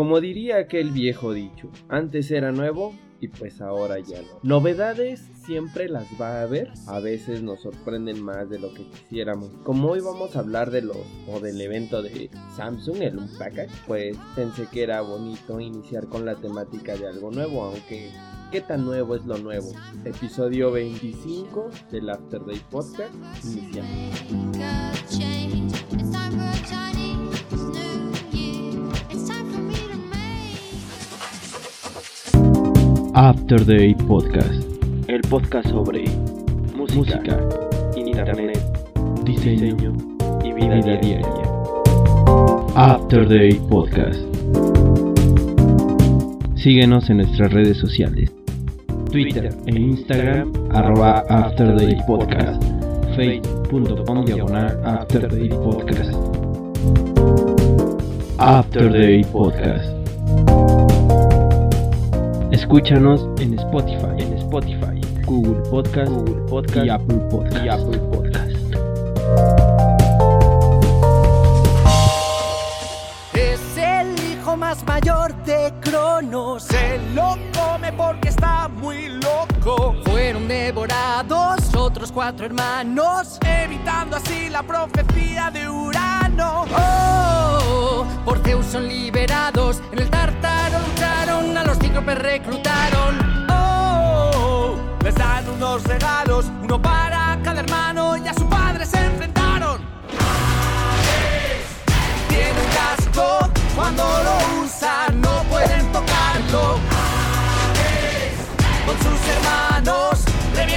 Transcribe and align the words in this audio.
Como 0.00 0.18
diría 0.22 0.56
aquel 0.56 0.92
viejo 0.92 1.34
dicho, 1.34 1.68
antes 1.90 2.30
era 2.30 2.52
nuevo 2.52 2.94
y 3.20 3.28
pues 3.28 3.60
ahora 3.60 3.98
ya 3.98 4.22
no. 4.22 4.28
Novedades 4.42 5.20
siempre 5.44 5.90
las 5.90 6.06
va 6.18 6.38
a 6.38 6.42
haber, 6.44 6.72
a 6.86 7.00
veces 7.00 7.42
nos 7.42 7.60
sorprenden 7.60 8.22
más 8.22 8.48
de 8.48 8.58
lo 8.58 8.72
que 8.72 8.88
quisiéramos. 8.88 9.50
Como 9.62 9.90
hoy 9.90 10.00
vamos 10.00 10.34
a 10.34 10.38
hablar 10.38 10.70
de 10.70 10.80
los 10.80 10.96
o 11.28 11.38
del 11.40 11.60
evento 11.60 12.00
de 12.00 12.30
Samsung, 12.56 13.02
el 13.02 13.18
Unpackage, 13.18 13.68
pues 13.86 14.16
pensé 14.34 14.68
que 14.72 14.84
era 14.84 15.02
bonito 15.02 15.60
iniciar 15.60 16.06
con 16.06 16.24
la 16.24 16.36
temática 16.36 16.96
de 16.96 17.06
algo 17.06 17.30
nuevo, 17.30 17.62
aunque 17.62 18.08
¿Qué 18.50 18.62
tan 18.62 18.86
nuevo 18.86 19.14
es 19.16 19.26
lo 19.26 19.36
nuevo? 19.36 19.70
Episodio 20.06 20.72
25 20.72 21.68
del 21.92 22.08
After 22.08 22.42
Day 22.46 22.62
Podcast. 22.70 23.14
Iniciamos. 23.44 24.10
After 33.14 33.64
Day 33.66 33.94
Podcast. 34.06 34.64
El 35.08 35.20
podcast 35.22 35.68
sobre 35.68 36.04
música, 36.76 37.40
internet, 37.96 38.60
diseño, 39.24 39.76
y 40.44 40.52
vida, 40.52 40.76
diaria. 40.80 41.20
After 42.76 43.28
Day 43.28 43.60
Podcast. 43.68 44.20
Síguenos 46.54 47.10
en 47.10 47.16
nuestras 47.18 47.52
redes 47.52 47.78
sociales. 47.78 48.32
Twitter 49.10 49.50
e 49.66 49.70
Instagram 49.76 50.52
arroba 50.70 51.24
After 51.28 51.76
Day 51.76 51.96
Podcast. 52.06 52.62
Facebook.com 53.16 54.24
diagonal 54.24 54.80
After 54.86 55.28
Day 55.28 55.48
Podcast. 55.48 56.14
After 58.38 58.92
Day 58.92 59.24
Podcast. 59.24 59.99
Escúchanos 62.60 63.26
en 63.40 63.58
Spotify, 63.58 64.18
en 64.18 64.34
Spotify, 64.34 65.00
Google 65.24 65.62
Podcast, 65.70 66.12
Google 66.12 66.42
Podcast 66.46 66.86
y 66.86 66.90
Apple 66.90 67.16
Podcast. 67.30 67.64
Y 67.64 67.68
Apple 67.70 67.98
Podcast. 67.98 68.50
Es 73.32 73.76
el 73.78 74.14
hijo 74.30 74.58
más 74.58 74.84
mayor 74.86 75.34
de 75.44 75.72
Cronos. 75.80 76.64
Se 76.64 76.98
lo 77.14 77.34
come 77.54 77.92
porque 77.94 78.28
está 78.28 78.68
muy 78.68 79.08
loco. 79.08 79.94
Fueron 80.04 80.46
devorados 80.46 81.59
otros 81.80 82.12
cuatro 82.12 82.44
hermanos, 82.44 83.38
evitando 83.40 84.16
así 84.16 84.50
la 84.50 84.62
profecía 84.62 85.50
de 85.50 85.68
Urano. 85.68 86.66
Oh, 86.76 88.04
por 88.24 88.38
Zeus 88.40 88.66
son 88.66 88.86
liberados. 88.86 89.80
En 89.90 89.98
el 89.98 90.10
Tártaro 90.10 90.78
lucharon, 90.86 91.56
a 91.56 91.64
los 91.64 91.78
cíclopes 91.78 92.18
reclutaron. 92.18 93.46
Oh, 93.50 94.76
les 95.02 95.14
dan 95.14 95.48
unos 95.48 95.82
regalos, 95.84 96.46
uno 96.62 96.80
para 96.80 97.38
cada 97.42 97.60
hermano 97.60 98.16
y 98.16 98.28
a 98.28 98.34
su 98.34 98.46
padre 98.46 98.84
se 98.84 99.02
enfrentaron. 99.02 99.80
Tiene 102.28 102.60
un 102.60 102.68
casco, 102.74 103.50
cuando 103.74 104.02
lo 104.02 104.49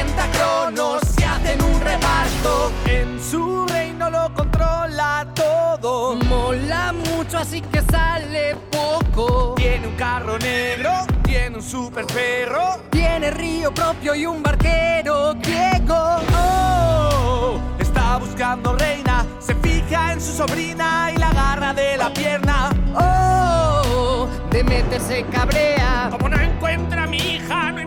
40 0.03 0.31
cronos 0.31 1.01
se 1.15 1.25
hacen 1.25 1.61
un 1.61 1.79
reparto. 1.79 2.71
En 2.85 3.23
su 3.23 3.65
reino 3.67 4.09
lo 4.09 4.33
controla 4.33 5.25
todo. 5.33 6.15
Mola 6.15 6.93
mucho, 6.93 7.37
así 7.37 7.61
que 7.61 7.81
sale 7.83 8.55
poco. 8.71 9.53
Tiene 9.55 9.87
un 9.87 9.95
carro 9.95 10.37
negro, 10.39 10.91
tiene 11.23 11.57
un 11.57 11.63
super 11.63 12.05
perro. 12.07 12.79
Tiene 12.89 13.31
río 13.31 13.73
propio 13.73 14.13
y 14.15 14.25
un 14.25 14.43
barquero 14.43 15.36
griego. 15.36 16.19
Oh, 16.36 17.59
está 17.80 18.17
buscando 18.17 18.75
reina, 18.75 19.25
se 19.39 19.55
fija 19.55 20.13
en 20.13 20.21
su 20.21 20.33
sobrina 20.33 21.11
y 21.13 21.17
la 21.17 21.30
agarra 21.30 21.73
de 21.73 21.97
la 21.97 22.13
pierna. 22.13 22.69
Oh, 22.95 24.27
Demeter 24.52 24.99
se 24.99 25.23
cabrea. 25.27 26.09
Como 26.11 26.27
no 26.27 26.39
encuentra 26.39 27.03
a 27.03 27.08
mi 27.08 27.17
hija, 27.17 27.71
no 27.71 27.80
hay 27.80 27.86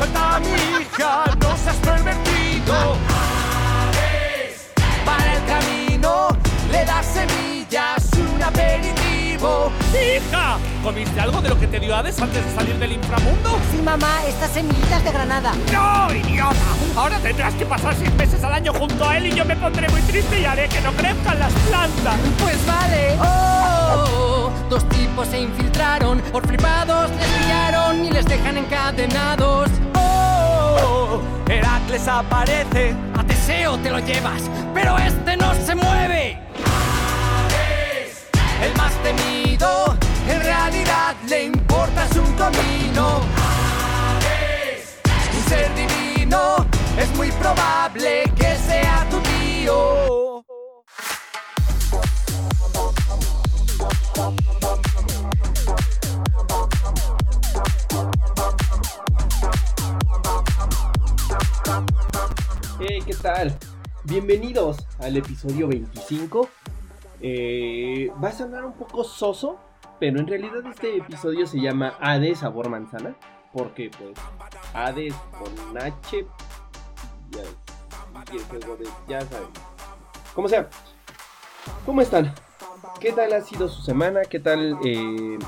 suelta 0.00 0.36
a 0.36 0.40
mi 0.40 0.46
hija, 0.48 1.24
no 1.40 1.56
seas 1.58 1.76
pervertido. 1.76 2.96
Para 5.04 5.34
el 5.34 5.44
camino 5.44 6.28
le 6.72 6.84
das 6.86 7.06
semillas, 7.06 8.08
un 8.14 8.42
aperitivo. 8.42 9.70
¡Hija! 9.92 10.56
¿Comiste 10.82 11.20
algo 11.20 11.42
de 11.42 11.50
lo 11.50 11.60
que 11.60 11.66
te 11.66 11.78
dio 11.78 11.94
Hades 11.94 12.18
antes 12.18 12.42
de 12.46 12.54
salir 12.54 12.76
del 12.78 12.92
inframundo? 12.92 13.58
Sí, 13.70 13.82
mamá, 13.82 14.24
estas 14.26 14.50
semillitas 14.52 15.04
de 15.04 15.12
granada. 15.12 15.52
¡No, 15.70 16.14
idiota! 16.14 16.70
Ahora 16.96 17.18
tendrás 17.18 17.52
que 17.54 17.66
pasar 17.66 17.94
seis 17.94 18.12
meses 18.14 18.42
al 18.42 18.54
año 18.54 18.72
junto 18.72 19.06
a 19.06 19.18
él 19.18 19.26
y 19.26 19.34
yo 19.34 19.44
me 19.44 19.56
pondré 19.56 19.86
muy 19.90 20.00
triste 20.02 20.40
y 20.40 20.44
haré 20.46 20.68
que 20.68 20.80
no 20.80 20.92
crezcan 20.92 21.38
las 21.38 21.52
plantas. 21.52 22.16
Pues 22.38 22.66
vale. 22.66 23.18
¡Oh! 23.20 23.79
Dos 24.68 24.88
tipos 24.88 25.26
se 25.26 25.40
infiltraron, 25.40 26.20
por 26.32 26.46
flipados 26.46 27.10
les 27.10 27.28
pillaron 27.28 28.04
y 28.04 28.10
les 28.10 28.24
dejan 28.24 28.56
encadenados. 28.56 29.68
¡Oh! 29.96 31.20
Heracles 31.48 32.06
aparece, 32.06 32.94
a 33.18 33.24
Teseo 33.24 33.76
te 33.78 33.90
lo 33.90 33.98
llevas, 33.98 34.42
pero 34.72 34.96
este 34.98 35.36
no 35.36 35.52
se 35.54 35.74
mueve. 35.74 36.38
El 38.62 38.76
más 38.76 38.92
temido, 39.02 39.96
en 40.28 40.40
realidad 40.40 41.16
le 41.28 41.44
importa 41.44 42.06
su 42.08 42.22
camino. 42.36 43.22
Un 45.36 45.48
ser 45.48 45.70
divino, 45.74 46.64
es 46.96 47.08
muy 47.16 47.32
probable 47.32 48.30
que 48.36 48.56
sea 48.68 49.06
tu 49.10 49.18
tío. 49.20 50.44
Hey, 62.82 63.02
¿qué 63.04 63.12
tal? 63.12 63.54
Bienvenidos 64.04 64.78
al 65.00 65.14
episodio 65.14 65.68
25. 65.68 66.48
Eh, 67.20 68.10
va 68.24 68.28
a 68.28 68.32
sonar 68.32 68.64
un 68.64 68.72
poco 68.72 69.04
soso, 69.04 69.58
pero 69.98 70.18
en 70.18 70.26
realidad 70.26 70.64
este 70.64 70.96
episodio 70.96 71.46
se 71.46 71.60
llama 71.60 71.98
Hades 72.00 72.38
sabor 72.38 72.70
manzana. 72.70 73.14
Porque 73.52 73.90
pues 73.90 74.16
Hades 74.72 75.14
con 75.38 75.76
H 75.76 76.26
y 78.32 78.36
el 78.36 78.44
juego 78.44 78.76
de 78.78 78.88
ya 79.06 79.20
saben. 79.26 79.48
Como 80.34 80.48
sea. 80.48 80.70
¿Cómo 81.84 82.00
están? 82.00 82.32
¿Qué 82.98 83.12
tal 83.12 83.30
ha 83.34 83.42
sido 83.42 83.68
su 83.68 83.82
semana? 83.82 84.22
¿Qué 84.22 84.40
tal 84.40 84.78
eh, 84.86 85.38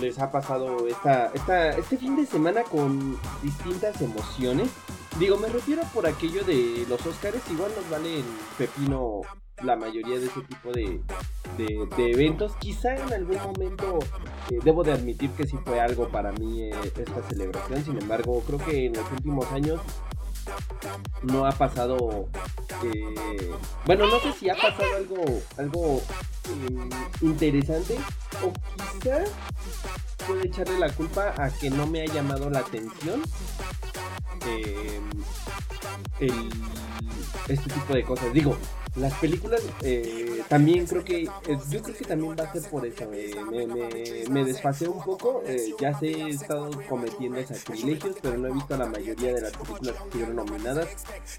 les 0.00 0.18
ha 0.20 0.32
pasado 0.32 0.86
esta, 0.86 1.26
esta, 1.34 1.68
este 1.72 1.98
fin 1.98 2.16
de 2.16 2.24
semana 2.24 2.62
con 2.62 3.18
distintas 3.42 4.00
emociones? 4.00 4.70
Digo, 5.18 5.36
me 5.36 5.48
refiero 5.48 5.82
por 5.92 6.06
aquello 6.06 6.44
de 6.44 6.86
los 6.88 7.04
Oscars, 7.04 7.40
igual 7.50 7.72
nos 7.76 7.90
vale 7.90 8.20
en 8.20 8.24
pepino 8.56 9.22
la 9.62 9.74
mayoría 9.74 10.18
de 10.18 10.26
ese 10.26 10.40
tipo 10.42 10.72
de, 10.72 11.00
eventos. 11.98 12.54
Quizá 12.56 12.94
en 12.94 13.12
algún 13.12 13.38
momento 13.42 13.98
eh, 14.50 14.58
debo 14.62 14.84
de 14.84 14.92
admitir 14.92 15.30
que 15.30 15.46
sí 15.46 15.56
fue 15.64 15.80
algo 15.80 16.08
para 16.08 16.30
mí 16.32 16.62
eh, 16.62 16.70
esta 16.96 17.22
celebración, 17.28 17.84
sin 17.84 17.98
embargo, 17.98 18.42
creo 18.46 18.58
que 18.58 18.86
en 18.86 18.92
los 18.92 19.10
últimos 19.10 19.50
años 19.50 19.80
no 21.22 21.46
ha 21.46 21.52
pasado 21.52 22.28
eh, 22.84 23.52
bueno 23.84 24.06
no 24.06 24.20
sé 24.20 24.32
si 24.32 24.48
ha 24.48 24.54
pasado 24.54 24.96
algo 24.96 25.24
algo 25.56 26.02
eh, 26.48 26.88
interesante 27.22 27.96
o 28.42 28.52
quizá 29.00 29.24
puede 30.26 30.46
echarle 30.46 30.78
la 30.78 30.90
culpa 30.90 31.34
a 31.36 31.50
que 31.50 31.70
no 31.70 31.86
me 31.86 32.02
ha 32.02 32.06
llamado 32.06 32.50
la 32.50 32.60
atención 32.60 33.22
eh, 36.20 36.30
este 37.48 37.70
tipo 37.70 37.94
de 37.94 38.02
cosas. 38.04 38.32
Digo 38.32 38.56
las 38.98 39.14
películas 39.14 39.62
eh, 39.82 40.42
también 40.48 40.86
creo 40.86 41.04
que 41.04 41.22
eh, 41.22 41.58
yo 41.70 41.82
creo 41.82 41.96
que 41.96 42.04
también 42.04 42.34
va 42.38 42.44
a 42.44 42.52
ser 42.52 42.68
por 42.70 42.84
eso 42.84 43.08
me, 43.08 43.66
me, 44.28 44.88
un 44.88 45.02
poco 45.04 45.42
ya 45.80 45.96
sé 45.98 46.10
he 46.10 46.28
estado 46.30 46.70
cometiendo 46.88 47.44
sacrilegios 47.46 48.16
pero 48.20 48.38
no 48.38 48.48
he 48.48 48.52
visto 48.52 48.76
la 48.76 48.86
mayoría 48.86 49.34
de 49.34 49.42
las 49.42 49.52
películas 49.52 49.94
que 49.94 50.04
estuvieron 50.04 50.36
nominadas 50.36 50.88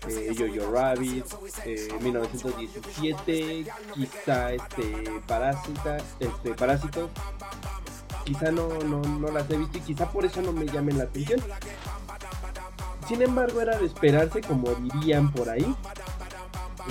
eh, 0.08 0.34
Jojo 0.38 0.72
Rabbit 0.72 1.26
eh, 1.66 1.90
1917 2.02 3.66
quizá 3.94 4.54
este 4.54 5.22
Parásita 5.28 5.98
este 6.20 6.54
Parásitos. 6.54 7.10
Quizá 8.26 8.52
no, 8.52 8.68
no, 8.84 9.02
no 9.02 9.32
las 9.32 9.50
he 9.50 9.58
visto 9.58 9.78
y 9.80 9.82
quizá 9.82 10.12
por 10.12 10.26
eso 10.26 10.42
no 10.42 10.52
me 10.52 10.66
llamen 10.66 10.98
la 10.98 11.06
atención 11.06 11.42
sin 13.07 13.22
embargo 13.22 13.62
era 13.62 13.78
de 13.78 13.86
esperarse 13.86 14.42
como 14.42 14.69
dirían 14.75 15.31
por 15.31 15.50
ahí 15.50 15.75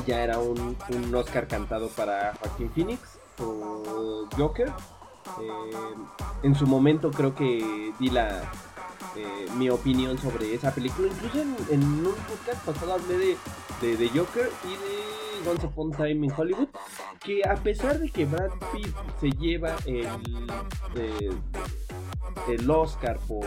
ya 0.06 0.22
era 0.22 0.38
un, 0.38 0.76
Oscar 1.14 1.48
cantado 1.48 1.88
para 1.88 2.34
Joaquín 2.40 2.70
Phoenix 2.70 3.18
o 3.38 4.28
Joker. 4.36 4.68
Eh, 4.68 5.94
en 6.42 6.54
su 6.54 6.66
momento 6.66 7.10
creo 7.10 7.34
que 7.34 7.92
di 7.98 8.10
la, 8.10 8.50
eh, 9.16 9.46
mi 9.56 9.70
opinión 9.70 10.18
sobre 10.18 10.54
esa 10.54 10.74
película. 10.74 11.08
Incluso 11.08 11.40
en, 11.70 11.82
un 11.82 12.14
podcast 12.28 12.64
pasado 12.64 12.94
hablé 12.94 13.36
de, 13.80 13.96
de, 13.96 14.08
Joker 14.08 14.50
y 14.64 15.44
de 15.44 15.50
Once 15.50 15.66
Upon 15.66 15.92
Time 15.92 16.26
in 16.26 16.32
Hollywood. 16.36 16.68
Que 17.20 17.42
a 17.48 17.56
pesar 17.56 17.98
de 17.98 18.10
que 18.10 18.24
Brad 18.24 18.50
Pitt 18.72 18.94
se 19.20 19.30
lleva 19.32 19.76
el, 19.86 20.06
eh, 20.96 21.30
el 22.48 22.70
Oscar 22.70 23.18
por 23.20 23.44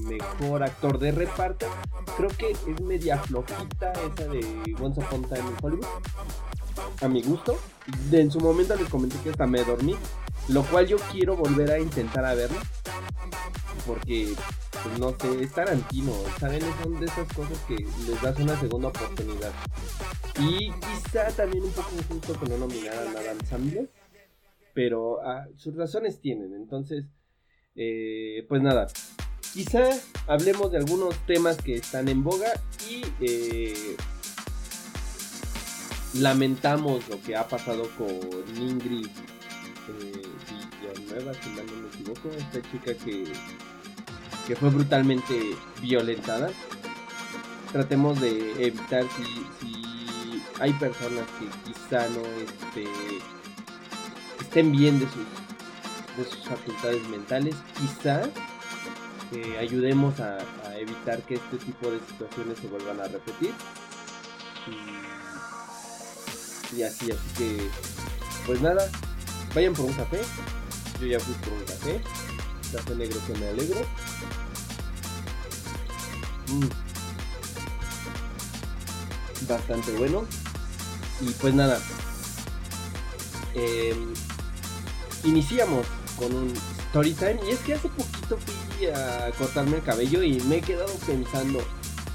mejor 0.00 0.62
actor 0.62 0.98
de 0.98 1.12
reparto, 1.12 1.66
creo 2.16 2.30
que 2.30 2.50
es 2.50 2.80
media 2.80 3.18
flojita 3.18 3.92
esa 3.92 4.28
de 4.28 4.76
Once 4.80 5.00
Upon 5.00 5.22
Time 5.22 5.40
in 5.40 5.56
Hollywood. 5.62 5.86
A 7.00 7.08
mi 7.08 7.22
gusto. 7.22 7.58
De, 8.10 8.20
en 8.20 8.30
su 8.30 8.40
momento 8.40 8.74
les 8.76 8.88
comenté 8.88 9.16
que 9.22 9.30
hasta 9.30 9.46
me 9.46 9.62
dormí. 9.64 9.96
Lo 10.48 10.62
cual 10.64 10.86
yo 10.86 10.96
quiero 11.10 11.36
volver 11.36 11.70
a 11.70 11.78
intentar 11.78 12.24
a 12.24 12.34
verlo. 12.34 12.58
Porque, 13.86 14.34
pues, 14.82 14.98
no 14.98 15.14
sé, 15.18 15.42
es 15.42 15.52
Tarantino. 15.52 16.12
¿Saben? 16.38 16.62
Son 16.82 17.00
de 17.00 17.06
esas 17.06 17.32
cosas 17.32 17.58
que 17.66 17.76
les 17.76 18.22
das 18.22 18.38
una 18.38 18.58
segunda 18.58 18.88
oportunidad. 18.88 19.52
Y 20.38 20.70
quizá 20.72 21.28
también 21.36 21.64
un 21.64 21.72
poco 21.72 21.90
injusto 21.96 22.38
que 22.38 22.46
no 22.46 22.58
nominaran 22.58 23.16
a 23.16 23.20
Adam 23.20 23.38
Sandler. 23.44 23.90
Pero 24.74 25.20
ah, 25.22 25.46
sus 25.56 25.76
razones 25.76 26.20
tienen. 26.20 26.54
Entonces, 26.54 27.04
eh, 27.76 28.44
pues 28.48 28.62
nada. 28.62 28.88
Quizá 29.52 29.88
hablemos 30.26 30.72
de 30.72 30.78
algunos 30.78 31.14
temas 31.26 31.56
que 31.56 31.76
están 31.76 32.08
en 32.08 32.24
boga 32.24 32.52
y 32.90 33.04
eh, 33.20 33.96
lamentamos 36.14 37.08
lo 37.08 37.20
que 37.22 37.36
ha 37.36 37.46
pasado 37.46 37.88
con 37.96 38.08
Ingrid 38.56 39.06
eh, 39.06 40.22
Villanueva, 40.80 41.32
si 41.34 41.50
mal 41.50 41.66
no 41.66 41.82
me 41.82 41.88
equivoco, 41.88 42.30
esta 42.30 42.62
chica 42.70 42.94
que, 43.04 43.24
que 44.46 44.56
fue 44.56 44.70
brutalmente 44.70 45.56
violentada. 45.80 46.50
Tratemos 47.72 48.20
de 48.20 48.52
evitar 48.66 49.04
si, 49.16 50.42
hay 50.60 50.72
personas 50.74 51.24
que 51.38 51.72
quizá 51.72 52.08
no 52.10 52.22
este, 52.40 52.84
estén 54.40 54.70
bien 54.70 55.00
de 55.00 55.06
sus, 55.06 56.16
de 56.16 56.24
sus 56.30 56.44
facultades 56.44 57.02
mentales, 57.08 57.56
quizá 57.76 58.22
eh, 59.32 59.58
ayudemos 59.58 60.20
a, 60.20 60.38
evitar 60.78 61.22
que 61.22 61.34
este 61.34 61.56
tipo 61.58 61.90
de 61.90 61.98
situaciones 62.00 62.58
se 62.58 62.66
vuelvan 62.66 63.00
a 63.00 63.04
repetir. 63.04 63.52
Y 66.76 66.82
así, 66.82 67.10
así 67.10 67.28
que, 67.36 67.70
pues 68.46 68.60
nada, 68.60 68.90
vayan 69.54 69.74
por 69.74 69.86
un 69.86 69.92
café. 69.92 70.20
Yo 71.00 71.06
ya 71.06 71.20
fui 71.20 71.34
por 71.34 71.52
un 71.52 71.64
café. 71.64 72.00
Café 72.72 72.94
negro 72.94 73.18
que 73.26 73.34
me 73.38 73.48
alegro. 73.48 73.80
Mm. 76.48 76.68
Bastante 79.48 79.92
bueno. 79.92 80.24
Y 81.20 81.30
pues 81.32 81.54
nada. 81.54 81.80
Eh, 83.54 83.94
iniciamos 85.24 85.86
con 86.18 86.34
un 86.34 86.52
story 86.86 87.12
time. 87.12 87.38
Y 87.46 87.50
es 87.50 87.60
que 87.60 87.74
hace 87.74 87.88
poquito 87.88 88.38
fui 88.38 88.86
a 88.86 89.30
cortarme 89.38 89.76
el 89.76 89.82
cabello 89.82 90.22
y 90.22 90.40
me 90.42 90.56
he 90.56 90.60
quedado 90.60 90.92
pensando 91.06 91.60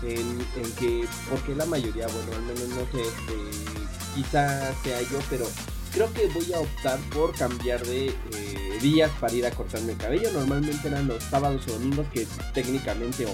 en, 0.03 0.45
en 0.55 0.71
que, 0.77 1.07
porque 1.29 1.55
la 1.55 1.65
mayoría, 1.65 2.07
bueno, 2.07 2.33
al 2.33 2.41
menos 2.43 2.69
no 2.69 2.85
sé, 2.91 3.01
este, 3.01 3.78
quizá 4.15 4.73
sea 4.83 5.01
yo, 5.01 5.19
pero 5.29 5.45
creo 5.91 6.11
que 6.13 6.27
voy 6.27 6.53
a 6.53 6.59
optar 6.59 6.99
por 7.13 7.33
cambiar 7.35 7.85
de 7.85 8.07
eh, 8.07 8.79
días 8.81 9.11
para 9.19 9.33
ir 9.33 9.45
a 9.45 9.51
cortarme 9.51 9.93
el 9.93 9.97
cabello. 9.97 10.31
Normalmente 10.31 10.87
eran 10.87 11.07
los 11.07 11.23
sábados 11.23 11.67
o 11.67 11.73
domingos 11.73 12.07
que 12.13 12.27
técnicamente 12.53 13.25
o 13.25 13.33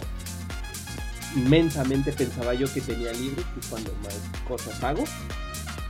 inmensamente 1.36 2.13
pensaba 2.13 2.54
yo 2.54 2.72
que 2.74 2.81
tenía 2.81 3.12
libre, 3.13 3.44
que 3.54 3.60
es 3.60 3.68
cuando 3.68 3.94
más 4.04 4.16
cosas 4.48 4.81
hago. 4.83 5.04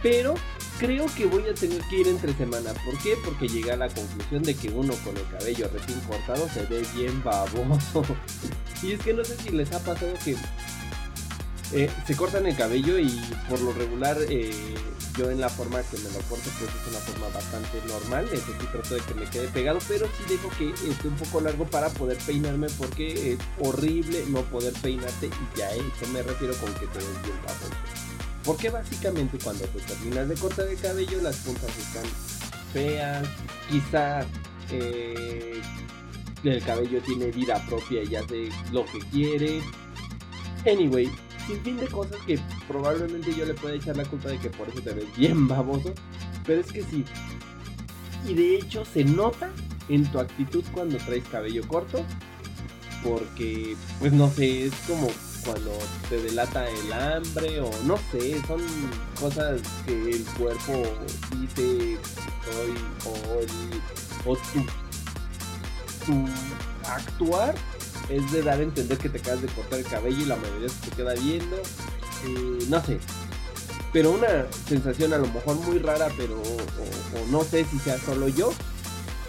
Pero 0.02 0.36
creo 0.80 1.06
que 1.16 1.26
voy 1.26 1.44
a 1.48 1.54
tener 1.54 1.82
que 1.90 2.02
ir 2.02 2.08
entre 2.08 2.34
semana. 2.34 2.74
¿Por 2.86 2.98
qué? 3.00 3.16
Porque 3.24 3.48
llegué 3.48 3.72
a 3.72 3.78
la 3.78 3.90
conclusión 3.90 4.44
de 4.44 4.56
que 4.56 4.70
uno 4.70 4.94
con 5.04 5.16
el 5.18 5.28
cabello 5.30 5.70
recién 5.72 6.00
cortado 6.02 6.48
se 6.50 6.66
ve 6.66 6.86
bien 6.96 7.24
baboso. 7.24 8.04
y 8.84 8.94
es 8.94 9.02
que 9.02 9.14
no 9.14 9.24
sé 9.24 9.38
si 9.38 9.50
les 9.50 9.72
ha 9.72 9.80
pasado 9.80 10.14
que 10.24 10.36
eh, 11.76 11.90
se 12.08 12.16
cortan 12.16 12.46
el 12.46 12.56
cabello 12.56 12.98
y 12.98 13.10
por 13.50 13.60
lo 13.60 13.74
regular 13.74 14.18
eh, 14.30 14.50
yo 15.18 15.30
en 15.30 15.42
la 15.42 15.50
forma 15.50 15.82
que 15.84 15.98
me 15.98 16.06
lo 16.06 16.20
corto 16.30 16.50
pues 16.58 16.72
es 16.72 16.88
una 16.90 17.00
forma 17.00 17.28
bastante 17.34 17.82
normal, 17.86 18.30
eso 18.32 18.46
sí 18.60 18.66
trato 18.72 18.96
de 18.96 19.02
que 19.02 19.14
me 19.14 19.26
quede 19.26 19.48
pegado, 19.50 19.80
pero 19.86 20.08
sí 20.08 20.24
dejo 20.30 20.50
que 20.58 20.70
esté 20.90 21.08
un 21.10 21.16
poco 21.16 21.42
largo 21.42 21.66
para 21.66 21.90
poder 21.90 22.18
peinarme 22.20 22.68
porque 22.78 23.34
es 23.34 23.40
horrible 23.60 24.24
no 24.30 24.42
poder 24.44 24.72
peinarte 24.82 25.28
y 25.28 25.58
ya 25.58 25.70
eso 25.72 26.12
me 26.14 26.22
refiero 26.22 26.54
con 26.56 26.74
que 26.76 26.88
te 26.88 27.00
ves 27.00 27.22
bien 27.24 27.38
bajo. 27.46 27.66
Porque 28.46 28.70
básicamente 28.70 29.38
cuando 29.44 29.66
te 29.66 29.80
terminas 29.82 30.30
de 30.30 30.36
cortar 30.36 30.68
el 30.70 30.80
cabello 30.80 31.22
las 31.22 31.36
puntas 31.38 31.70
están 31.78 32.06
feas, 32.72 33.28
quizá 33.70 34.26
eh, 34.72 35.62
el 36.44 36.64
cabello 36.64 37.02
tiene 37.02 37.32
vida 37.32 37.62
propia 37.68 38.02
y 38.04 38.16
hace 38.16 38.50
lo 38.72 38.86
que 38.86 39.00
quiere. 39.12 39.62
Anyway, 40.66 41.12
sin 41.48 41.62
fin 41.62 41.78
de 41.78 41.88
cosas 41.88 42.18
que 42.26 42.40
probablemente 42.68 43.34
yo 43.34 43.46
le 43.46 43.54
pueda 43.54 43.76
echar 43.76 43.98
la 43.98 44.06
culpa 44.06 44.30
de 44.30 44.40
que 44.40 44.50
por 44.50 44.68
eso 44.70 44.82
te 44.82 44.94
ves 44.94 45.16
bien 45.16 45.48
baboso. 45.48 45.94
Pero 46.46 46.62
es 46.62 46.72
que 46.72 46.84
sí. 46.84 47.06
Y 48.28 48.34
de 48.34 48.56
hecho 48.58 48.86
se 48.86 49.04
nota 49.04 49.52
en 49.90 50.06
tu 50.12 50.20
actitud 50.20 50.64
cuando 50.74 50.98
traes 50.98 51.24
cabello 51.26 51.68
corto. 51.68 52.04
Porque, 53.04 53.76
pues 54.00 54.14
no 54.14 54.30
sé, 54.32 54.66
es 54.66 54.74
como 54.88 55.08
cuando 55.46 55.72
te 56.10 56.20
delata 56.20 56.68
el 56.68 56.92
hambre 56.92 57.62
o 57.62 57.70
no 57.86 57.98
sé, 58.12 58.42
son 58.48 58.62
cosas 59.20 59.62
que 59.86 60.10
el 60.10 60.24
cuerpo 60.40 60.82
dice 61.40 62.00
hoy 62.58 62.74
o, 63.06 64.32
o 64.32 64.36
tu, 64.36 64.66
tu 66.06 66.26
actuar 66.90 67.54
es 68.10 68.32
de 68.32 68.42
dar 68.44 68.60
a 68.60 68.64
entender 68.64 68.98
que 68.98 69.10
te 69.10 69.18
acabas 69.18 69.42
de 69.42 69.48
cortar 69.48 69.80
el 69.80 69.86
cabello 69.86 70.22
y 70.22 70.26
la 70.26 70.36
mayoría 70.36 70.70
se 70.70 70.90
te 70.90 70.96
queda 70.96 71.14
viendo. 71.16 71.58
Eh, 71.58 72.66
no 72.70 72.84
sé. 72.84 73.00
Pero 73.94 74.12
una 74.12 74.46
sensación 74.68 75.14
a 75.14 75.18
lo 75.18 75.28
mejor 75.28 75.56
muy 75.56 75.80
rara, 75.80 76.10
pero 76.18 76.36
o, 76.36 77.32
no 77.32 77.44
sé 77.44 77.66
si 77.66 77.80
sea 77.80 77.98
solo 77.98 78.28
yo. 78.28 78.54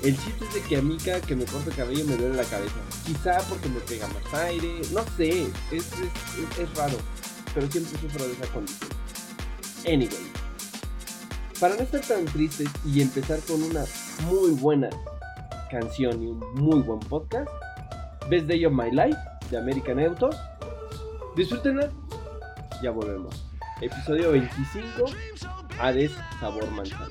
El 0.03 0.17
chiste 0.17 0.45
es 0.45 0.55
de 0.55 0.61
que 0.63 0.77
a 0.77 0.83
mí 0.83 0.99
cada 1.03 1.21
que 1.21 1.35
me 1.35 1.45
corto 1.45 1.71
el 1.71 1.77
cabello 1.77 2.05
me 2.05 2.17
duele 2.17 2.37
la 2.37 2.45
cabeza. 2.45 2.75
Quizá 3.07 3.39
porque 3.49 3.69
me 3.69 3.81
pega 3.81 4.07
más 4.09 4.35
aire, 4.43 4.83
no 4.93 5.05
sé, 5.17 5.45
es, 5.71 5.73
es, 5.73 6.59
es 6.59 6.75
raro. 6.75 6.97
Pero 7.55 7.71
siempre 7.71 7.99
sufro 8.01 8.27
de 8.27 8.33
esa 8.33 8.47
condición. 8.53 8.91
Anyway. 9.87 10.33
Para 11.61 11.75
no 11.77 11.83
estar 11.83 12.03
tan 12.03 12.25
tristes 12.27 12.69
y 12.85 13.01
empezar 13.01 13.39
con 13.41 13.63
una 13.63 13.85
muy 14.27 14.51
buena 14.51 14.91
canción 15.71 16.23
y 16.23 16.27
un 16.27 16.41
muy 16.55 16.81
buen 16.81 17.01
podcast, 17.01 17.49
Best 18.29 18.49
Day 18.49 18.65
of 18.65 18.73
My 18.73 18.91
Life 18.91 19.19
de 19.51 19.59
American 19.59 19.99
Autos. 20.01 20.37
Disfrútenla. 21.37 21.91
Ya 22.83 22.91
volvemos. 22.91 23.47
Episodio 23.81 24.33
25. 24.33 25.05
Hades 25.79 26.13
Sabor 26.41 26.69
Manzana. 26.73 27.07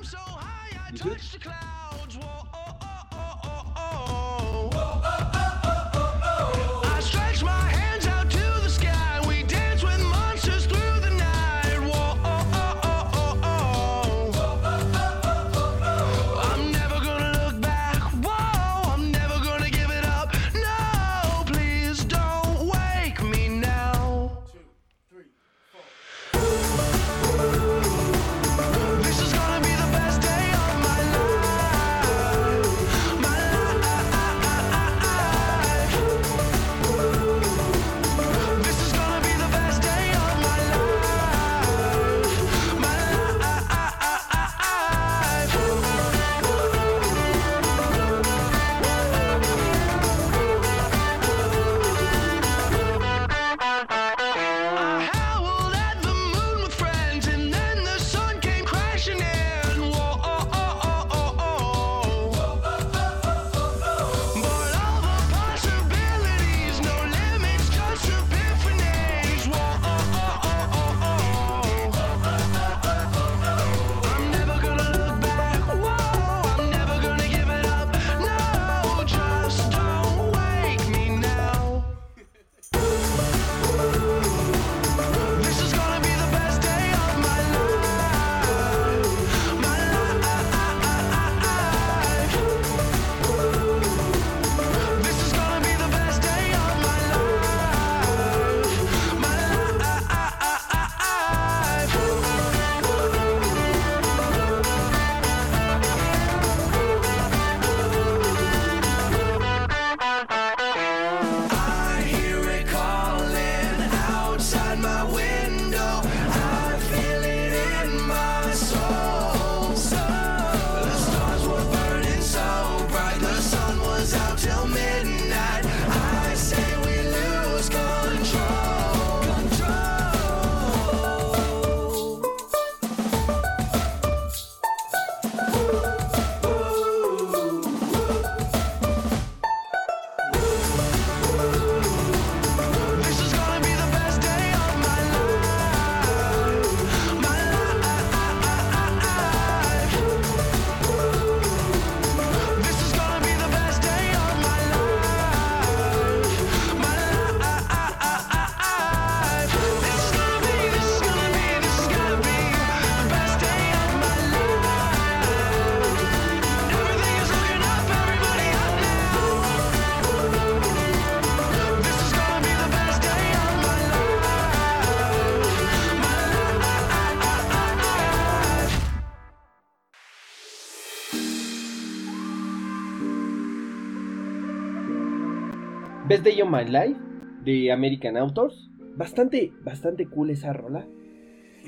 Day 186.26 186.42
of 186.42 186.50
My 186.50 186.64
Life 186.64 186.98
de 187.44 187.70
American 187.70 188.16
Authors. 188.16 188.68
Bastante, 188.96 189.52
bastante 189.62 190.06
cool 190.06 190.30
esa 190.30 190.52
rola. 190.52 190.84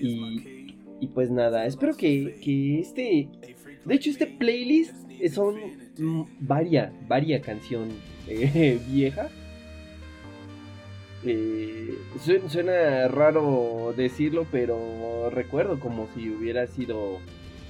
Y, 0.00 1.06
pues 1.14 1.30
nada, 1.30 1.64
espero 1.64 1.96
que, 1.96 2.40
que 2.42 2.80
este... 2.80 3.28
De 3.84 3.94
hecho, 3.94 4.10
este 4.10 4.26
playlist 4.26 4.96
son 5.32 5.54
mm, 5.96 6.22
varia, 6.40 6.92
varia 7.06 7.40
canción 7.40 7.88
eh, 8.26 8.80
vieja. 8.90 9.28
Eh, 11.24 11.94
suena 12.48 13.06
raro 13.06 13.94
decirlo, 13.96 14.44
pero 14.50 15.30
recuerdo 15.30 15.78
como 15.78 16.08
si 16.16 16.30
hubiera 16.30 16.66
sido 16.66 17.18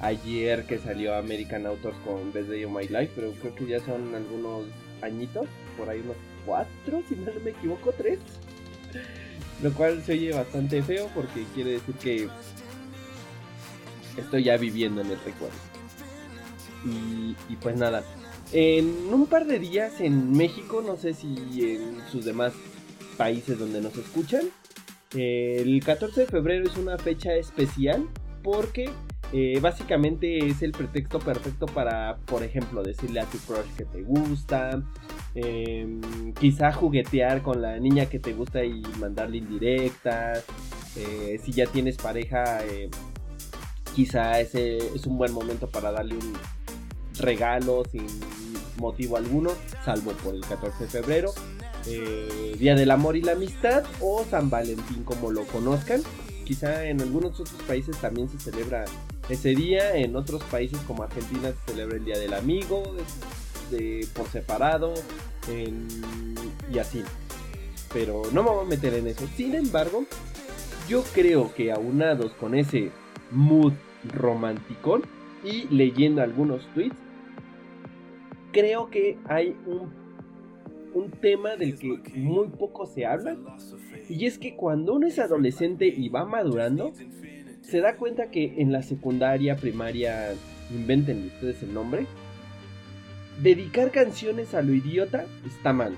ayer 0.01 0.65
que 0.65 0.79
salió 0.79 1.15
American 1.17 1.67
Authors 1.67 1.99
con 1.99 2.33
Best 2.33 2.49
Day 2.49 2.65
of 2.65 2.73
My 2.73 2.89
Life, 2.89 3.11
pero 3.15 3.33
creo 3.33 3.55
que 3.55 3.67
ya 3.67 3.81
son 3.81 4.15
algunos 4.15 4.65
añitos, 5.03 5.47
por 5.77 5.91
ahí 5.91 6.01
unos 6.01 6.17
cuatro, 6.49 7.03
si 7.09 7.15
no 7.15 7.31
me 7.45 7.51
equivoco, 7.51 7.93
tres. 7.93 8.19
Lo 9.63 9.73
cual 9.73 10.03
se 10.03 10.13
oye 10.13 10.33
bastante 10.33 10.83
feo 10.83 11.11
porque 11.15 11.45
quiere 11.55 11.73
decir 11.73 11.95
que 11.97 12.29
estoy 14.17 14.45
ya 14.45 14.57
viviendo 14.57 15.03
en 15.03 15.11
el 15.11 15.21
recuerdo. 15.21 15.57
Y, 16.85 17.37
y 17.53 17.57
pues 17.57 17.77
nada, 17.77 18.03
en 18.53 18.87
un 19.13 19.27
par 19.27 19.47
de 19.47 19.59
días 19.59 20.01
en 20.01 20.33
México, 20.33 20.83
no 20.85 20.97
sé 20.97 21.13
si 21.13 21.27
en 21.61 22.01
sus 22.11 22.25
demás 22.25 22.53
países 23.17 23.59
donde 23.59 23.81
nos 23.81 23.97
escuchan, 23.97 24.43
el 25.15 25.83
14 25.85 26.23
de 26.23 26.27
febrero 26.27 26.67
es 26.67 26.77
una 26.77 26.99
fecha 26.99 27.35
especial 27.35 28.09
porque 28.43 28.91
eh, 29.33 29.59
básicamente 29.61 30.47
es 30.47 30.63
el 30.63 30.73
pretexto 30.73 31.19
perfecto 31.19 31.67
para, 31.67 32.17
por 32.25 32.43
ejemplo, 32.43 32.83
decirle 32.83 33.21
a 33.21 33.25
tu 33.27 33.39
crush 33.39 33.67
que 33.77 33.85
te 33.85 34.03
gusta, 34.03 34.83
em, 35.35 36.33
quizá 36.35 36.73
juguetear 36.73 37.43
con 37.43 37.63
la 37.63 37.79
niña 37.79 38.07
que 38.07 38.19
te 38.19 38.33
gusta 38.33 38.65
y 38.65 38.83
mandarle 38.99 39.39
indirectas, 39.39 40.45
eh, 40.97 41.41
si 41.45 41.53
ya 41.53 41.67
tienes 41.67 41.97
pareja, 41.97 42.65
eh, 42.65 42.91
quizá 43.95 44.41
ese 44.41 44.79
es 44.79 45.07
un 45.07 45.19
buen 45.19 45.33
momento 45.33 45.69
para 45.69 45.93
darle 45.93 46.15
un 46.15 46.33
regalo 47.19 47.83
sin 47.91 48.07
motivo 48.77 49.17
alguno, 49.17 49.51
salvo 49.85 50.13
por 50.13 50.35
el 50.35 50.41
14 50.41 50.85
de 50.85 50.91
febrero. 50.91 51.33
Día 52.59 52.75
del 52.75 52.91
Amor 52.91 53.17
y 53.17 53.23
la 53.23 53.33
Amistad 53.33 53.85
o 54.01 54.25
San 54.29 54.51
Valentín 54.51 55.05
como 55.05 55.31
lo 55.31 55.45
conozcan. 55.45 56.03
Quizá 56.45 56.87
en 56.87 57.01
algunos 57.01 57.41
otros 57.41 57.63
países 57.67 57.97
también 57.99 58.29
se 58.29 58.39
celebra 58.39 58.85
ese 59.29 59.55
día. 59.55 59.97
En 59.97 60.17
otros 60.17 60.43
países 60.45 60.79
como 60.87 61.03
Argentina 61.03 61.53
se 61.53 61.73
celebra 61.73 61.97
el 61.97 62.05
Día 62.05 62.19
del 62.19 62.35
Amigo, 62.35 62.83
por 64.15 64.27
separado, 64.29 64.95
y 66.73 66.79
así. 66.79 67.03
Pero 67.93 68.23
no 68.33 68.43
me 68.43 68.51
voy 68.51 68.67
a 68.67 68.69
meter 68.69 68.95
en 68.95 69.07
eso. 69.07 69.27
Sin 69.37 69.55
embargo, 69.55 70.05
yo 70.89 71.03
creo 71.15 71.55
que 71.55 71.73
aunados 71.73 72.33
con 72.35 72.55
ese 72.55 72.91
mood 73.31 73.73
romántico 74.15 75.01
y 75.45 75.67
leyendo 75.75 76.23
algunos 76.23 76.67
tweets, 76.75 76.97
creo 78.53 78.91
que 78.91 79.19
hay 79.27 79.57
un, 79.67 79.91
un 80.95 81.11
tema 81.11 81.57
del 81.57 81.79
que 81.79 82.01
muy 82.15 82.49
poco 82.49 82.87
se 82.87 83.07
habla. 83.07 83.37
Y 84.09 84.27
es 84.27 84.39
que 84.39 84.55
cuando 84.55 84.95
uno 84.95 85.07
es 85.07 85.19
adolescente 85.19 85.87
y 85.87 86.09
va 86.09 86.25
madurando, 86.25 86.93
se 87.63 87.81
da 87.81 87.97
cuenta 87.97 88.31
que 88.31 88.55
en 88.59 88.73
la 88.73 88.83
secundaria, 88.83 89.57
primaria, 89.57 90.35
inventen 90.71 91.27
ustedes 91.27 91.63
el 91.63 91.75
nombre, 91.75 92.07
dedicar 93.39 93.91
canciones 93.91 94.55
a 94.55 94.63
lo 94.63 94.75
idiota 94.75 95.27
está 95.47 95.73
mal. 95.73 95.95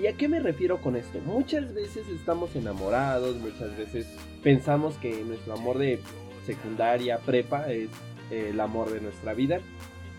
¿Y 0.00 0.08
a 0.08 0.14
qué 0.14 0.28
me 0.28 0.40
refiero 0.40 0.80
con 0.80 0.96
esto? 0.96 1.20
Muchas 1.20 1.72
veces 1.72 2.08
estamos 2.08 2.56
enamorados, 2.56 3.36
muchas 3.36 3.76
veces 3.76 4.06
pensamos 4.42 4.96
que 4.96 5.22
nuestro 5.24 5.54
amor 5.54 5.78
de 5.78 6.00
secundaria, 6.44 7.18
prepa 7.18 7.70
es 7.70 7.88
el 8.30 8.58
amor 8.60 8.90
de 8.90 9.00
nuestra 9.00 9.34
vida 9.34 9.60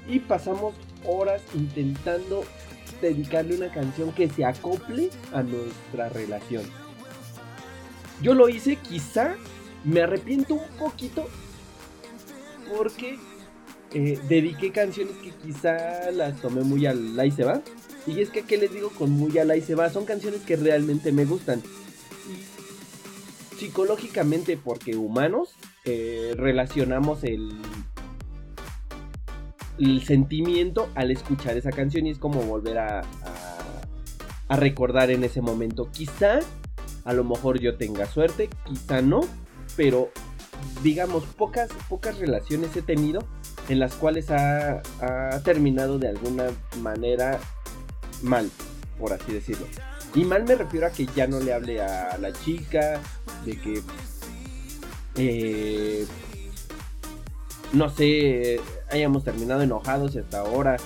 y 0.07 0.19
pasamos 0.19 0.75
horas 1.05 1.41
intentando 1.53 2.45
dedicarle 3.01 3.57
una 3.57 3.71
canción 3.71 4.13
que 4.13 4.29
se 4.29 4.45
acople 4.45 5.09
a 5.33 5.43
nuestra 5.43 6.07
relación. 6.09 6.63
Yo 8.21 8.33
lo 8.33 8.47
hice 8.47 8.77
quizá 8.77 9.35
me 9.83 10.01
arrepiento 10.01 10.55
un 10.55 10.77
poquito 10.79 11.27
porque 12.75 13.19
eh, 13.95 14.19
dediqué 14.27 14.71
canciones 14.73 15.15
que 15.23 15.31
quizá 15.31 16.11
las 16.11 16.41
tomé 16.41 16.63
muy 16.63 16.85
al 16.85 17.15
la 17.15 17.25
y 17.25 17.31
se 17.31 17.45
va. 17.45 17.61
Y 18.05 18.19
es 18.19 18.29
que, 18.29 18.41
¿qué 18.43 18.57
les 18.57 18.73
digo 18.73 18.89
con 18.89 19.09
muy 19.09 19.37
al 19.37 19.47
la 19.47 19.55
y 19.55 19.61
se 19.61 19.73
va? 19.73 19.89
Son 19.89 20.03
canciones 20.03 20.41
que 20.41 20.57
realmente 20.57 21.13
me 21.13 21.23
gustan. 21.23 21.63
psicológicamente, 23.57 24.57
porque 24.57 24.97
humanos 24.97 25.55
eh, 25.85 26.33
relacionamos 26.35 27.23
el, 27.23 27.53
el 29.79 30.03
sentimiento 30.03 30.89
al 30.95 31.11
escuchar 31.11 31.55
esa 31.55 31.71
canción 31.71 32.05
y 32.05 32.09
es 32.09 32.17
como 32.17 32.41
volver 32.41 32.79
a, 32.79 33.01
a 34.49 34.55
recordar 34.57 35.09
en 35.09 35.23
ese 35.23 35.39
momento. 35.39 35.89
Quizá, 35.89 36.39
a 37.05 37.13
lo 37.13 37.23
mejor 37.23 37.59
yo 37.59 37.77
tenga 37.77 38.05
suerte, 38.07 38.49
quizá 38.65 39.01
no, 39.01 39.21
pero 39.77 40.11
digamos, 40.83 41.23
pocas, 41.25 41.69
pocas 41.89 42.17
relaciones 42.17 42.75
he 42.75 42.81
tenido 42.81 43.23
en 43.69 43.79
las 43.79 43.93
cuales 43.95 44.29
ha, 44.31 44.81
terminado 45.43 45.99
de 45.99 46.09
alguna 46.09 46.45
manera 46.81 47.39
mal, 48.21 48.49
por 48.99 49.13
así 49.13 49.33
decirlo. 49.33 49.65
Y 50.13 50.23
mal 50.23 50.43
me 50.43 50.55
refiero 50.55 50.87
a 50.87 50.91
que 50.91 51.07
ya 51.15 51.27
no 51.27 51.39
le 51.39 51.53
hable 51.53 51.81
a 51.81 52.17
la 52.17 52.31
chica, 52.31 53.01
de 53.45 53.57
que, 53.57 53.81
eh, 55.17 56.05
no 57.73 57.89
sé, 57.89 58.59
hayamos 58.89 59.23
terminado 59.23 59.61
enojados 59.61 60.15
y 60.15 60.19
hasta 60.19 60.39
ahora 60.39 60.77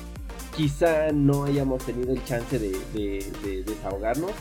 quizá 0.55 1.12
no 1.12 1.45
hayamos 1.45 1.86
tenido 1.86 2.13
el 2.13 2.24
chance 2.25 2.57
de, 2.57 2.71
de 2.93 3.63
desahogarnos. 3.63 4.31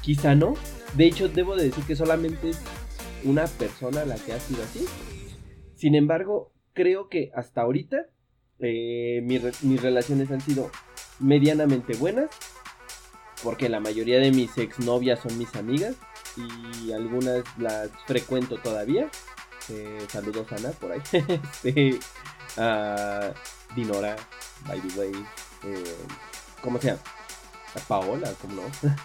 Quizá 0.00 0.34
no. 0.34 0.54
De 0.94 1.06
hecho, 1.06 1.28
debo 1.28 1.54
de 1.54 1.64
decir 1.64 1.84
que 1.84 1.94
solamente 1.94 2.52
una 3.24 3.46
persona 3.46 4.04
la 4.04 4.16
que 4.16 4.32
ha 4.32 4.40
sido 4.40 4.62
así. 4.62 4.86
Sin 5.76 5.94
embargo, 5.94 6.52
creo 6.72 7.08
que 7.08 7.30
hasta 7.34 7.62
ahorita 7.62 8.06
eh, 8.58 9.20
mis 9.22 9.82
relaciones 9.82 10.30
han 10.30 10.40
sido 10.40 10.70
medianamente 11.18 11.94
buenas. 11.94 12.30
Porque 13.42 13.68
la 13.68 13.80
mayoría 13.80 14.20
de 14.20 14.30
mis 14.30 14.56
exnovias 14.58 15.20
son 15.20 15.36
mis 15.36 15.54
amigas. 15.56 15.96
Y 16.36 16.92
algunas 16.92 17.42
las 17.58 17.90
frecuento 18.06 18.56
todavía. 18.58 19.10
Eh, 19.68 19.98
saludos 20.08 20.50
Ana 20.52 20.70
por 20.70 20.92
ahí. 20.92 21.02
este, 21.64 21.98
Dinora, 23.74 24.16
by 24.66 24.80
the 24.80 24.98
way. 24.98 25.12
Eh, 25.64 25.96
¿Cómo 26.60 26.80
sea? 26.80 26.98
Paola, 27.88 28.32
¿cómo 28.40 28.62
no? 28.62 28.62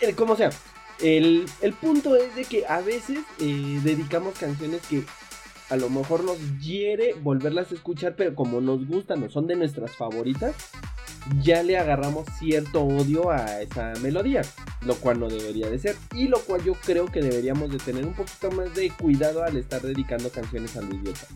Eh, 0.00 0.14
como 0.14 0.36
sea. 0.36 0.50
El, 1.00 1.46
punto 1.80 2.16
es 2.16 2.34
de 2.34 2.44
que 2.44 2.66
a 2.66 2.80
veces 2.80 3.18
eh, 3.40 3.80
dedicamos 3.82 4.38
canciones 4.38 4.80
que 4.88 5.04
a 5.68 5.76
lo 5.76 5.90
mejor 5.90 6.24
nos 6.24 6.38
hiere 6.60 7.14
volverlas 7.14 7.72
a 7.72 7.74
escuchar, 7.74 8.14
pero 8.16 8.34
como 8.34 8.60
nos 8.60 8.86
gustan 8.86 9.22
o 9.22 9.28
son 9.28 9.46
de 9.46 9.56
nuestras 9.56 9.96
favoritas, 9.96 10.54
ya 11.42 11.62
le 11.62 11.76
agarramos 11.76 12.26
cierto 12.38 12.84
odio 12.84 13.30
a 13.30 13.60
esa 13.60 13.92
melodía, 14.00 14.42
lo 14.82 14.94
cual 14.94 15.18
no 15.18 15.28
debería 15.28 15.68
de 15.68 15.78
ser, 15.78 15.96
y 16.14 16.28
lo 16.28 16.38
cual 16.40 16.62
yo 16.62 16.74
creo 16.74 17.06
que 17.06 17.20
deberíamos 17.20 17.70
de 17.70 17.78
tener 17.78 18.06
un 18.06 18.14
poquito 18.14 18.50
más 18.52 18.74
de 18.74 18.90
cuidado 18.90 19.42
al 19.42 19.56
estar 19.56 19.82
dedicando 19.82 20.30
canciones 20.30 20.76
a 20.76 20.82
lo 20.82 20.94
idiota. 20.94 21.26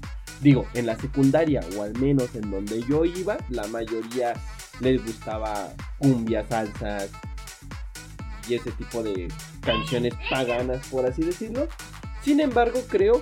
Digo, 0.40 0.66
en 0.74 0.86
la 0.86 0.96
secundaria, 0.96 1.60
o 1.76 1.82
al 1.82 1.98
menos 1.98 2.34
en 2.34 2.50
donde 2.50 2.82
yo 2.88 3.04
iba, 3.04 3.36
la 3.50 3.66
mayoría 3.66 4.34
les 4.80 5.04
gustaba 5.04 5.74
cumbia, 5.98 6.46
salsas, 6.48 7.10
y 8.50 8.54
ese 8.54 8.72
tipo 8.72 9.02
de 9.02 9.28
canciones 9.60 10.14
paganas, 10.28 10.86
por 10.88 11.06
así 11.06 11.22
decirlo. 11.22 11.68
Sin 12.22 12.40
embargo, 12.40 12.80
creo 12.88 13.20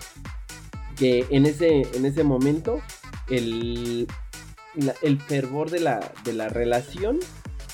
que 0.97 1.26
en 1.30 1.47
ese, 1.47 1.82
en 1.94 2.06
ese 2.06 2.25
momento 2.25 2.80
el, 3.28 4.08
el 5.02 5.20
fervor 5.20 5.70
de 5.70 5.80
la, 5.80 6.12
de 6.25 6.32
la 6.32 6.49
relación 6.49 7.18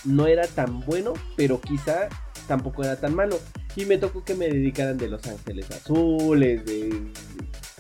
no 0.05 0.27
era 0.27 0.47
tan 0.47 0.81
bueno, 0.81 1.15
pero 1.37 1.61
quizá 1.61 2.09
tampoco 2.47 2.85
era 2.85 3.01
tan 3.01 3.15
malo. 3.15 3.39
Y 3.77 3.87
me 3.87 3.99
tocó 3.99 4.25
que 4.25 4.35
me 4.35 4.49
dedicaran 4.49 4.99
de 4.99 5.09
Los 5.09 5.27
Ángeles 5.27 5.71
Azules, 5.71 6.65
de 6.65 7.11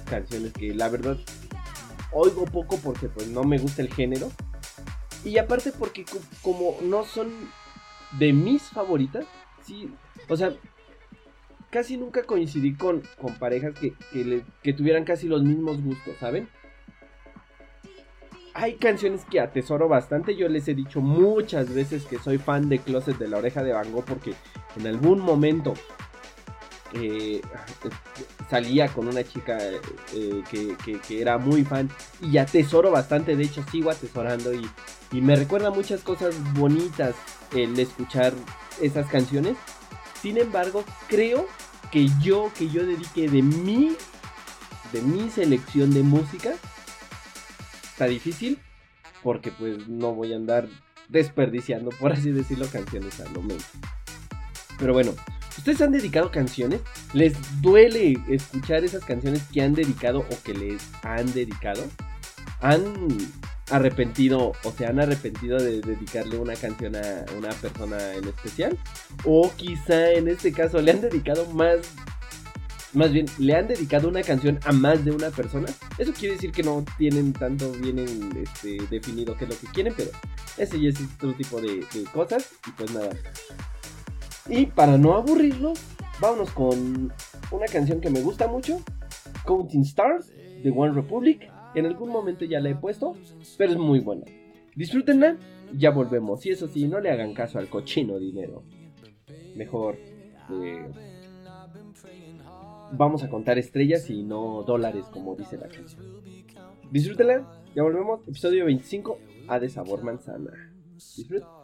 canciones 0.08 0.52
que 0.52 0.74
la 0.74 0.88
verdad 0.88 1.16
oigo 2.12 2.44
poco 2.44 2.78
porque 2.78 3.08
pues 3.08 3.28
no 3.28 3.42
me 3.44 3.58
gusta 3.58 3.82
el 3.82 3.92
género. 3.92 4.30
Y 5.24 5.38
aparte 5.38 5.72
porque 5.72 6.04
como 6.42 6.76
no 6.82 7.04
son 7.04 7.32
de 8.18 8.32
mis 8.32 8.62
favoritas, 8.62 9.26
sí, 9.64 9.90
o 10.28 10.36
sea, 10.36 10.54
casi 11.70 11.96
nunca 11.96 12.22
coincidí 12.22 12.74
con, 12.74 13.02
con 13.20 13.34
parejas 13.34 13.74
que, 13.78 13.94
que, 14.62 14.72
tuvieran 14.72 15.04
casi 15.04 15.26
los 15.26 15.42
mismos 15.42 15.82
gustos, 15.82 16.16
¿saben? 16.20 16.48
hay 18.54 18.76
canciones 18.76 19.24
que 19.28 19.40
atesoro 19.40 19.88
bastante. 19.88 20.36
Yo 20.36 20.48
les 20.48 20.66
he 20.68 20.74
dicho 20.74 21.00
muchas 21.00 21.74
veces 21.74 22.04
que 22.04 22.18
soy 22.18 22.38
fan 22.38 22.68
de 22.68 22.78
Closet 22.78 23.18
de 23.18 23.28
la 23.28 23.38
Oreja 23.38 23.64
de 23.64 23.72
Van 23.72 23.88
porque 24.06 24.32
en 24.76 24.86
algún 24.86 25.18
momento 25.18 25.74
eh, 26.92 27.40
salía 28.48 28.86
con 28.88 29.08
una 29.08 29.24
chica 29.24 29.58
eh, 30.14 30.42
que, 30.48 31.20
era 31.20 31.36
muy 31.36 31.64
fan 31.64 31.90
y 32.22 32.38
atesoro 32.38 32.92
bastante. 32.92 33.34
De 33.34 33.42
hecho, 33.42 33.64
sigo 33.70 33.90
atesorando 33.90 34.54
y, 34.54 34.64
y 35.10 35.20
me 35.20 35.34
recuerda 35.34 35.70
muchas 35.70 36.02
cosas 36.02 36.36
bonitas 36.54 37.16
el 37.52 37.78
escuchar 37.78 38.32
esas 38.80 39.06
canciones. 39.08 39.56
Sin 40.20 40.38
embargo, 40.38 40.84
creo 41.08 41.46
que 41.90 42.08
yo, 42.20 42.50
que 42.56 42.68
yo 42.68 42.86
dedique 42.86 43.28
de 43.28 43.42
mi, 43.42 43.96
de 44.92 45.02
mi 45.02 45.30
selección 45.30 45.92
de 45.92 46.02
música, 46.02 46.54
está 47.84 48.06
difícil 48.06 48.58
porque 49.22 49.50
pues 49.50 49.88
no 49.88 50.14
voy 50.14 50.32
a 50.32 50.36
andar 50.36 50.68
desperdiciando, 51.08 51.90
por 51.90 52.12
así 52.12 52.30
decirlo, 52.30 52.66
canciones 52.70 53.18
a 53.20 53.28
lo 53.30 53.42
menos. 53.42 53.64
Pero 54.78 54.92
bueno, 54.92 55.14
¿ustedes 55.56 55.80
han 55.80 55.92
dedicado 55.92 56.30
canciones? 56.30 56.80
¿Les 57.12 57.34
duele 57.62 58.18
escuchar 58.28 58.84
esas 58.84 59.04
canciones 59.04 59.42
que 59.52 59.62
han 59.62 59.74
dedicado 59.74 60.20
o 60.20 60.42
que 60.44 60.54
les 60.54 60.82
han 61.02 61.32
dedicado? 61.32 61.84
¿Han 62.60 63.16
arrepentido 63.70 64.52
o 64.62 64.70
se 64.72 64.86
han 64.86 65.00
arrepentido 65.00 65.58
de 65.58 65.80
dedicarle 65.80 66.38
una 66.38 66.54
canción 66.54 66.96
a 66.96 67.24
una 67.36 67.50
persona 67.50 68.14
en 68.14 68.24
especial? 68.24 68.78
O 69.24 69.50
quizá 69.56 70.12
en 70.12 70.28
este 70.28 70.52
caso 70.52 70.80
le 70.80 70.92
han 70.92 71.00
dedicado 71.00 71.46
más 71.50 71.80
más 72.94 73.12
bien, 73.12 73.26
le 73.38 73.54
han 73.54 73.66
dedicado 73.66 74.08
una 74.08 74.22
canción 74.22 74.58
a 74.64 74.72
más 74.72 75.04
de 75.04 75.10
una 75.10 75.30
persona. 75.30 75.66
Eso 75.98 76.12
quiere 76.12 76.34
decir 76.34 76.52
que 76.52 76.62
no 76.62 76.84
tienen 76.96 77.32
tanto 77.32 77.70
bien 77.72 77.98
este, 77.98 78.78
definido 78.88 79.36
qué 79.36 79.44
es 79.44 79.50
lo 79.50 79.58
que 79.58 79.66
quieren, 79.68 79.94
pero 79.96 80.10
ese 80.56 80.80
ya 80.80 80.90
es 80.90 81.00
otro 81.16 81.34
tipo 81.34 81.60
de, 81.60 81.84
cosas. 82.12 82.52
Y 82.66 82.70
pues 82.70 82.92
nada. 82.92 83.10
Y 84.48 84.66
para 84.66 84.96
no 84.96 85.14
aburrirlo, 85.14 85.72
vámonos 86.20 86.50
con 86.50 87.12
una 87.50 87.66
canción 87.66 88.00
que 88.00 88.10
me 88.10 88.20
gusta 88.20 88.46
mucho, 88.46 88.80
Counting 89.44 89.82
Stars 89.82 90.28
de 90.62 90.70
One 90.70 90.94
Republic. 90.94 91.50
En 91.74 91.86
algún 91.86 92.10
momento 92.10 92.44
ya 92.44 92.60
la 92.60 92.70
he 92.70 92.74
puesto, 92.74 93.16
pero 93.58 93.72
es 93.72 93.78
muy 93.78 94.00
buena. 94.00 94.24
Disfrútenla, 94.76 95.36
ya 95.76 95.90
volvemos. 95.90 96.44
Y 96.46 96.50
eso 96.50 96.68
sí, 96.68 96.86
no 96.86 97.00
le 97.00 97.10
hagan 97.10 97.34
caso 97.34 97.58
al 97.58 97.68
cochino 97.68 98.18
dinero. 98.18 98.62
Mejor. 99.56 99.96
Eh, 100.50 100.86
vamos 102.92 103.22
a 103.22 103.28
contar 103.28 103.58
estrellas 103.58 104.08
y 104.10 104.22
no 104.22 104.62
dólares, 104.62 105.06
como 105.12 105.34
dice 105.34 105.56
la 105.56 105.68
canción. 105.68 106.02
Disfrútenla, 106.90 107.44
ya 107.74 107.82
volvemos. 107.82 108.20
Episodio 108.28 108.66
25, 108.66 109.18
A 109.48 109.58
de 109.58 109.68
Sabor 109.68 110.02
Manzana. 110.02 110.72
Disfruten. 110.94 111.63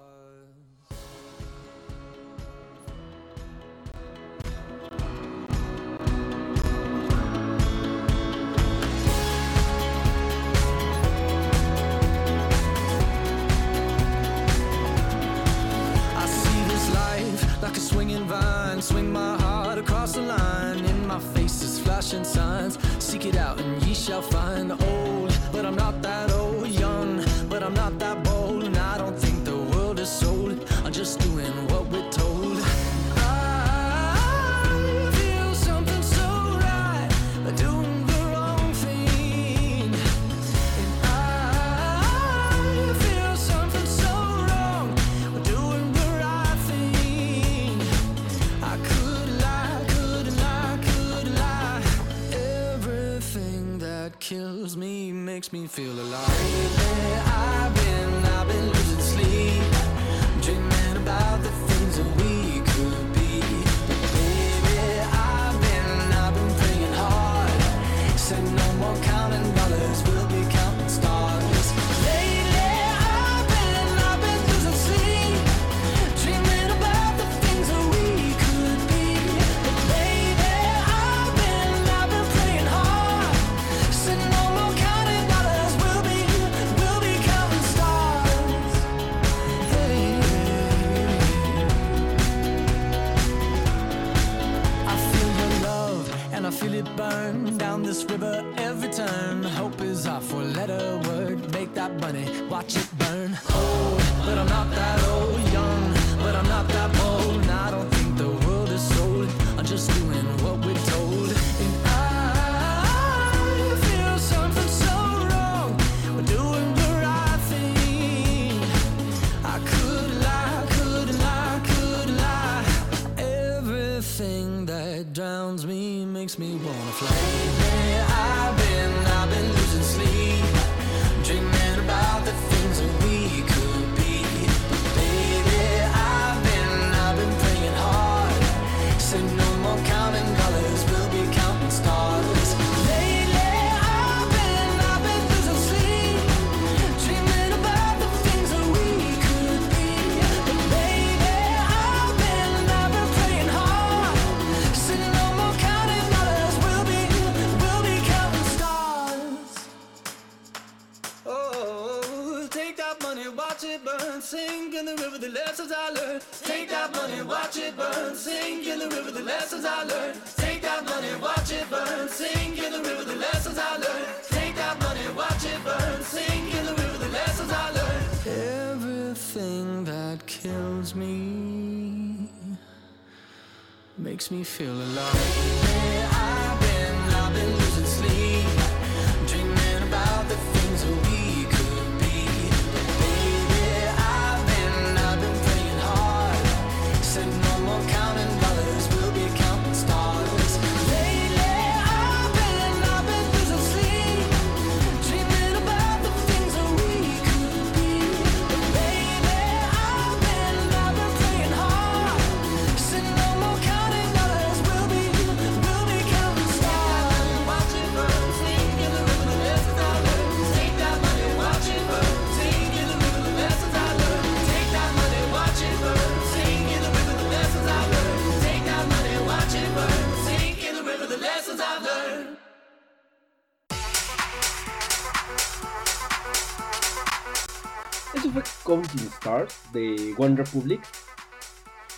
Eso 238.31 238.41
fue 238.41 238.43
Counting 238.65 239.09
Stars 239.09 239.55
de 239.73 240.15
One 240.17 240.37
Republic. 240.37 240.81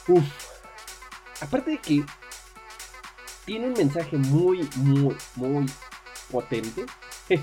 Uf. 0.08 0.24
Aparte 1.40 1.72
de 1.72 1.78
que 1.78 2.04
tiene 3.44 3.66
un 3.66 3.74
mensaje 3.74 4.16
muy, 4.16 4.68
muy, 4.76 5.14
muy 5.36 5.66
potente. 6.30 6.86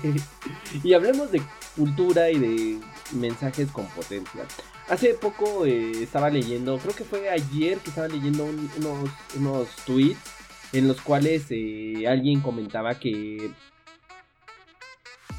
y 0.82 0.92
hablemos 0.94 1.30
de 1.30 1.40
cultura 1.76 2.30
y 2.30 2.38
de 2.38 2.80
mensajes 3.12 3.70
con 3.70 3.86
potencia. 3.88 4.44
Hace 4.88 5.14
poco 5.14 5.66
eh, 5.66 6.02
estaba 6.02 6.28
leyendo, 6.28 6.76
creo 6.78 6.94
que 6.94 7.04
fue 7.04 7.30
ayer 7.30 7.78
que 7.78 7.90
estaba 7.90 8.08
leyendo 8.08 8.44
unos, 8.44 9.10
unos 9.36 9.68
tweets 9.86 10.18
en 10.72 10.88
los 10.88 11.00
cuales 11.00 11.46
eh, 11.50 12.06
alguien 12.08 12.40
comentaba 12.40 12.98
que 12.98 13.52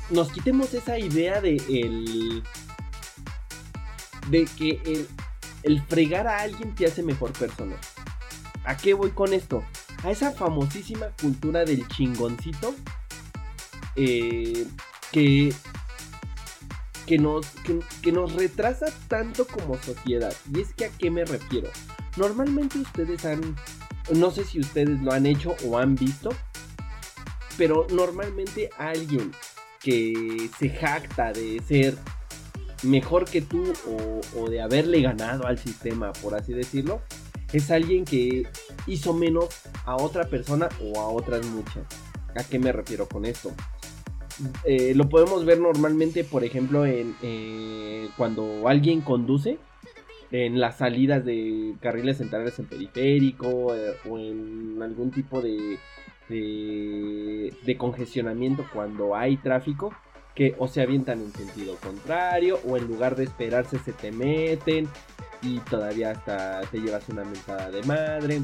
nos 0.10 0.32
quitemos 0.32 0.74
esa 0.74 0.98
idea 1.00 1.42
de 1.42 1.56
el 1.56 2.44
de 4.32 4.46
que 4.46 4.82
el, 4.86 5.08
el 5.64 5.82
fregar 5.84 6.28
a 6.28 6.40
alguien 6.40 6.74
te 6.74 6.88
hace 6.88 7.04
mejor 7.04 7.34
persona. 7.34 7.76
¿A 8.64 8.78
qué 8.78 8.94
voy 8.94 9.12
con 9.12 9.34
esto? 9.34 9.64
A 10.04 10.12
esa 10.12 10.32
famosísima 10.32 11.08
cultura 11.22 11.66
del 11.66 11.88
chingoncito 11.88 12.74
eh, 13.96 14.66
que 15.12 15.54
que 17.06 17.18
nos, 17.18 17.46
que, 18.02 18.12
nos 18.14 18.34
retrasa 18.34 18.86
tanto 19.10 19.46
como 19.46 19.78
sociedad. 19.82 20.34
Y 20.54 20.62
es 20.62 20.74
que 20.74 20.86
a 20.86 20.90
qué 20.90 21.12
me 21.12 21.26
refiero. 21.26 21.70
Normalmente 22.16 22.80
ustedes 22.80 23.26
han, 23.26 23.58
no 24.16 24.32
sé 24.32 24.46
si 24.46 24.62
ustedes 24.62 25.02
lo 25.02 25.12
han 25.12 25.26
hecho 25.26 25.56
o 25.66 25.78
han 25.78 25.96
visto, 25.96 26.30
pero 27.58 27.86
normalmente 27.92 28.70
alguien 28.78 29.34
que 29.82 30.50
se 30.58 30.70
jacta 30.70 31.34
de 31.34 31.62
ser 31.68 31.98
mejor 32.84 33.26
que 33.26 33.42
tú 33.42 33.64
o, 34.36 34.50
de 34.50 34.62
haberle 34.62 35.02
ganado 35.02 35.46
al 35.46 35.58
sistema, 35.58 36.12
por 36.14 36.36
así 36.36 36.54
decirlo, 36.54 37.02
es 37.54 37.70
alguien 37.72 38.06
que 38.06 38.48
hizo 38.88 39.14
menos 39.14 39.50
a 39.86 39.96
otra 39.96 40.26
persona 40.26 40.70
o 40.82 41.00
a 41.00 41.08
otras 41.08 41.46
muchas. 41.48 41.84
¿A 42.36 42.44
qué 42.44 42.60
me 42.60 42.72
refiero 42.72 43.08
con 43.08 43.26
esto? 43.26 43.52
Eh, 44.64 44.94
lo 44.96 45.10
podemos 45.10 45.46
ver 45.46 45.60
normalmente, 45.60 46.24
por 46.24 46.44
ejemplo, 46.44 46.86
en 46.86 47.16
eh, 47.22 48.10
cuando 48.18 48.68
alguien 48.68 49.02
conduce 49.02 49.60
en 50.32 50.60
las 50.60 50.78
salidas 50.78 51.26
de 51.26 51.76
carriles 51.82 52.18
centrales 52.18 52.58
en 52.58 52.66
periférico 52.66 53.76
eh, 53.76 53.96
o 54.10 54.18
en 54.18 54.82
algún 54.82 55.12
tipo 55.12 55.42
de, 55.42 55.78
de, 56.30 57.54
de, 57.66 57.78
congestionamiento 57.78 58.66
cuando 58.74 59.14
hay 59.14 59.36
tráfico 59.36 59.94
que 60.36 60.56
o 60.58 60.68
se 60.68 60.82
avientan 60.82 61.22
en 61.22 61.34
sentido 61.34 61.76
contrario 61.78 62.60
o 62.68 62.78
en 62.78 62.88
lugar 62.88 63.16
de 63.16 63.26
esperarse 63.26 63.80
se 63.80 63.94
te 63.94 64.12
meten 64.12 64.88
y 65.42 65.60
todavía 65.60 66.12
hasta 66.12 66.62
te 66.72 66.80
llevas 66.80 67.08
una 67.10 67.24
mentada 67.24 67.70
de 67.70 67.84
madre 67.84 68.42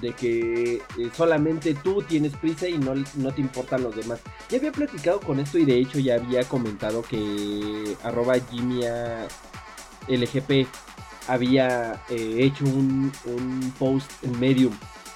de 0.00 0.12
que 0.12 0.74
eh, 0.76 1.10
solamente 1.16 1.74
tú 1.74 2.02
tienes 2.02 2.32
prisa 2.36 2.68
y 2.68 2.78
no, 2.78 2.94
no 3.16 3.32
te 3.32 3.40
importan 3.40 3.82
los 3.82 3.94
demás. 3.94 4.20
Ya 4.50 4.58
había 4.58 4.72
platicado 4.72 5.20
con 5.20 5.40
esto 5.40 5.58
y 5.58 5.64
de 5.64 5.78
hecho 5.78 5.98
ya 5.98 6.16
había 6.16 6.44
comentado 6.44 7.02
que 7.02 7.96
arroba 8.02 8.34
Jimia 8.50 9.26
LGP 10.08 10.66
había 11.28 12.02
eh, 12.10 12.38
hecho 12.40 12.64
un, 12.64 13.10
un, 13.24 13.72
post 13.78 14.10
en 14.22 14.38
Medium 14.38 14.72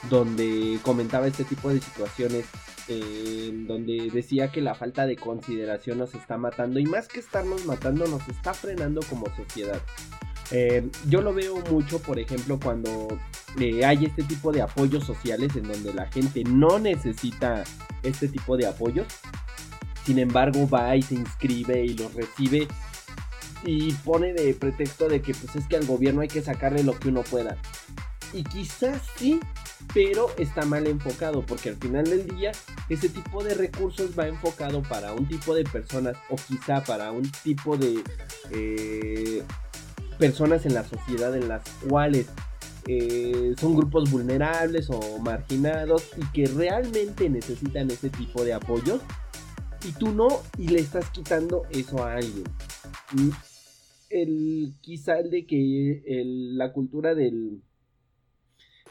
donde 0.09 0.79
comentaba 0.83 1.27
este 1.27 1.45
tipo 1.45 1.69
de 1.69 1.81
situaciones 1.81 2.47
donde 2.89 4.11
decía 4.13 4.51
que 4.51 4.61
la 4.61 4.75
falta 4.75 5.07
de 5.07 5.17
consideración 5.17 5.99
nos 5.99 6.15
está 6.15 6.39
matando 6.39 6.79
y 6.79 6.87
más 6.87 7.09
que 7.09 7.21
estarnos 7.21 7.67
matando 7.67 8.07
nos 8.07 8.27
está 8.29 8.55
frenando 8.55 9.01
como 9.09 9.27
sociedad. 9.37 9.81
Eh, 10.51 10.89
yo 11.09 11.21
lo 11.21 11.35
veo 11.35 11.63
mucho, 11.71 12.01
por 12.01 12.19
ejemplo, 12.19 12.59
cuando 12.59 13.19
eh, 13.61 13.85
hay 13.85 14.07
este 14.07 14.23
tipo 14.23 14.51
de 14.53 14.63
apoyos 14.63 15.05
sociales 15.05 15.55
en 15.57 15.65
donde 15.65 15.93
la 15.93 16.07
gente 16.07 16.43
no 16.45 16.79
necesita 16.79 17.65
este 18.03 18.29
tipo 18.29 18.57
de 18.57 18.67
apoyos. 18.67 19.07
Sin 20.05 20.19
embargo, 20.19 20.69
va 20.69 20.97
y 20.97 21.03
se 21.03 21.15
inscribe 21.15 21.85
y 21.85 21.95
los 21.95 22.15
recibe 22.15 22.67
y 23.65 23.93
pone 23.93 24.33
de 24.33 24.55
pretexto 24.55 25.09
de 25.09 25.21
que 25.21 25.35
pues 25.35 25.55
es 25.57 25.67
que 25.67 25.77
al 25.77 25.85
gobierno 25.85 26.23
hay 26.23 26.29
que 26.29 26.41
sacarle 26.41 26.83
lo 26.83 26.99
que 26.99 27.09
uno 27.09 27.23
pueda. 27.23 27.59
Y 28.33 28.45
quizás 28.45 29.03
sí, 29.17 29.41
pero 29.95 30.29
está 30.39 30.65
mal 30.65 30.87
enfocado 30.87 31.43
porque 31.43 31.71
al 31.71 31.77
final 31.77 32.05
del 32.05 32.27
día 32.29 32.53
ese 32.89 33.09
tipo 33.09 33.43
de 33.43 33.55
recursos 33.55 34.19
va 34.19 34.29
enfocado 34.29 34.83
para 34.83 35.13
un 35.13 35.27
tipo 35.27 35.55
de 35.55 35.65
personas 35.65 36.17
o 36.29 36.37
quizá 36.37 36.83
para 36.85 37.11
un 37.13 37.31
tipo 37.43 37.77
de 37.77 38.03
eh, 38.51 39.43
personas 40.19 40.67
en 40.67 40.75
la 40.75 40.85
sociedad 40.85 41.35
en 41.37 41.49
las 41.49 41.63
cuales 41.89 42.27
eh, 42.87 43.55
son 43.59 43.77
grupos 43.77 44.11
vulnerables 44.11 44.89
o 44.91 45.19
marginados 45.19 46.11
y 46.17 46.25
que 46.33 46.47
realmente 46.47 47.29
necesitan 47.29 47.91
ese 47.91 48.11
tipo 48.11 48.45
de 48.45 48.55
apoyo 48.55 49.01
y 49.87 49.93
tú 49.93 50.13
no 50.13 50.29
y 50.59 50.69
le 50.69 50.81
estás 50.81 51.11
quitando 51.11 51.65
eso 51.71 52.03
a 52.03 52.15
alguien. 52.15 52.45
El, 54.11 54.73
quizá 54.81 55.19
el 55.19 55.31
de 55.31 55.47
que 55.47 56.03
la 56.55 56.73
cultura 56.73 57.15
del 57.15 57.63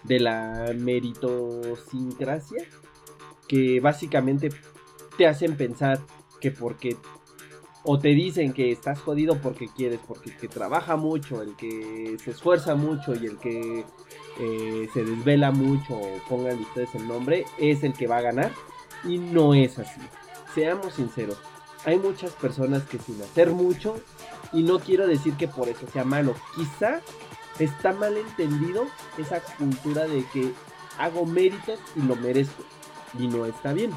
de 0.03 0.19
la 0.19 0.73
meritosincrasia 0.75 2.63
que 3.47 3.79
básicamente 3.79 4.49
te 5.17 5.27
hacen 5.27 5.55
pensar 5.55 5.99
que 6.39 6.51
porque 6.51 6.97
o 7.89 7.97
te 7.97 8.09
dicen 8.09 8.51
que 8.51 8.71
estás 8.71 8.99
jodido 8.99 9.39
porque 9.41 9.69
quieres, 9.69 10.01
porque 10.05 10.31
el 10.31 10.37
que 10.37 10.49
trabaja 10.49 10.97
mucho, 10.97 11.41
el 11.41 11.55
que 11.55 12.17
se 12.21 12.31
esfuerza 12.31 12.75
mucho 12.75 13.15
y 13.15 13.25
el 13.25 13.37
que 13.37 13.85
eh, 14.39 14.89
se 14.93 15.05
desvela 15.05 15.51
mucho, 15.51 15.97
pongan 16.27 16.59
ustedes 16.59 16.93
el 16.95 17.07
nombre, 17.07 17.45
es 17.57 17.83
el 17.83 17.93
que 17.93 18.07
va 18.07 18.17
a 18.17 18.21
ganar. 18.21 18.51
Y 19.05 19.19
no 19.19 19.53
es 19.53 19.79
así. 19.79 20.01
Seamos 20.53 20.95
sinceros. 20.95 21.37
Hay 21.85 21.97
muchas 21.97 22.31
personas 22.31 22.83
que 22.83 22.97
sin 22.97 23.21
hacer 23.21 23.51
mucho, 23.51 23.95
y 24.51 24.63
no 24.63 24.79
quiero 24.79 25.07
decir 25.07 25.35
que 25.35 25.47
por 25.47 25.69
eso 25.69 25.87
sea 25.87 26.03
malo, 26.03 26.35
quizá 26.55 26.99
está 27.59 27.93
mal 27.93 28.17
entendido 28.17 28.85
esa 29.17 29.39
cultura 29.39 30.07
de 30.07 30.25
que 30.33 30.53
hago 30.97 31.25
méritos 31.25 31.79
y 31.95 32.01
lo 32.01 32.15
merezco. 32.15 32.63
Y 33.17 33.27
no 33.27 33.45
está 33.45 33.73
bien. 33.73 33.91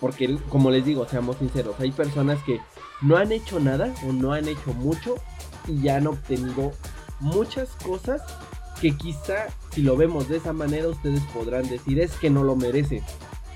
Porque, 0.00 0.38
como 0.48 0.70
les 0.70 0.84
digo, 0.84 1.08
seamos 1.08 1.38
sinceros, 1.38 1.76
hay 1.80 1.90
personas 1.90 2.42
que 2.42 2.60
no 3.00 3.16
han 3.16 3.32
hecho 3.32 3.60
nada 3.60 3.94
o 4.06 4.12
no 4.12 4.32
han 4.32 4.48
hecho 4.48 4.72
mucho 4.74 5.16
y 5.66 5.80
ya 5.80 5.96
han 5.96 6.06
obtenido 6.06 6.72
muchas 7.20 7.70
cosas 7.76 8.22
que 8.80 8.96
quizá 8.96 9.46
si 9.72 9.82
lo 9.82 9.96
vemos 9.96 10.28
de 10.28 10.36
esa 10.36 10.52
manera 10.52 10.88
ustedes 10.88 11.22
podrán 11.32 11.68
decir 11.68 12.00
es 12.00 12.12
que 12.12 12.30
no 12.30 12.44
lo 12.44 12.56
merece. 12.56 13.02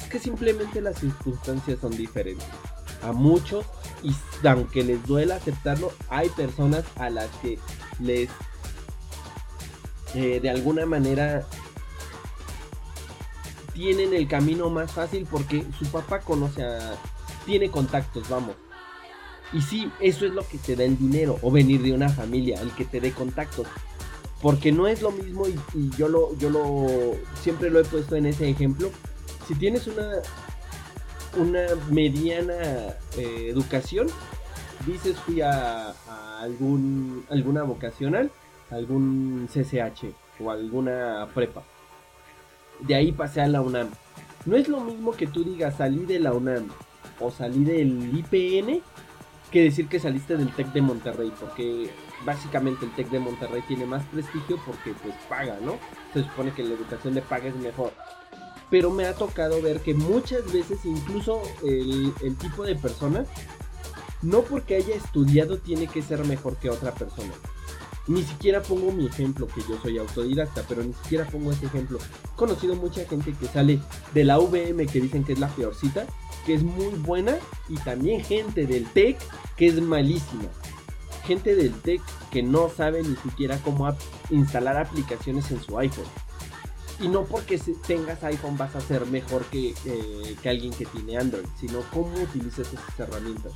Es 0.00 0.08
que 0.08 0.18
simplemente 0.18 0.80
las 0.80 0.98
circunstancias 0.98 1.78
son 1.80 1.96
diferentes. 1.96 2.46
A 3.02 3.12
muchos, 3.12 3.66
y 4.02 4.14
aunque 4.46 4.82
les 4.82 5.04
duela 5.06 5.36
aceptarlo, 5.36 5.92
hay 6.08 6.28
personas 6.30 6.84
a 6.96 7.10
las 7.10 7.28
que 7.42 7.58
les 7.98 8.30
eh, 10.14 10.40
de 10.40 10.50
alguna 10.50 10.86
manera 10.86 11.46
tienen 13.72 14.12
el 14.12 14.28
camino 14.28 14.68
más 14.68 14.92
fácil 14.92 15.26
porque 15.30 15.64
su 15.78 15.86
papá 15.86 16.20
conoce 16.20 16.62
a... 16.62 16.96
tiene 17.46 17.70
contactos, 17.70 18.28
vamos. 18.28 18.54
Y 19.52 19.62
sí, 19.62 19.90
eso 20.00 20.26
es 20.26 20.32
lo 20.32 20.46
que 20.46 20.58
te 20.58 20.76
da 20.76 20.84
el 20.84 20.98
dinero 20.98 21.38
o 21.42 21.50
venir 21.50 21.82
de 21.82 21.92
una 21.92 22.08
familia, 22.08 22.60
el 22.60 22.72
que 22.72 22.84
te 22.84 23.00
dé 23.00 23.12
contactos. 23.12 23.66
Porque 24.42 24.72
no 24.72 24.86
es 24.86 25.02
lo 25.02 25.10
mismo 25.10 25.46
y, 25.48 25.90
yo 25.96 26.08
lo 26.08 26.36
yo 26.38 26.50
lo 26.50 27.16
siempre 27.42 27.68
lo 27.68 27.80
he 27.80 27.84
puesto 27.84 28.16
en 28.16 28.26
ese 28.26 28.48
ejemplo. 28.48 28.90
Si 29.46 29.54
tienes 29.54 29.86
una 29.86 30.12
una 31.36 31.66
mediana 31.90 32.54
eh, 33.16 33.48
educación, 33.50 34.08
dices 34.86 35.16
fui 35.18 35.40
a, 35.40 35.90
a, 35.90 36.40
algún 36.40 37.24
alguna 37.28 37.62
vocacional, 37.64 38.30
algún 38.70 39.48
CCH 39.52 40.06
o 40.40 40.50
alguna 40.50 41.28
prepa 41.34 41.62
de 42.82 42.94
ahí 42.94 43.12
pasé 43.12 43.40
a 43.40 43.48
la 43.48 43.60
UNAM. 43.60 43.88
No 44.46 44.56
es 44.56 44.68
lo 44.68 44.80
mismo 44.80 45.12
que 45.12 45.26
tú 45.26 45.44
digas 45.44 45.76
salí 45.76 46.06
de 46.06 46.18
la 46.18 46.32
UNAM 46.32 46.68
o 47.18 47.30
salí 47.30 47.64
del 47.64 48.16
IPN 48.16 48.80
que 49.50 49.64
decir 49.64 49.88
que 49.88 50.00
saliste 50.00 50.36
del 50.36 50.54
TEC 50.54 50.72
de 50.72 50.80
Monterrey, 50.80 51.32
porque 51.38 51.90
básicamente 52.24 52.86
el 52.86 52.94
TEC 52.94 53.10
de 53.10 53.18
Monterrey 53.18 53.62
tiene 53.66 53.84
más 53.84 54.04
prestigio 54.04 54.58
porque 54.64 54.94
pues 55.02 55.14
paga, 55.28 55.58
¿no? 55.60 55.76
Se 56.14 56.22
supone 56.22 56.52
que 56.52 56.62
la 56.62 56.74
educación 56.74 57.14
de 57.14 57.22
paga 57.22 57.48
es 57.48 57.56
mejor. 57.56 57.92
Pero 58.70 58.90
me 58.90 59.06
ha 59.06 59.14
tocado 59.14 59.60
ver 59.60 59.80
que 59.80 59.94
muchas 59.94 60.50
veces 60.52 60.84
incluso 60.84 61.42
el, 61.64 62.12
el 62.22 62.36
tipo 62.36 62.64
de 62.64 62.76
persona, 62.76 63.24
no 64.22 64.42
porque 64.42 64.76
haya 64.76 64.94
estudiado 64.94 65.58
tiene 65.58 65.88
que 65.88 66.02
ser 66.02 66.24
mejor 66.24 66.56
que 66.56 66.70
otra 66.70 66.92
persona. 66.92 67.32
Ni 68.10 68.24
siquiera 68.24 68.60
pongo 68.60 68.90
mi 68.90 69.06
ejemplo, 69.06 69.46
que 69.46 69.60
yo 69.60 69.80
soy 69.80 69.96
autodidacta, 69.98 70.64
pero 70.68 70.82
ni 70.82 70.92
siquiera 70.94 71.24
pongo 71.28 71.52
ese 71.52 71.66
ejemplo. 71.66 71.96
He 72.24 72.36
conocido 72.36 72.74
mucha 72.74 73.04
gente 73.04 73.32
que 73.32 73.46
sale 73.46 73.78
de 74.12 74.24
la 74.24 74.36
VM, 74.40 74.84
que 74.88 75.00
dicen 75.00 75.22
que 75.22 75.34
es 75.34 75.38
la 75.38 75.46
peorcita, 75.46 76.06
que 76.44 76.54
es 76.54 76.64
muy 76.64 76.88
buena, 76.96 77.36
y 77.68 77.76
también 77.76 78.24
gente 78.24 78.66
del 78.66 78.84
TEC, 78.86 79.16
que 79.56 79.68
es 79.68 79.80
malísima. 79.80 80.48
gente 81.24 81.54
del 81.54 81.72
tech 81.82 82.00
que 82.32 82.42
no 82.42 82.68
sabe 82.68 83.04
ni 83.04 83.14
siquiera 83.14 83.58
cómo 83.58 83.94
instalar 84.30 84.76
aplicaciones 84.76 85.48
en 85.52 85.62
su 85.62 85.78
iPhone. 85.78 86.08
Y 86.98 87.06
no 87.06 87.24
porque 87.24 87.58
tengas 87.86 88.24
iPhone 88.24 88.56
vas 88.56 88.74
a 88.74 88.80
ser 88.80 89.06
mejor 89.06 89.44
que, 89.44 89.72
eh, 89.84 90.36
que 90.42 90.48
alguien 90.48 90.72
que 90.72 90.86
tiene 90.86 91.16
Android, 91.16 91.46
sino 91.60 91.82
cómo 91.92 92.12
utilizas 92.20 92.72
esas 92.72 92.98
herramientas. 92.98 93.52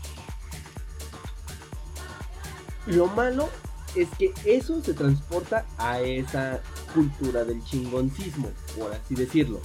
Lo 2.86 3.08
malo 3.08 3.48
es 3.96 4.08
que 4.18 4.32
eso 4.44 4.80
se 4.82 4.94
transporta 4.94 5.66
a 5.78 6.00
esa 6.00 6.62
cultura 6.94 7.44
del 7.44 7.62
chingoncismo, 7.64 8.50
por 8.78 8.92
así 8.92 9.14
decirlo. 9.14 9.60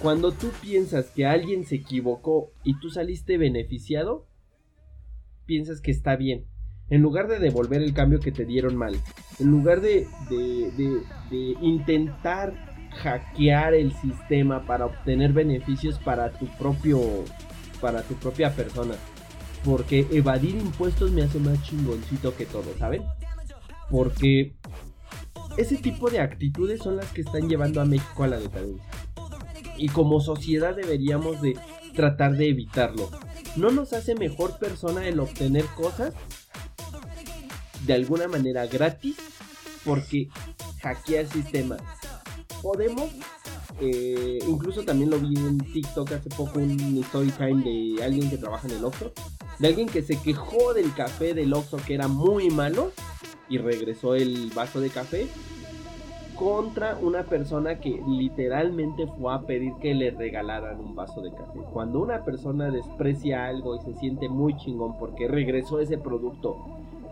Cuando 0.00 0.32
tú 0.32 0.50
piensas 0.60 1.06
que 1.06 1.26
alguien 1.26 1.64
se 1.64 1.76
equivocó 1.76 2.52
y 2.62 2.78
tú 2.78 2.90
saliste 2.90 3.38
beneficiado, 3.38 4.26
piensas 5.46 5.80
que 5.80 5.90
está 5.90 6.16
bien. 6.16 6.44
En 6.88 7.02
lugar 7.02 7.28
de 7.28 7.38
devolver 7.38 7.82
el 7.82 7.94
cambio 7.94 8.20
que 8.20 8.30
te 8.30 8.44
dieron 8.44 8.76
mal, 8.76 8.94
en 9.40 9.50
lugar 9.50 9.80
de, 9.80 10.06
de, 10.28 11.56
intentar 11.60 12.54
hackear 13.02 13.74
el 13.74 13.92
sistema 13.92 14.64
para 14.66 14.86
obtener 14.86 15.32
beneficios 15.32 15.98
para 15.98 16.30
tu 16.30 16.46
propio 16.58 17.00
para 17.80 18.02
tu 18.02 18.14
propia 18.14 18.54
persona. 18.54 18.94
Porque 19.64 20.06
evadir 20.12 20.54
impuestos 20.54 21.10
me 21.10 21.22
hace 21.22 21.38
más 21.40 21.60
chingoncito 21.62 22.34
que 22.36 22.46
todo, 22.46 22.72
¿saben? 22.78 23.02
Porque 23.90 24.54
ese 25.56 25.76
tipo 25.76 26.10
de 26.10 26.20
actitudes 26.20 26.80
son 26.80 26.96
las 26.96 27.10
que 27.12 27.22
están 27.22 27.48
llevando 27.48 27.80
a 27.80 27.84
México 27.84 28.24
a 28.24 28.28
la 28.28 28.38
decadencia. 28.38 28.84
Y 29.78 29.88
como 29.88 30.20
sociedad 30.20 30.74
deberíamos 30.74 31.40
de 31.40 31.56
tratar 31.94 32.36
de 32.36 32.48
evitarlo. 32.48 33.10
No 33.56 33.70
nos 33.70 33.92
hace 33.92 34.14
mejor 34.14 34.58
persona 34.58 35.06
el 35.08 35.18
obtener 35.18 35.64
cosas 35.76 36.14
de 37.86 37.94
alguna 37.94 38.28
manera 38.28 38.66
gratis 38.66 39.16
porque 39.84 40.28
hackea 40.82 41.22
el 41.22 41.30
sistema. 41.30 41.76
Podemos, 42.60 43.08
eh, 43.80 44.38
incluso 44.46 44.82
también 44.82 45.10
lo 45.10 45.18
vi 45.18 45.36
en 45.36 45.58
TikTok 45.58 46.12
hace 46.12 46.28
poco 46.30 46.58
un 46.58 47.02
story 47.04 47.30
time 47.30 47.62
de 47.62 48.04
alguien 48.04 48.28
que 48.28 48.36
trabaja 48.36 48.66
en 48.68 48.74
el 48.74 48.84
Oxxo, 48.84 49.12
de 49.58 49.68
alguien 49.68 49.88
que 49.88 50.02
se 50.02 50.20
quejó 50.20 50.74
del 50.74 50.92
café 50.92 51.32
del 51.32 51.54
Oxxo 51.54 51.78
que 51.78 51.94
era 51.94 52.08
muy 52.08 52.50
malo 52.50 52.92
y 53.48 53.58
regresó 53.58 54.14
el 54.14 54.50
vaso 54.54 54.80
de 54.80 54.90
café 54.90 55.26
contra 56.36 56.98
una 57.00 57.22
persona 57.24 57.80
que 57.80 58.00
literalmente 58.06 59.06
fue 59.06 59.34
a 59.34 59.40
pedir 59.40 59.72
que 59.80 59.94
le 59.94 60.10
regalaran 60.10 60.78
un 60.78 60.94
vaso 60.94 61.22
de 61.22 61.30
café. 61.30 61.60
Cuando 61.72 62.00
una 62.00 62.24
persona 62.24 62.70
desprecia 62.70 63.46
algo 63.46 63.74
y 63.76 63.80
se 63.80 63.98
siente 63.98 64.28
muy 64.28 64.56
chingón 64.56 64.98
porque 64.98 65.28
regresó 65.28 65.80
ese 65.80 65.96
producto 65.96 66.58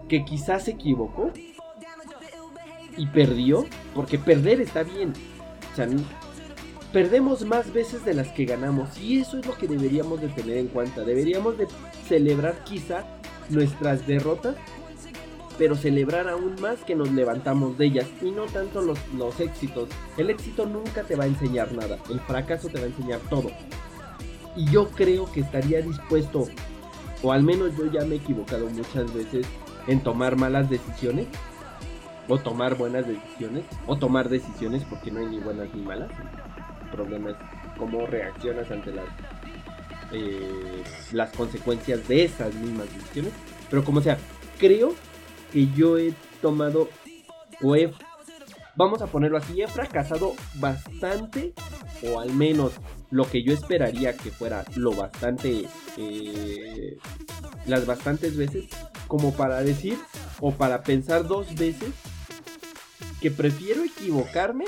que 0.09 0.25
quizás 0.25 0.65
se 0.65 0.73
equivocó 0.73 1.31
y 2.97 3.07
perdió, 3.07 3.65
porque 3.95 4.19
perder 4.19 4.61
está 4.61 4.83
bien. 4.83 5.13
O 5.73 5.77
sea, 5.77 5.89
perdemos 6.93 7.45
más 7.45 7.73
veces 7.73 8.05
de 8.05 8.15
las 8.15 8.29
que 8.29 8.45
ganamos 8.45 9.01
y 9.01 9.21
eso 9.21 9.39
es 9.39 9.47
lo 9.47 9.55
que 9.55 9.67
deberíamos 9.67 10.21
de 10.21 10.29
tener 10.29 10.59
en 10.59 10.69
cuenta. 10.69 11.03
Deberíamos 11.03 11.57
de 11.57 11.67
celebrar 12.07 12.63
quizá 12.65 13.05
nuestras 13.49 14.07
derrotas 14.07 14.55
pero 15.59 15.77
celebrar 15.77 16.29
aún 16.29 16.57
más 16.61 16.79
que 16.85 16.95
nos 16.95 17.11
levantamos 17.13 17.79
de 17.79 17.87
ellas 17.87 18.07
y 18.23 18.31
no 18.31 18.45
tanto 18.45 18.81
los, 18.81 18.99
los 19.17 19.39
éxitos. 19.41 19.89
El 20.17 20.31
éxito 20.31 20.67
nunca 20.67 21.03
te 21.03 21.17
va 21.17 21.25
a 21.25 21.29
enseñar 21.29 21.73
nada, 21.73 21.99
el 22.11 22.21
fracaso 22.21 22.69
te 22.69 22.79
va 22.79 22.85
a 22.85 22.89
enseñar 22.89 23.21
todo. 23.31 23.51
Y 24.57 24.67
yo 24.71 24.89
creo 24.91 25.31
que 25.31 25.41
estaría 25.41 25.81
dispuesto, 25.83 26.47
o 27.23 27.33
al 27.33 27.43
menos 27.43 27.77
yo 27.77 27.91
ya 27.91 28.05
me 28.05 28.17
he 28.17 28.19
equivocado 28.19 28.69
muchas 28.69 29.13
veces 29.13 29.47
en 29.87 30.01
tomar 30.01 30.37
malas 30.37 30.71
decisiones, 30.71 31.27
o 32.29 32.39
tomar 32.39 32.77
buenas 32.77 33.07
decisiones, 33.07 33.65
o 33.87 33.97
tomar 33.97 34.29
decisiones 34.29 34.83
porque 34.85 35.11
no 35.11 35.21
hay 35.21 35.27
ni 35.27 35.39
buenas 35.39 35.69
ni 35.75 35.83
malas. 35.83 36.11
El 36.85 36.91
problema 36.91 37.31
es 37.31 37.37
cómo 37.77 38.07
reaccionas 38.07 38.71
ante 38.71 38.93
las, 38.93 39.07
eh, 40.13 40.83
las 41.13 41.31
consecuencias 41.33 42.07
de 42.09 42.25
esas 42.25 42.55
mismas 42.55 42.87
decisiones. 42.95 43.33
Pero 43.69 43.85
como 43.85 44.01
sea, 44.01 44.17
creo 44.59 44.95
que 45.55 45.69
yo 45.69 45.97
he 45.99 46.13
tomado 46.43 46.89
o 47.63 47.77
he, 47.77 47.93
vamos 48.75 49.01
a 49.03 49.07
ponerlo 49.07 49.39
así, 49.39 49.63
he 49.63 49.69
fracasado 49.69 50.35
bastante 50.57 51.55
o 52.03 52.19
al 52.19 52.33
menos 52.33 52.73
lo 53.13 53.31
que 53.31 53.45
yo 53.45 53.53
esperaría 53.53 54.17
que 54.17 54.33
fuera 54.33 54.65
lo 54.75 54.91
bastante, 54.91 55.69
eh, 55.97 56.99
las 57.67 57.87
bastantes 57.87 58.37
veces 58.37 58.65
como 59.07 59.33
para 59.33 59.63
decir 59.63 59.97
o 60.41 60.51
para 60.51 60.83
pensar 60.83 61.29
dos 61.29 61.55
veces 61.55 61.91
que 63.21 63.31
prefiero 63.31 63.85
equivocarme 63.85 64.65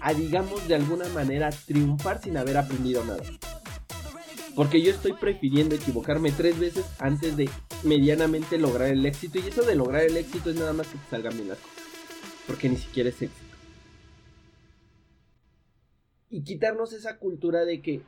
a 0.00 0.12
digamos 0.12 0.66
de 0.66 0.74
alguna 0.74 1.08
manera 1.10 1.50
triunfar 1.50 2.20
sin 2.20 2.36
haber 2.36 2.56
aprendido 2.56 3.04
nada. 3.04 3.22
Porque 4.54 4.82
yo 4.82 4.90
estoy 4.90 5.14
prefiriendo 5.14 5.74
equivocarme 5.74 6.30
tres 6.30 6.58
veces 6.58 6.84
antes 6.98 7.36
de 7.36 7.48
medianamente 7.84 8.58
lograr 8.58 8.88
el 8.88 9.04
éxito. 9.06 9.38
Y 9.38 9.48
eso 9.48 9.62
de 9.62 9.74
lograr 9.74 10.02
el 10.02 10.16
éxito 10.16 10.50
es 10.50 10.56
nada 10.56 10.72
más 10.72 10.88
que 10.88 10.98
te 10.98 11.10
salgan 11.10 11.34
bien 11.36 11.48
las 11.48 11.58
cosas. 11.58 11.76
Porque 12.46 12.68
ni 12.68 12.76
siquiera 12.76 13.08
es 13.08 13.22
éxito. 13.22 13.56
Y 16.28 16.42
quitarnos 16.44 16.92
esa 16.92 17.18
cultura 17.18 17.64
de 17.64 17.80
que 17.80 18.02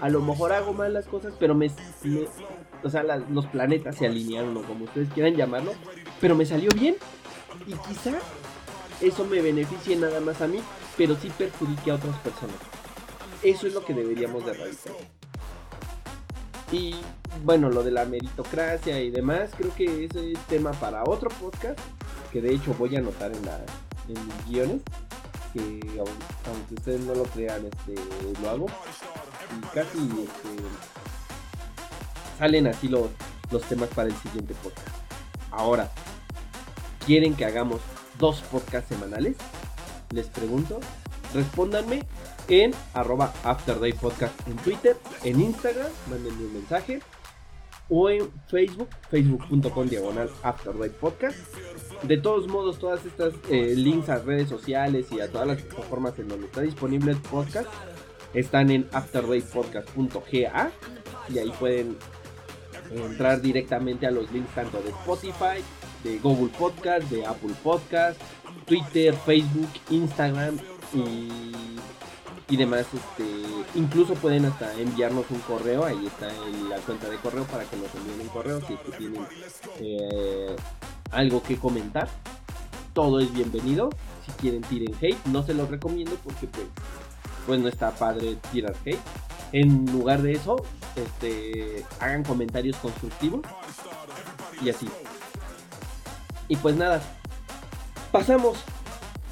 a 0.00 0.08
lo 0.08 0.20
mejor 0.20 0.52
hago 0.52 0.72
mal 0.72 0.92
las 0.92 1.06
cosas, 1.06 1.34
pero 1.38 1.54
me. 1.54 1.70
o 2.82 2.90
sea, 2.90 3.02
los 3.02 3.46
planetas 3.46 3.96
se 3.96 4.06
alinearon 4.06 4.56
o 4.56 4.62
como 4.62 4.84
ustedes 4.84 5.10
quieran 5.10 5.36
llamarlo. 5.36 5.72
Pero 6.20 6.34
me 6.34 6.46
salió 6.46 6.70
bien. 6.74 6.96
Y 7.66 7.72
quizá 7.72 8.18
eso 9.00 9.24
me 9.26 9.42
beneficie 9.42 9.96
nada 9.96 10.20
más 10.20 10.40
a 10.40 10.46
mí, 10.46 10.60
pero 10.96 11.16
sí 11.16 11.30
perjudique 11.36 11.90
a 11.90 11.96
otras 11.96 12.16
personas. 12.18 12.56
Eso 13.42 13.66
es 13.66 13.74
lo 13.74 13.84
que 13.84 13.94
deberíamos 13.94 14.44
de 14.44 14.52
realizar. 14.52 15.19
Y 16.72 16.94
bueno, 17.44 17.68
lo 17.68 17.82
de 17.82 17.90
la 17.90 18.04
meritocracia 18.04 19.00
y 19.00 19.10
demás, 19.10 19.50
creo 19.56 19.74
que 19.74 20.04
ese 20.04 20.32
es 20.32 20.38
tema 20.46 20.72
para 20.72 21.02
otro 21.04 21.30
podcast, 21.30 21.78
que 22.32 22.40
de 22.40 22.54
hecho 22.54 22.74
voy 22.78 22.94
a 22.96 23.00
anotar 23.00 23.32
en, 23.32 23.44
la, 23.44 23.58
en 24.08 24.26
mis 24.26 24.46
guiones, 24.48 24.82
que 25.52 25.80
aunque 26.46 26.74
ustedes 26.74 27.00
no 27.00 27.14
lo 27.14 27.24
crean, 27.24 27.66
este, 27.66 27.94
lo 28.40 28.50
hago. 28.50 28.66
Y 29.58 29.66
casi 29.74 29.98
este, 29.98 30.62
salen 32.38 32.68
así 32.68 32.88
los, 32.88 33.08
los 33.50 33.62
temas 33.64 33.88
para 33.88 34.08
el 34.08 34.16
siguiente 34.16 34.54
podcast. 34.62 34.88
Ahora, 35.50 35.90
¿quieren 37.04 37.34
que 37.34 37.44
hagamos 37.44 37.80
dos 38.18 38.42
podcasts 38.42 38.88
semanales? 38.88 39.36
Les 40.12 40.26
pregunto, 40.26 40.78
respóndanme 41.34 42.04
en 42.50 42.72
arroba 42.94 43.32
Afterday 43.44 43.92
Podcast 43.92 44.46
en 44.46 44.56
Twitter, 44.56 44.96
en 45.24 45.40
Instagram, 45.40 45.90
mándenme 46.10 46.44
un 46.44 46.52
mensaje 46.54 47.00
o 47.88 48.10
en 48.10 48.30
Facebook, 48.48 48.88
facebook.com 49.10 49.88
diagonal 49.88 50.30
Afterday 50.42 50.90
Podcast. 50.90 51.38
De 52.02 52.18
todos 52.18 52.46
modos, 52.48 52.78
todas 52.78 53.04
estas 53.04 53.34
eh, 53.50 53.74
links 53.76 54.08
a 54.08 54.18
redes 54.18 54.48
sociales 54.48 55.06
y 55.10 55.20
a 55.20 55.30
todas 55.30 55.46
las 55.46 55.62
plataformas 55.62 56.18
en 56.18 56.28
donde 56.28 56.46
está 56.46 56.60
disponible 56.60 57.12
el 57.12 57.18
podcast 57.18 57.68
están 58.34 58.70
en 58.70 58.88
afterdaypodcast.ga 58.92 60.70
y 61.28 61.38
ahí 61.38 61.52
pueden 61.58 61.96
entrar 62.90 63.40
directamente 63.40 64.06
a 64.06 64.10
los 64.10 64.30
links 64.32 64.54
tanto 64.54 64.80
de 64.82 64.90
Spotify, 64.90 65.62
de 66.04 66.18
Google 66.18 66.52
Podcast, 66.56 67.08
de 67.10 67.26
Apple 67.26 67.54
Podcast, 67.62 68.20
Twitter, 68.66 69.14
Facebook, 69.14 69.68
Instagram 69.90 70.58
y 70.94 71.28
y 72.50 72.56
demás, 72.56 72.84
este, 72.92 73.32
incluso 73.76 74.14
pueden 74.14 74.44
hasta 74.44 74.74
enviarnos 74.74 75.24
un 75.30 75.38
correo, 75.40 75.84
ahí 75.84 76.04
está 76.04 76.26
la 76.68 76.78
cuenta 76.78 77.08
de 77.08 77.16
correo 77.18 77.44
para 77.44 77.62
que 77.64 77.76
nos 77.76 77.94
envíen 77.94 78.22
un 78.22 78.28
correo 78.28 78.60
si 78.66 78.74
tienen 78.98 79.24
eh, 79.78 80.56
algo 81.12 81.42
que 81.44 81.56
comentar. 81.56 82.08
Todo 82.92 83.20
es 83.20 83.32
bienvenido. 83.32 83.88
Si 84.26 84.32
quieren 84.32 84.62
tiren 84.62 84.92
hate, 85.00 85.24
no 85.26 85.44
se 85.44 85.54
los 85.54 85.70
recomiendo 85.70 86.16
porque 86.24 86.48
pues, 86.48 86.66
pues 87.46 87.60
no 87.60 87.68
está 87.68 87.92
padre 87.92 88.36
tirar 88.50 88.74
hate. 88.84 88.98
En 89.52 89.86
lugar 89.92 90.20
de 90.20 90.32
eso, 90.32 90.56
este, 90.96 91.84
hagan 92.00 92.24
comentarios 92.24 92.76
constructivos 92.78 93.42
y 94.60 94.70
así. 94.70 94.88
Y 96.48 96.56
pues 96.56 96.74
nada, 96.74 97.00
pasamos 98.10 98.58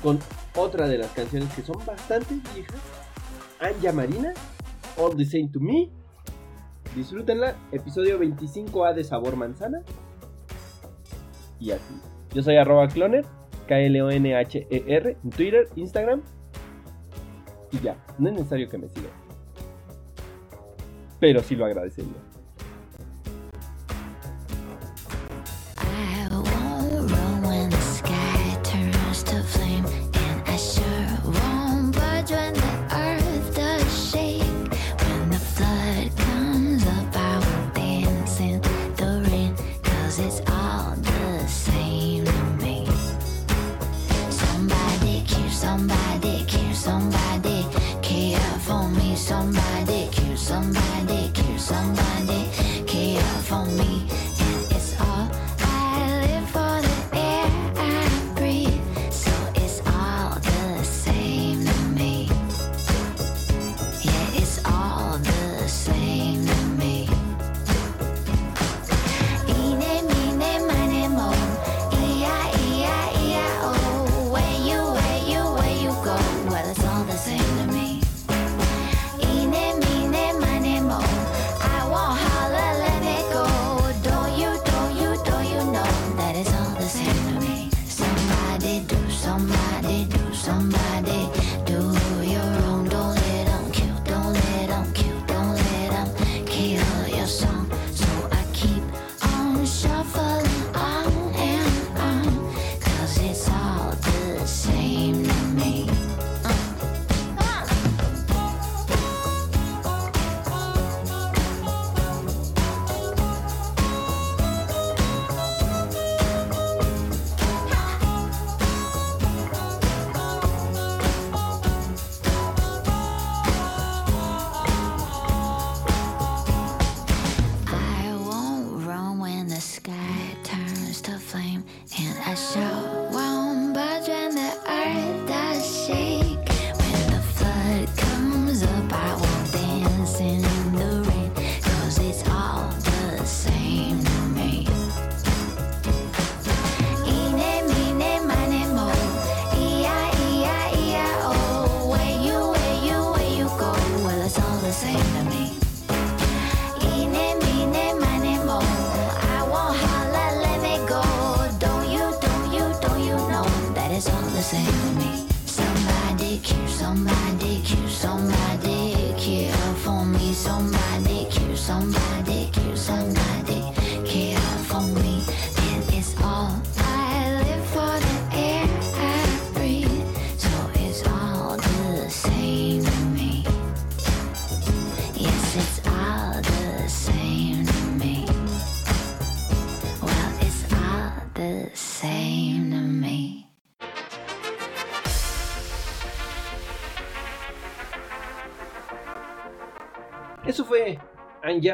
con 0.04 0.20
otra 0.54 0.86
de 0.86 0.98
las 0.98 1.10
canciones 1.10 1.52
que 1.54 1.62
son 1.62 1.84
bastante 1.84 2.36
viejas 2.54 2.97
Anja 3.60 3.92
Marina, 3.92 4.32
All 4.96 5.16
the 5.16 5.24
Same 5.24 5.48
to 5.48 5.60
Me. 5.60 5.90
Disfrútenla, 6.94 7.56
episodio 7.72 8.18
25A 8.18 8.94
de 8.94 9.04
Sabor 9.04 9.36
Manzana. 9.36 9.82
Y 11.58 11.72
así. 11.72 12.00
Yo 12.34 12.42
soy 12.42 12.56
arroba 12.56 12.88
cloner, 12.88 13.24
K-L-O-N-H-E-R, 13.66 15.16
en 15.22 15.30
Twitter, 15.30 15.68
Instagram. 15.76 16.22
Y 17.72 17.80
ya, 17.80 17.96
no 18.18 18.28
es 18.28 18.34
necesario 18.34 18.68
que 18.68 18.78
me 18.78 18.88
sigan. 18.88 19.10
Pero 21.20 21.42
sí 21.42 21.56
lo 21.56 21.66
agradecería. 21.66 22.27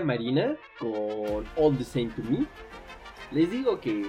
Marina 0.01 0.57
con 0.79 1.45
All 1.57 1.77
the 1.79 1.85
Same 1.85 2.11
to 2.11 2.23
Me. 2.23 2.47
Les 3.33 3.51
digo 3.51 3.81
que 3.81 4.07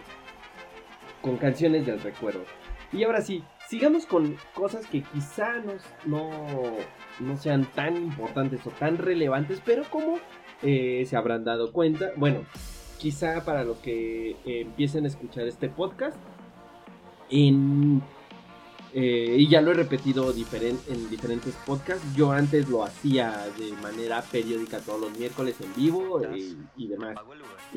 con 1.22 1.38
canciones 1.38 1.86
del 1.86 2.00
recuerdo. 2.02 2.44
Y 2.92 3.04
ahora 3.04 3.22
sí, 3.22 3.44
sigamos 3.68 4.06
con 4.06 4.38
cosas 4.54 4.86
que 4.88 5.02
quizá 5.02 5.56
no, 6.06 6.30
no 7.20 7.38
sean 7.38 7.66
tan 7.74 7.98
importantes 7.98 8.66
o 8.66 8.70
tan 8.70 8.98
relevantes, 8.98 9.62
pero 9.66 9.84
como 9.90 10.20
eh, 10.62 11.06
se 11.08 11.18
habrán 11.18 11.44
dado 11.44 11.72
cuenta, 11.72 12.12
bueno, 12.16 12.46
quizá 12.98 13.44
para 13.44 13.64
los 13.64 13.78
que 13.80 14.32
eh, 14.32 14.62
empiecen 14.62 15.06
a 15.06 15.08
escuchar 15.08 15.48
este 15.48 15.70
podcast, 15.70 16.18
en, 17.30 18.02
eh, 18.98 19.36
y 19.38 19.50
ya 19.50 19.60
lo 19.62 19.72
he 19.72 19.74
repetido 19.74 20.34
diferen- 20.34 20.80
en 20.88 21.10
diferentes 21.10 21.54
podcasts, 21.66 22.02
yo 22.16 22.32
antes 22.32 22.70
lo 22.70 22.84
hacía 22.86 23.46
de 23.60 23.74
manera 23.82 24.22
periódica 24.22 24.80
todos 24.80 25.02
los 25.02 25.18
miércoles 25.20 25.56
en 25.60 25.76
vivo 25.76 26.22
eh, 26.22 26.56
y 26.78 26.88
demás. 26.88 27.18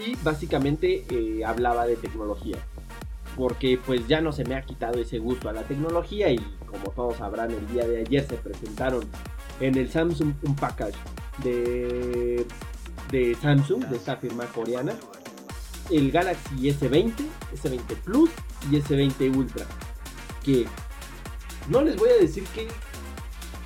Y 0.07 0.15
básicamente 0.23 1.05
eh, 1.11 1.45
hablaba 1.45 1.87
de 1.87 1.97
tecnología. 1.97 2.57
Porque 3.37 3.79
pues 3.85 4.07
ya 4.07 4.21
no 4.21 4.31
se 4.33 4.45
me 4.45 4.55
ha 4.55 4.63
quitado 4.63 5.01
ese 5.01 5.19
gusto 5.19 5.49
a 5.49 5.53
la 5.53 5.63
tecnología 5.65 6.31
y 6.31 6.39
como 6.67 6.91
todos 6.93 7.17
sabrán 7.19 7.51
el 7.51 7.67
día 7.69 7.87
de 7.87 7.99
ayer 8.03 8.25
se 8.27 8.35
presentaron 8.37 9.05
en 9.61 9.77
el 9.77 9.91
Samsung 9.91 10.35
un 10.43 10.55
package 10.57 10.97
de, 11.45 12.47
de 13.11 13.35
Samsung, 13.41 13.85
de 13.87 13.97
esta 13.97 14.17
firma 14.17 14.45
coreana, 14.47 14.93
el 15.91 16.11
Galaxy 16.11 16.57
S20, 16.71 17.13
S20 17.55 17.97
Plus 18.05 18.31
y 18.71 18.77
S20 18.77 19.37
Ultra. 19.37 19.67
Que 20.45 20.67
no 21.69 21.83
les 21.83 21.97
voy 21.97 22.11
a 22.11 22.17
decir 22.21 22.45
qué, 22.55 22.67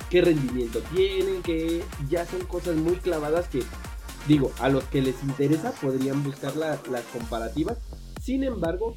qué 0.09 0.21
rendimiento 0.21 0.79
tienen, 0.93 1.41
que 1.41 1.83
ya 2.09 2.25
son 2.25 2.41
cosas 2.45 2.75
muy 2.75 2.95
clavadas 2.97 3.47
que 3.47 3.63
digo, 4.27 4.51
a 4.61 4.69
los 4.69 4.83
que 4.85 5.01
les 5.01 5.21
interesa 5.23 5.71
podrían 5.81 6.23
buscar 6.23 6.55
la- 6.55 6.79
las 6.89 7.03
comparativas. 7.11 7.77
Sin 8.21 8.43
embargo, 8.43 8.95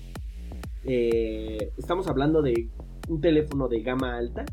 eh, 0.84 1.72
estamos 1.76 2.06
hablando 2.06 2.42
de 2.42 2.68
un 3.08 3.20
teléfono 3.20 3.66
de 3.68 3.80
gama 3.82 4.16
alta 4.16 4.44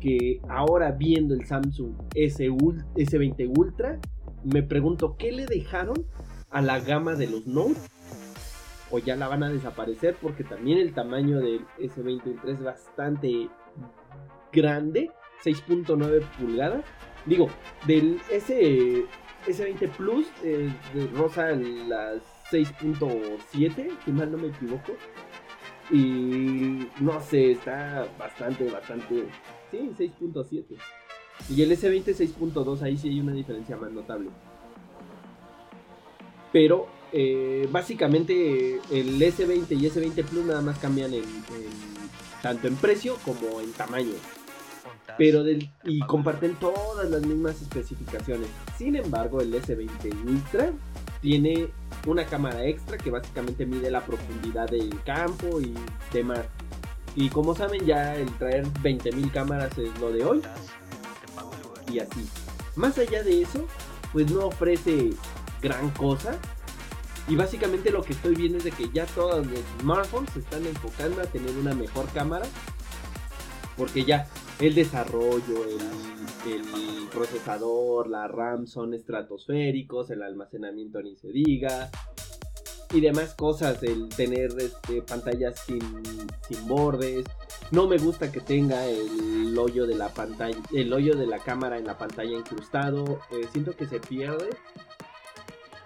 que 0.00 0.40
ahora 0.48 0.90
viendo 0.90 1.34
el 1.34 1.46
Samsung 1.46 1.92
S 2.14 2.48
Ul- 2.50 2.84
S20 2.96 3.46
Ultra, 3.56 4.00
me 4.42 4.64
pregunto 4.64 5.14
qué 5.16 5.30
le 5.30 5.46
dejaron 5.46 6.04
a 6.50 6.60
la 6.60 6.80
gama 6.80 7.14
de 7.14 7.28
los 7.28 7.46
Note 7.46 7.78
o 8.90 8.98
ya 8.98 9.14
la 9.14 9.28
van 9.28 9.44
a 9.44 9.50
desaparecer 9.52 10.16
porque 10.20 10.42
también 10.42 10.78
el 10.78 10.92
tamaño 10.92 11.38
del 11.38 11.60
S20 11.78 12.26
Ultra 12.26 12.50
es 12.52 12.60
bastante 12.60 13.48
grande, 14.52 15.10
6.9 15.44 16.20
pulgadas. 16.38 16.84
Digo, 17.26 17.48
del 17.86 18.20
S 18.30 19.04
S20 19.46 19.88
Plus 19.90 20.26
eh, 20.44 20.70
rosa 21.14 21.50
las 21.52 22.22
6.7, 22.50 23.90
si 24.04 24.10
mal 24.12 24.30
no 24.30 24.38
me 24.38 24.48
equivoco. 24.48 24.92
Y 25.90 26.88
no 27.00 27.20
sé, 27.20 27.52
está 27.52 28.06
bastante, 28.18 28.70
bastante. 28.70 29.24
Sí, 29.70 29.90
6.7. 29.98 30.64
Y 31.50 31.62
el 31.62 31.72
S20 31.72 32.04
6.2, 32.04 32.82
ahí 32.82 32.96
sí 32.96 33.08
hay 33.08 33.20
una 33.20 33.32
diferencia 33.32 33.76
más 33.76 33.90
notable. 33.90 34.30
Pero 36.52 36.86
eh, 37.12 37.68
básicamente 37.70 38.74
el 38.90 39.20
S20 39.20 39.66
y 39.70 39.88
S20 39.90 40.24
Plus 40.24 40.44
nada 40.46 40.60
más 40.62 40.78
cambian 40.78 41.12
en- 41.14 41.24
tanto 42.42 42.68
en 42.68 42.76
precio 42.76 43.16
como 43.24 43.60
en 43.60 43.72
tamaño. 43.72 44.12
Pero 45.18 45.44
del, 45.44 45.70
y 45.84 46.00
comparten 46.00 46.54
todas 46.56 47.10
las 47.10 47.22
mismas 47.22 47.60
especificaciones. 47.60 48.48
Sin 48.76 48.96
embargo, 48.96 49.40
el 49.40 49.52
S20 49.54 50.24
Ultra 50.26 50.72
tiene 51.20 51.68
una 52.06 52.24
cámara 52.24 52.64
extra 52.64 52.98
que 52.98 53.10
básicamente 53.10 53.64
mide 53.66 53.90
la 53.90 54.04
profundidad 54.04 54.68
del 54.68 55.00
campo 55.04 55.60
y 55.60 55.74
demás. 56.12 56.40
Y 57.14 57.28
como 57.28 57.54
saben, 57.54 57.84
ya 57.84 58.16
el 58.16 58.30
traer 58.38 58.66
20.000 58.82 59.30
cámaras 59.32 59.76
es 59.78 59.98
lo 60.00 60.10
de 60.10 60.24
hoy. 60.24 60.42
Y 61.90 61.98
así. 61.98 62.26
Más 62.74 62.96
allá 62.98 63.22
de 63.22 63.42
eso, 63.42 63.66
pues 64.12 64.30
no 64.30 64.46
ofrece 64.46 65.10
gran 65.60 65.90
cosa. 65.90 66.34
Y 67.28 67.36
básicamente 67.36 67.90
lo 67.90 68.02
que 68.02 68.14
estoy 68.14 68.34
viendo 68.34 68.58
es 68.58 68.64
de 68.64 68.72
que 68.72 68.90
ya 68.90 69.06
todos 69.06 69.46
los 69.46 69.60
smartphones 69.80 70.30
se 70.32 70.40
están 70.40 70.66
enfocando 70.66 71.20
a 71.20 71.26
tener 71.26 71.54
una 71.56 71.74
mejor 71.74 72.06
cámara. 72.12 72.46
Porque 73.76 74.04
ya 74.04 74.26
el 74.66 74.74
desarrollo, 74.76 75.64
el, 76.46 77.08
procesador, 77.12 78.08
la 78.08 78.26
RAM 78.28 78.66
son 78.66 78.94
estratosféricos, 78.94 80.10
el 80.10 80.22
almacenamiento 80.22 81.02
ni 81.02 81.16
se 81.16 81.28
diga. 81.28 81.90
Y 82.92 83.00
demás 83.00 83.34
cosas, 83.34 83.82
el 83.82 84.08
tener 84.08 84.50
este, 84.58 85.02
pantallas 85.02 85.60
sin, 85.66 85.80
sin 86.46 86.68
bordes. 86.68 87.24
No 87.70 87.88
me 87.88 87.98
gusta 87.98 88.30
que 88.30 88.40
tenga 88.40 88.86
el 88.86 89.58
hoyo 89.58 89.86
de 89.86 89.94
la 89.94 90.10
pantalla, 90.10 90.58
el 90.72 90.92
hoyo 90.92 91.16
de 91.16 91.26
la 91.26 91.38
cámara 91.38 91.78
en 91.78 91.86
la 91.86 91.98
pantalla 91.98 92.36
incrustado. 92.36 93.20
Eh, 93.32 93.48
siento 93.50 93.74
que 93.74 93.86
se 93.86 93.98
pierde. 93.98 94.50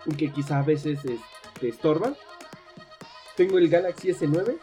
Y 0.05 0.14
que 0.16 0.31
quizá 0.33 0.59
a 0.59 0.62
veces 0.62 0.99
este, 1.05 1.68
estorba. 1.68 2.14
Tengo 3.37 3.59
el 3.59 3.68
Galaxy 3.68 4.09
S9. 4.09 4.59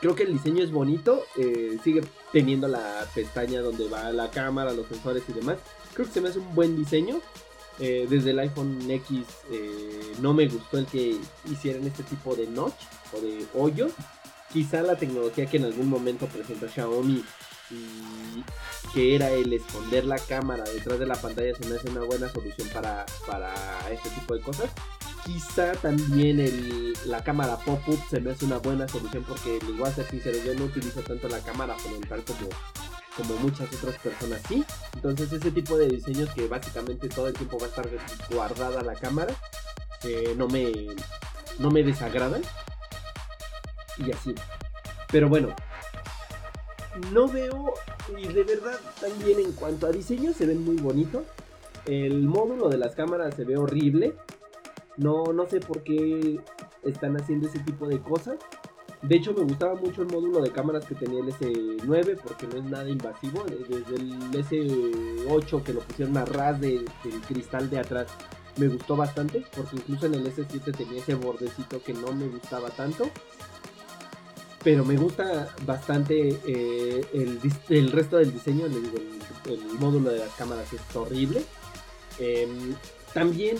Creo 0.00 0.14
que 0.14 0.22
el 0.24 0.32
diseño 0.32 0.62
es 0.62 0.70
bonito. 0.70 1.22
eh, 1.36 1.78
sigue 1.82 2.02
teniendo 2.34 2.66
la 2.66 3.06
pestaña 3.14 3.60
donde 3.60 3.88
va 3.88 4.10
la 4.10 4.28
cámara, 4.28 4.72
los 4.72 4.88
sensores 4.88 5.22
y 5.28 5.32
demás. 5.32 5.56
Creo 5.94 6.04
que 6.08 6.12
se 6.12 6.20
me 6.20 6.28
hace 6.28 6.40
un 6.40 6.52
buen 6.52 6.76
diseño. 6.76 7.20
Eh, 7.78 8.06
desde 8.10 8.30
el 8.30 8.38
iPhone 8.40 8.78
X 8.88 9.24
eh, 9.50 10.12
no 10.20 10.32
me 10.34 10.46
gustó 10.46 10.78
el 10.78 10.86
que 10.86 11.16
hicieran 11.50 11.84
este 11.86 12.02
tipo 12.02 12.34
de 12.34 12.48
notch 12.48 12.74
o 13.12 13.20
de 13.20 13.46
hoyo. 13.54 13.86
Quizá 14.52 14.82
la 14.82 14.96
tecnología 14.96 15.46
que 15.46 15.58
en 15.58 15.64
algún 15.64 15.88
momento 15.88 16.26
presentó 16.26 16.68
Xiaomi 16.68 17.24
y 17.70 18.44
que 18.92 19.14
era 19.14 19.30
el 19.30 19.52
esconder 19.52 20.04
la 20.04 20.18
cámara 20.18 20.64
detrás 20.64 20.98
de 20.98 21.06
la 21.06 21.14
pantalla 21.14 21.54
se 21.54 21.68
me 21.68 21.76
hace 21.76 21.88
una 21.88 22.02
buena 22.02 22.28
solución 22.28 22.68
para, 22.68 23.06
para 23.28 23.54
este 23.92 24.10
tipo 24.10 24.34
de 24.34 24.40
cosas. 24.40 24.70
Quizá 25.24 25.72
también 25.72 26.38
el- 26.38 26.92
la 27.06 27.24
cámara 27.24 27.56
pop-up 27.56 27.98
se 28.10 28.20
me 28.20 28.32
hace 28.32 28.44
una 28.44 28.58
buena 28.58 28.86
solución 28.86 29.24
porque, 29.26 29.58
igual 29.68 29.92
ser 29.94 30.06
sincero, 30.06 30.38
yo 30.44 30.54
no 30.54 30.66
utilizo 30.66 31.00
tanto 31.00 31.28
la 31.28 31.40
cámara 31.40 31.74
frontal 31.78 32.22
como, 32.24 32.48
como 33.16 33.40
muchas 33.40 33.72
otras 33.74 33.96
personas 33.98 34.40
sí. 34.46 34.64
Entonces 34.94 35.32
ese 35.32 35.50
tipo 35.50 35.78
de 35.78 35.88
diseños 35.88 36.28
que 36.34 36.46
básicamente 36.46 37.08
todo 37.08 37.28
el 37.28 37.34
tiempo 37.34 37.58
va 37.58 37.66
a 37.66 37.68
estar 37.70 37.88
guardada 38.30 38.82
la 38.82 38.94
cámara, 38.94 39.34
no, 40.36 40.46
me, 40.48 40.72
no 41.58 41.70
me 41.70 41.82
desagradan. 41.82 42.42
Y 43.96 44.12
así. 44.12 44.34
Pero 45.10 45.28
bueno, 45.28 45.54
no 47.12 47.28
veo, 47.28 47.72
y 48.18 48.26
de 48.28 48.44
verdad 48.44 48.78
también 49.00 49.38
en 49.40 49.52
cuanto 49.52 49.86
a 49.86 49.90
diseño 49.90 50.34
se 50.34 50.44
ven 50.44 50.62
muy 50.62 50.76
bonitos. 50.76 51.22
El 51.86 52.22
módulo 52.24 52.68
de 52.68 52.76
las 52.78 52.94
cámaras 52.94 53.34
se 53.34 53.44
ve 53.44 53.56
horrible. 53.56 54.14
No, 54.96 55.32
no 55.32 55.46
sé 55.46 55.60
por 55.60 55.82
qué 55.82 56.38
están 56.82 57.16
haciendo 57.20 57.48
ese 57.48 57.58
tipo 57.60 57.86
de 57.88 58.00
cosas. 58.00 58.36
De 59.02 59.16
hecho, 59.16 59.34
me 59.34 59.42
gustaba 59.42 59.74
mucho 59.74 60.02
el 60.02 60.08
módulo 60.08 60.40
de 60.40 60.50
cámaras 60.50 60.86
que 60.86 60.94
tenía 60.94 61.20
el 61.20 61.28
S9 61.28 62.18
porque 62.22 62.46
no 62.46 62.56
es 62.56 62.64
nada 62.64 62.88
invasivo. 62.88 63.44
Desde 63.44 63.96
el 63.96 64.30
S8 64.32 65.62
que 65.62 65.74
lo 65.74 65.80
pusieron 65.80 66.16
a 66.16 66.24
ras 66.24 66.60
de- 66.60 66.84
del 67.04 67.20
cristal 67.28 67.68
de 67.68 67.78
atrás 67.80 68.06
me 68.56 68.68
gustó 68.68 68.96
bastante 68.96 69.44
porque 69.54 69.76
incluso 69.76 70.06
en 70.06 70.14
el 70.14 70.26
S7 70.26 70.74
tenía 70.76 71.00
ese 71.00 71.16
bordecito 71.16 71.82
que 71.82 71.92
no 71.92 72.12
me 72.12 72.28
gustaba 72.28 72.70
tanto. 72.70 73.10
Pero 74.62 74.84
me 74.84 74.96
gusta 74.96 75.54
bastante 75.66 76.40
eh, 76.46 77.04
el, 77.68 77.92
resto 77.92 78.16
del 78.16 78.32
diseño. 78.32 78.64
El 78.64 79.78
módulo 79.78 80.10
de 80.10 80.20
las 80.20 80.30
cámaras 80.30 80.72
es 80.72 80.96
horrible. 80.96 81.44
Em, 82.18 82.74
también 83.12 83.58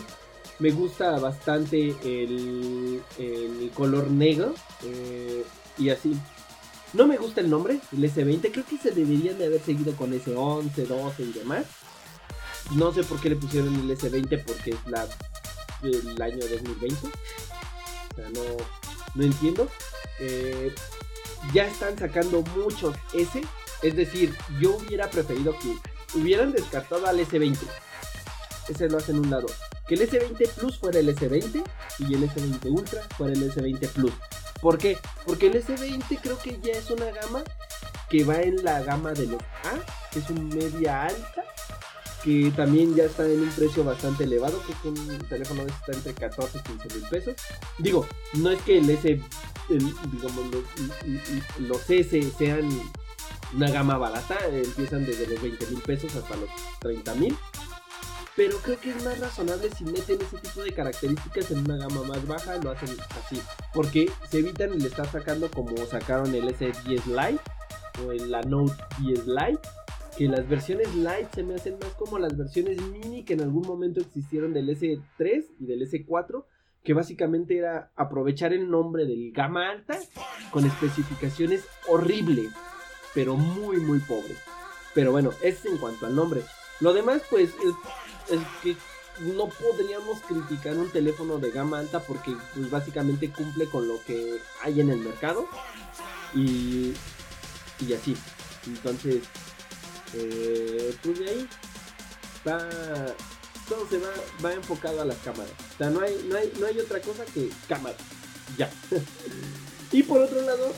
me 0.59 0.71
gusta 0.71 1.19
bastante 1.19 1.95
el, 2.03 3.03
color 3.75 4.11
negro. 4.11 4.55
eh, 4.85 5.45
y 5.79 5.91
así. 5.91 6.17
No 6.93 7.09
me 7.09 7.17
gusta 7.17 7.41
el 7.41 7.51
nombre, 7.51 7.81
el 7.93 8.05
S20. 8.05 8.53
Creo 8.53 8.65
que 8.65 8.79
se 8.79 8.93
deberían 8.93 9.37
de 9.37 9.47
haber 9.47 9.61
seguido 9.61 9.97
con 9.97 10.13
S11, 10.13 10.87
12 10.87 11.23
y 11.23 11.33
demás. 11.33 11.67
No 12.71 12.93
sé 12.93 13.03
por 13.03 13.21
qué 13.21 13.31
le 13.31 13.37
pusieron 13.37 13.75
el 13.75 13.99
S20 13.99 14.45
porque 14.45 14.71
es 14.71 14.87
la, 14.87 15.07
el 15.83 16.23
año 16.23 16.39
2020. 16.39 16.95
O 16.95 17.11
sea, 18.15 18.31
no, 18.31 18.43
no 19.17 19.25
entiendo. 19.25 19.69
Eh, 20.21 20.73
ya 21.53 21.67
están 21.67 21.99
sacando 21.99 22.43
muchos 22.57 22.95
S. 23.13 23.43
Es 23.83 23.97
decir, 23.97 24.35
yo 24.61 24.77
hubiera 24.77 25.11
preferido 25.11 25.59
que 25.59 25.77
hubieran 26.17 26.53
descartado 26.53 27.07
al 27.07 27.19
S20. 27.19 27.59
Ese 28.69 28.89
lo 28.89 28.99
hacen 28.99 29.19
un 29.19 29.31
lado. 29.31 29.49
Que 29.87 29.95
el 29.95 30.09
S20 30.09 30.49
Plus 30.51 30.79
fuera 30.79 30.99
el 30.99 31.15
S20 31.15 31.63
y 31.99 32.15
el 32.15 32.31
S20 32.31 32.71
Ultra 32.71 33.03
fuera 33.17 33.33
el 33.33 33.53
S20 33.53 33.89
Plus. 33.91 34.13
¿Por 34.61 34.79
qué? 34.79 34.97
Porque 35.27 35.49
el 35.49 35.63
S20 35.63 36.21
creo 36.23 36.39
que 36.39 36.59
ya 36.63 36.73
es 36.73 36.91
una 36.91 37.11
gama 37.11 37.43
que 38.09 38.25
va 38.25 38.41
en 38.41 38.65
la 38.65 38.83
gama 38.83 39.13
de 39.13 39.27
los 39.27 39.43
A, 39.43 40.11
que 40.11 40.21
es 40.21 40.31
un 40.31 40.49
media 40.49 41.05
alta, 41.05 41.45
que 42.23 42.51
también 42.57 42.95
ya 42.95 43.05
está 43.05 43.27
en 43.27 43.43
un 43.43 43.51
precio 43.51 43.85
bastante 43.85 44.25
elevado, 44.25 44.59
que 44.67 44.73
es 44.73 44.85
un 44.85 45.19
teléfono 45.29 45.65
de 45.65 45.71
está 45.71 45.93
entre 45.93 46.15
14 46.15 46.59
y 46.59 46.61
15 46.63 46.95
mil 46.95 47.09
pesos. 47.09 47.35
Digo, 47.79 48.07
no 48.35 48.51
es 48.51 48.63
que 48.63 48.79
el 48.79 48.89
S, 48.89 49.21
digamos, 49.69 50.51
los, 50.51 51.59
los 51.59 51.91
S 51.91 52.33
sean 52.39 52.69
una 53.55 53.71
gama 53.71 53.99
barata, 53.99 54.39
empiezan 54.47 55.05
desde 55.05 55.27
los 55.27 55.43
20 55.43 55.67
mil 55.67 55.83
pesos 55.83 56.15
hasta 56.17 56.37
los 56.37 56.49
30 56.81 57.15
mil. 57.17 57.37
Pero 58.37 58.57
creo 58.59 58.81
que 58.81 58.91
es 58.91 59.05
más 59.05 59.19
razonable 59.21 59.71
si 59.71 59.85
meten 59.85 60.21
ese 60.21 60.39
tipo 60.39 60.63
de 60.63 60.73
características 60.73 61.51
en 61.53 61.59
una 61.61 61.77
gama 61.77 62.03
más 62.03 62.27
baja, 62.27 62.57
lo 62.57 62.71
hacen 62.73 62.91
así. 63.25 63.41
Porque 63.73 64.11
se 64.29 64.39
evitan 64.39 64.73
el 64.73 64.85
estar 64.85 65.07
sacando 65.07 65.49
como 65.51 65.77
sacaron 65.87 66.35
el 66.35 66.49
S10 66.49 67.07
Lite 67.07 67.41
o 68.05 68.11
el- 68.11 68.31
la 68.33 68.43
Note 68.43 68.75
10 69.01 69.27
Lite. 69.27 69.61
Que 70.19 70.29
las 70.29 70.49
versiones 70.49 70.93
Lite 70.95 71.29
se 71.35 71.43
me 71.45 71.55
hacen 71.55 71.77
más 71.81 71.91
como 71.95 72.19
las 72.19 72.37
versiones 72.37 72.81
mini 72.83 73.25
que 73.25 73.35
en 73.35 73.41
algún 73.43 73.67
momento 73.67 74.01
existieron 74.01 74.53
del 74.53 74.69
S3 74.69 75.45
y 75.61 75.67
del 75.67 75.83
S4. 75.83 76.45
Que 76.83 76.93
básicamente 76.93 77.57
era 77.57 77.93
aprovechar 77.97 78.53
el 78.53 78.69
nombre 78.71 79.07
del 79.07 79.33
gama 79.33 79.71
alta 79.71 79.99
con 80.51 80.67
especificaciones 80.67 81.65
horribles, 81.89 82.51
pero 83.15 83.37
muy, 83.37 83.79
muy 83.79 84.01
pobres. 84.01 84.37
Pero 84.93 85.11
bueno, 85.13 85.31
es 85.43 85.65
en 85.65 85.79
cuanto 85.79 86.07
al 86.07 86.15
nombre. 86.15 86.43
Lo 86.81 86.93
demás, 86.93 87.23
pues, 87.31 87.51
es, 87.51 87.75
es 88.31 88.41
que 88.63 88.77
no 89.21 89.49
podríamos 89.49 90.21
criticar 90.23 90.77
un 90.77 90.91
teléfono 90.91 91.39
de 91.39 91.51
gama 91.51 91.79
alta 91.79 92.01
porque 92.01 92.37
pues, 92.55 92.71
básicamente 92.71 93.31
cumple 93.31 93.67
con 93.67 93.87
lo 93.87 94.03
que 94.05 94.39
hay 94.63 94.81
en 94.81 94.91
el 94.91 94.99
mercado. 94.99 95.49
Y, 96.35 96.95
y 97.81 97.93
así. 97.93 98.17
Entonces, 98.67 99.23
eh, 100.15 100.97
pues 101.03 101.19
de 101.19 101.29
ahí 101.29 101.49
todo 103.69 103.89
se 103.89 103.99
va, 103.99 104.09
va 104.45 104.53
enfocado 104.53 105.01
a 105.01 105.05
las 105.05 105.17
cámaras. 105.19 105.53
O 105.75 105.79
sea, 105.79 105.91
no 105.91 106.01
hay, 106.01 106.27
no 106.29 106.37
hay, 106.37 106.53
no 106.59 106.67
hay 106.67 106.79
otra 106.79 107.01
cosa 107.01 107.25
que 107.25 107.51
cámara. 107.69 107.97
Ya. 108.59 108.71
y 109.93 110.03
por 110.03 110.21
otro 110.21 110.43
lado, 110.43 110.73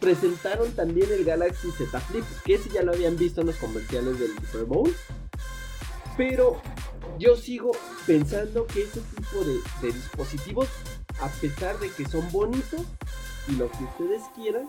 presentaron 0.00 0.72
también 0.72 1.10
el 1.12 1.24
Galaxy 1.24 1.70
Z 1.70 2.00
Flip, 2.00 2.24
que 2.44 2.54
ese 2.54 2.70
ya 2.70 2.82
lo 2.82 2.92
habían 2.92 3.16
visto 3.16 3.40
en 3.40 3.48
los 3.48 3.56
comerciales 3.56 4.18
del 4.18 4.34
Super 4.36 4.64
Bowl. 4.64 4.94
Pero 6.16 6.60
yo 7.18 7.36
sigo 7.36 7.72
pensando 8.06 8.66
que 8.66 8.82
ese 8.82 9.00
tipo 9.00 9.44
de, 9.44 9.92
dispositivos, 9.92 10.68
a 11.20 11.28
pesar 11.28 11.78
de 11.78 11.90
que 11.90 12.06
son 12.08 12.30
bonitos 12.32 12.82
y 13.48 13.52
lo 13.52 13.70
que 13.70 13.84
ustedes 13.84 14.22
quieran, 14.34 14.68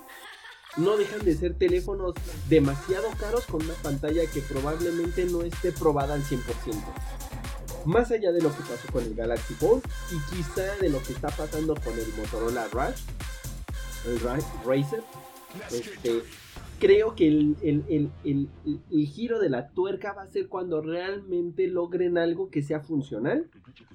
no 0.78 0.98
dejan 0.98 1.24
de 1.24 1.36
ser 1.38 1.54
teléfonos 1.58 2.14
demasiado 2.50 3.08
caros 3.20 3.46
con 3.46 3.64
una 3.64 3.74
pantalla 3.76 4.26
que 4.30 4.41
probablemente 4.41 5.26
no 5.26 5.41
esté 5.43 5.72
probada 5.72 6.16
al 6.16 6.24
100%. 6.24 6.41
Más 7.86 8.12
allá 8.12 8.32
de 8.32 8.41
lo 8.41 8.50
que 8.50 8.62
pasó 8.64 8.91
con 8.91 9.04
el 9.04 9.14
Galaxy 9.16 9.54
Fold 9.54 9.84
y 10.12 10.36
quizá 10.36 10.64
de 10.82 10.89
lo 10.89 11.02
que 11.04 11.14
está 11.14 11.30
pasando 11.30 11.76
con 11.76 11.93
el 11.98 12.08
Motorola 12.18 12.68
Rush, 12.72 13.00
el 14.08 14.20
Ra- 14.20 14.39
Razer, 14.66 15.04
este, 15.72 16.24
creo 16.80 17.15
que 17.15 17.28
el, 17.28 17.55
el- 17.61 17.84
el- 18.23 18.49
el- 18.65 19.05
giro 19.07 19.39
de 19.39 19.49
la 19.49 19.69
tuerca 19.69 20.13
va 20.13 20.23
a 20.23 20.28
ser 20.28 20.47
cuando 20.47 20.82
realmente 20.82 21.67
logren 21.67 22.17
algo 22.17 22.49
que 22.49 22.61
sea 22.61 22.80
funcional. 22.82 23.47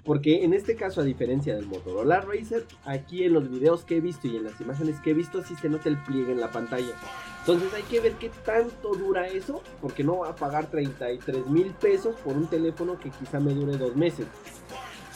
Porque 0.03 0.45
en 0.45 0.55
este 0.55 0.77
caso, 0.77 1.03
a 1.03 1.05
diferencia 1.05 1.55
del 1.55 1.67
Motorola 1.67 2.23
Razer, 2.23 2.65
aquí 2.87 3.23
en 3.25 3.35
los 3.35 3.51
videos 3.51 3.85
que 3.85 3.99
he 3.99 4.01
visto 4.01 4.29
y 4.29 4.37
en 4.37 4.45
las 4.45 4.59
imágenes 4.59 4.99
que 5.01 5.11
he 5.11 5.15
visto, 5.15 5.43
sí 5.45 5.55
se 5.57 5.69
nota 5.69 5.91
el 5.91 5.99
pliegue 5.99 6.33
en 6.33 6.41
la 6.41 6.51
pantalla. 6.51 6.95
Entonces 7.41 7.73
hay 7.75 7.83
que 7.83 8.01
ver 8.01 8.13
qué 8.15 8.31
tanto 8.45 8.95
dura 8.95 9.29
eso, 9.29 9.63
porque 9.83 10.03
no 10.03 10.19
va 10.21 10.31
a 10.31 10.37
pagar 10.37 10.71
33 10.71 11.47
mil 11.49 11.73
pesos 11.75 12.17
por 12.25 12.35
un 12.35 12.47
teléfono 12.47 12.99
que 12.99 13.11
quizá 13.11 13.41
me 13.41 13.53
dure 13.53 13.77
dos 13.77 13.95
meses. 13.95 14.27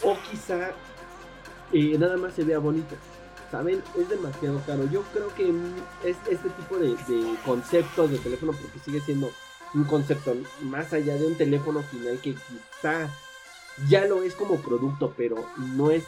O 0.03 0.15
quizá 0.31 0.73
eh, 1.73 1.97
nada 1.99 2.19
más 2.19 2.35
se 2.35 2.45
vea 2.45 2.59
bonito. 2.59 2.95
¿Saben? 3.55 3.85
Es 3.97 4.09
demasiado 4.09 4.61
caro. 4.67 4.85
Yo 4.91 5.03
creo 5.13 5.33
que 5.33 5.45
mm, 5.45 5.75
es 6.03 6.17
este 6.29 6.51
tipo 6.51 6.77
de, 6.77 6.89
de 6.89 7.37
conceptos 7.45 8.11
de 8.11 8.19
teléfono, 8.19 8.51
porque 8.51 8.81
sigue 8.85 9.01
siendo 9.01 9.31
un 9.75 9.85
concepto 9.85 10.35
más 10.63 10.93
allá 10.93 11.15
de 11.15 11.25
un 11.25 11.37
teléfono 11.37 11.81
final 11.85 12.19
que 12.19 12.35
quizá 12.35 13.09
ya 13.89 14.07
lo 14.07 14.25
es 14.25 14.35
como 14.35 14.57
producto, 14.57 15.15
pero 15.17 15.49
no 15.57 15.93
es. 15.93 16.03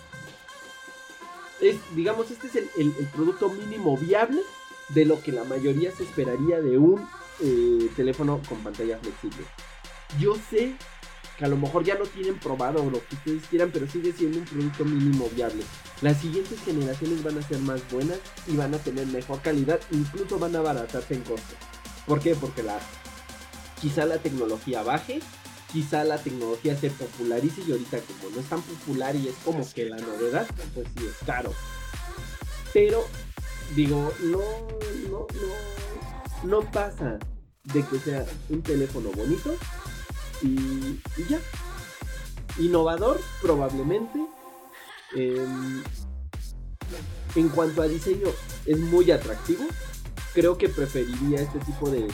es 1.60 1.76
digamos, 1.94 2.32
este 2.32 2.48
es 2.48 2.56
el, 2.76 2.90
producto 3.14 3.48
mínimo 3.48 3.96
viable 3.96 4.42
de 4.88 5.04
lo 5.04 5.22
que 5.22 5.30
la 5.30 5.44
mayoría 5.44 5.92
se 5.92 6.02
esperaría 6.02 6.60
de 6.60 6.78
un 6.78 7.08
eh, 7.38 7.88
teléfono 7.94 8.40
con 8.48 8.58
pantalla 8.58 8.98
flexible. 8.98 9.46
Yo 10.18 10.34
sé 10.50 10.74
que 11.38 11.44
a 11.44 11.48
lo 11.48 11.56
mejor 11.56 11.84
ya 11.84 11.94
lo 11.96 12.06
tienen 12.06 12.38
probado 12.38 12.82
o 12.82 12.90
lo 12.90 13.04
que 13.06 13.14
ustedes 13.14 13.42
quieran, 13.48 13.70
pero 13.72 13.88
sigue 13.88 14.12
siendo 14.12 14.38
un 14.38 14.44
producto 14.44 14.84
mínimo 14.84 15.28
viable. 15.34 15.62
Las 16.00 16.20
siguientes 16.20 16.58
generaciones 16.64 17.22
van 17.22 17.38
a 17.38 17.42
ser 17.42 17.58
más 17.58 17.80
buenas 17.90 18.18
y 18.46 18.56
van 18.56 18.74
a 18.74 18.78
tener 18.78 19.06
mejor 19.06 19.40
calidad, 19.42 19.80
incluso 19.90 20.38
van 20.38 20.56
a 20.56 20.60
abaratarse 20.60 21.14
en 21.14 21.22
costos. 21.22 21.56
¿Por 22.06 22.20
qué? 22.20 22.34
Porque 22.34 22.62
la, 22.62 22.78
quizá 23.80 24.06
la 24.06 24.18
tecnología 24.18 24.82
baje, 24.82 25.20
quizá 25.72 26.04
la 26.04 26.18
tecnología 26.18 26.76
se 26.76 26.90
popularice 26.90 27.62
y 27.66 27.72
ahorita 27.72 27.98
como 28.00 28.34
no 28.34 28.40
es 28.40 28.46
tan 28.46 28.62
popular 28.62 29.14
y 29.14 29.28
es 29.28 29.34
como 29.44 29.68
que 29.74 29.86
la 29.86 29.96
novedad, 29.96 30.46
pues 30.74 30.86
sí 30.96 31.06
es 31.06 31.26
caro. 31.26 31.52
Pero 32.72 33.04
digo, 33.74 34.12
no, 34.22 34.40
no, 35.10 35.26
no 36.44 36.70
pasa 36.70 37.18
de 37.64 37.82
que 37.82 37.98
sea 37.98 38.24
un 38.48 38.62
teléfono 38.62 39.10
bonito 39.10 39.54
y, 40.42 41.00
ya. 41.28 41.38
Innovador, 42.58 43.20
probablemente. 43.40 44.18
Em, 45.14 45.82
en 47.34 47.48
cuanto 47.50 47.82
a 47.82 47.88
diseño, 47.88 48.28
es 48.64 48.78
muy 48.78 49.10
atractivo. 49.10 49.64
Creo 50.34 50.58
que 50.58 50.68
preferiría 50.68 51.40
este 51.40 51.58
tipo 51.60 51.90
de, 51.90 52.08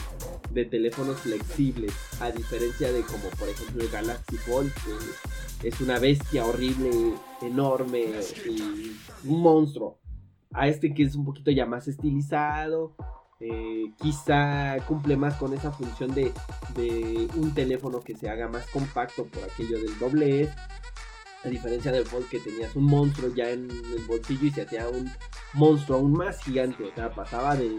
de 0.51 0.65
teléfonos 0.65 1.19
flexibles, 1.19 1.93
a 2.21 2.31
diferencia 2.31 2.91
de 2.91 3.01
como 3.01 3.29
por 3.39 3.49
ejemplo 3.49 3.83
el 3.83 3.89
Galaxy 3.89 4.37
Fold, 4.37 4.71
que 5.61 5.67
es 5.67 5.81
una 5.81 5.99
bestia 5.99 6.45
horrible, 6.45 7.13
enorme 7.41 8.05
y 8.45 8.97
un 9.25 9.41
monstruo. 9.41 9.99
A 10.53 10.67
este 10.67 10.93
que 10.93 11.03
es 11.03 11.15
un 11.15 11.25
poquito 11.25 11.51
ya 11.51 11.65
más 11.65 11.87
estilizado, 11.87 12.95
eh, 13.45 13.91
quizá 14.01 14.77
cumple 14.87 15.17
más 15.17 15.35
con 15.35 15.53
esa 15.53 15.69
función 15.69 16.13
de, 16.13 16.31
de, 16.75 17.27
un 17.35 17.53
teléfono 17.53 17.99
que 17.99 18.15
se 18.15 18.29
haga 18.29 18.47
más 18.47 18.65
compacto 18.67 19.25
por 19.25 19.43
aquello 19.43 19.79
del 19.79 19.99
doble 19.99 20.43
S. 20.43 20.53
A 21.43 21.49
diferencia 21.49 21.91
del 21.91 22.05
Fold 22.05 22.29
que 22.29 22.39
tenías 22.39 22.73
un 22.77 22.85
monstruo 22.85 23.33
ya 23.35 23.49
en 23.49 23.69
el 23.69 24.05
bolsillo 24.07 24.47
y 24.47 24.51
se 24.51 24.61
hacía 24.61 24.87
un 24.87 25.11
monstruo 25.51 25.97
aún 25.97 26.13
más 26.13 26.41
gigante. 26.41 26.85
O 26.85 26.95
sea, 26.95 27.13
pasaba 27.13 27.57
de, 27.57 27.69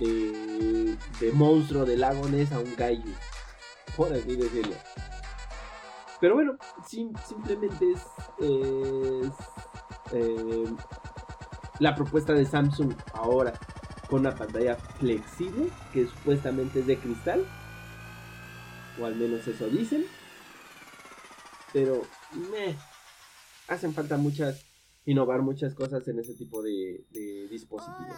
de, 0.00 0.96
de 1.20 1.32
monstruo 1.32 1.84
del 1.84 2.00
lago 2.00 2.26
Ness 2.30 2.50
a 2.52 2.58
un 2.58 2.74
Kaiju. 2.74 3.12
Por 3.94 4.10
así 4.10 4.36
decirlo. 4.36 4.74
Pero 6.18 6.34
bueno, 6.34 6.56
sim, 6.86 7.12
simplemente 7.26 7.92
es, 7.92 8.00
es 8.38 9.32
eh, 10.12 10.64
la 11.78 11.94
propuesta 11.94 12.32
de 12.32 12.46
Samsung 12.46 12.94
ahora 13.12 13.52
con 14.08 14.20
una 14.20 14.34
pantalla 14.34 14.76
flexible 14.76 15.68
que 15.92 16.06
supuestamente 16.06 16.80
es 16.80 16.86
de 16.86 16.98
cristal. 16.98 17.44
O 19.00 19.06
al 19.06 19.14
menos 19.16 19.46
eso 19.46 19.68
dicen. 19.68 20.04
Pero 21.72 22.02
meh, 22.50 22.74
hacen 23.68 23.92
falta 23.92 24.16
muchas, 24.16 24.64
innovar 25.04 25.42
muchas 25.42 25.74
cosas 25.74 26.06
en 26.08 26.18
ese 26.18 26.34
tipo 26.34 26.62
de, 26.62 27.04
de 27.10 27.48
dispositivos. 27.48 28.16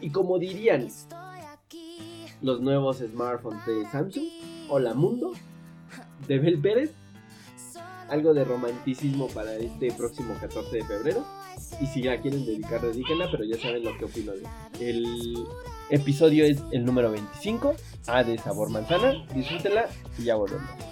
Y 0.00 0.10
como 0.10 0.38
dirían 0.38 0.88
los 2.42 2.60
nuevos 2.60 2.98
smartphones 2.98 3.64
de 3.66 3.86
Samsung, 3.90 4.28
Hola 4.68 4.94
Mundo, 4.94 5.32
de 6.28 6.38
Bel 6.38 6.60
Pérez, 6.60 6.92
algo 8.08 8.34
de 8.34 8.44
romanticismo 8.44 9.28
para 9.28 9.54
este 9.56 9.92
próximo 9.92 10.34
14 10.40 10.76
de 10.76 10.84
febrero. 10.84 11.24
Y 11.80 11.86
si 11.86 12.02
la 12.02 12.20
quieren 12.20 12.44
dedicar, 12.44 12.80
dedíquenla, 12.80 13.30
pero 13.30 13.44
ya 13.44 13.58
saben 13.60 13.84
lo 13.84 13.96
que 13.96 14.04
opino 14.04 14.32
de 14.32 14.42
El 14.80 15.44
episodio 15.90 16.44
es 16.44 16.62
el 16.72 16.84
número 16.84 17.10
25, 17.10 17.74
A 18.06 18.22
de 18.22 18.38
sabor 18.38 18.70
manzana. 18.70 19.26
Disfrútenla 19.34 19.88
y 20.18 20.24
ya 20.24 20.36
volvemos. 20.36 20.89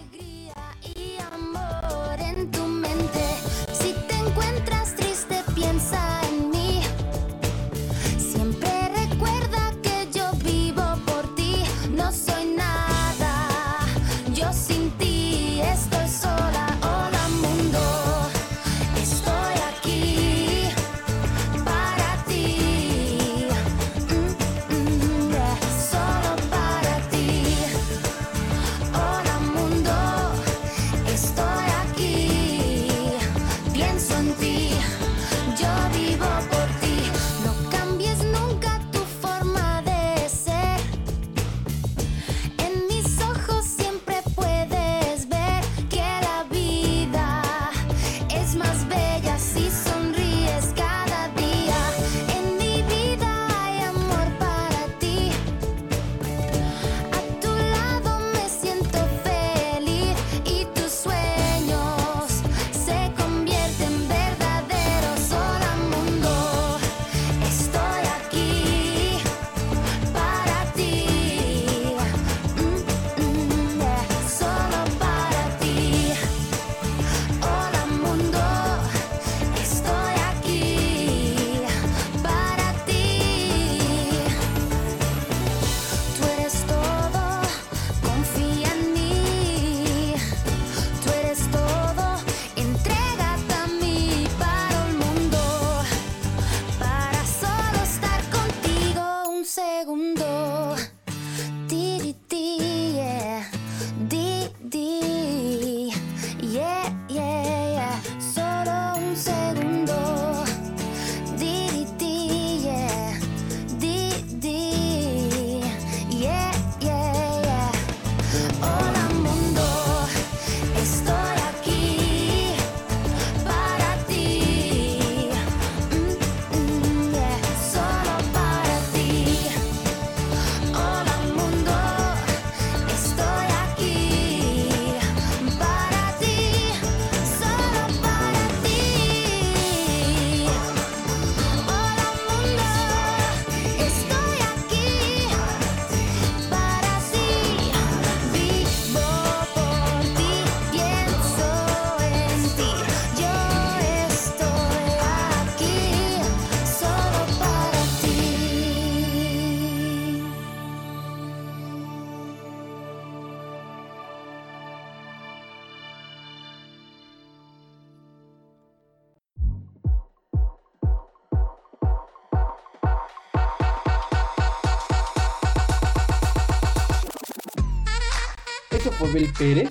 Pérez 179.39 179.71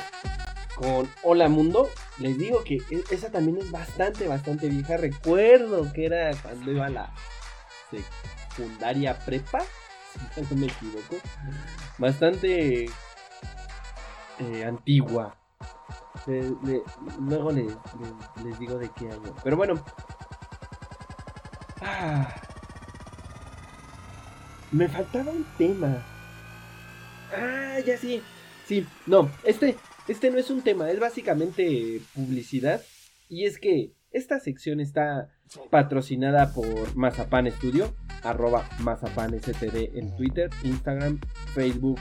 con 0.75 1.09
Hola 1.23 1.49
Mundo. 1.49 1.89
Les 2.19 2.37
digo 2.37 2.63
que 2.63 2.75
e- 2.75 3.03
esa 3.11 3.29
también 3.29 3.57
es 3.57 3.69
bastante, 3.69 4.27
bastante 4.27 4.69
vieja. 4.69 4.95
Recuerdo 4.95 5.91
que 5.91 6.05
era 6.05 6.31
cuando 6.41 6.71
iba 6.71 6.85
a 6.85 6.89
la 6.89 7.13
secundaria 7.91 9.19
prepa, 9.19 9.59
si 10.35 10.41
no 10.41 10.61
me 10.61 10.67
equivoco. 10.67 11.17
Bastante 11.97 12.85
eh, 14.39 14.65
antigua. 14.65 15.35
Luego 17.19 17.51
les 17.51 18.59
digo 18.59 18.77
de 18.77 18.89
qué 18.89 19.11
año. 19.11 19.35
Pero 19.43 19.57
bueno. 19.57 19.83
Ah. 21.81 22.33
me 24.71 24.87
faltaba 24.87 25.31
un 25.31 25.45
tema. 25.57 26.03
Ah, 27.33 27.79
ya 27.85 27.97
sí. 27.97 28.23
Sí, 28.67 28.85
no, 29.05 29.31
este, 29.45 29.75
este 30.09 30.29
no 30.29 30.37
es 30.37 30.49
un 30.49 30.61
tema, 30.61 30.91
es 30.91 30.99
básicamente 30.99 32.01
publicidad. 32.13 32.81
Y 33.29 33.45
es 33.45 33.59
que 33.59 33.93
esta 34.11 34.39
sección 34.39 34.79
está 34.79 35.29
patrocinada 35.69 36.53
por 36.53 36.95
Mazapan 36.95 37.49
Studio, 37.51 37.95
arroba 38.23 38.67
Mazapan 38.79 39.39
STD 39.39 39.97
en 39.97 40.15
Twitter, 40.17 40.49
Instagram, 40.63 41.19
Facebook, 41.53 41.99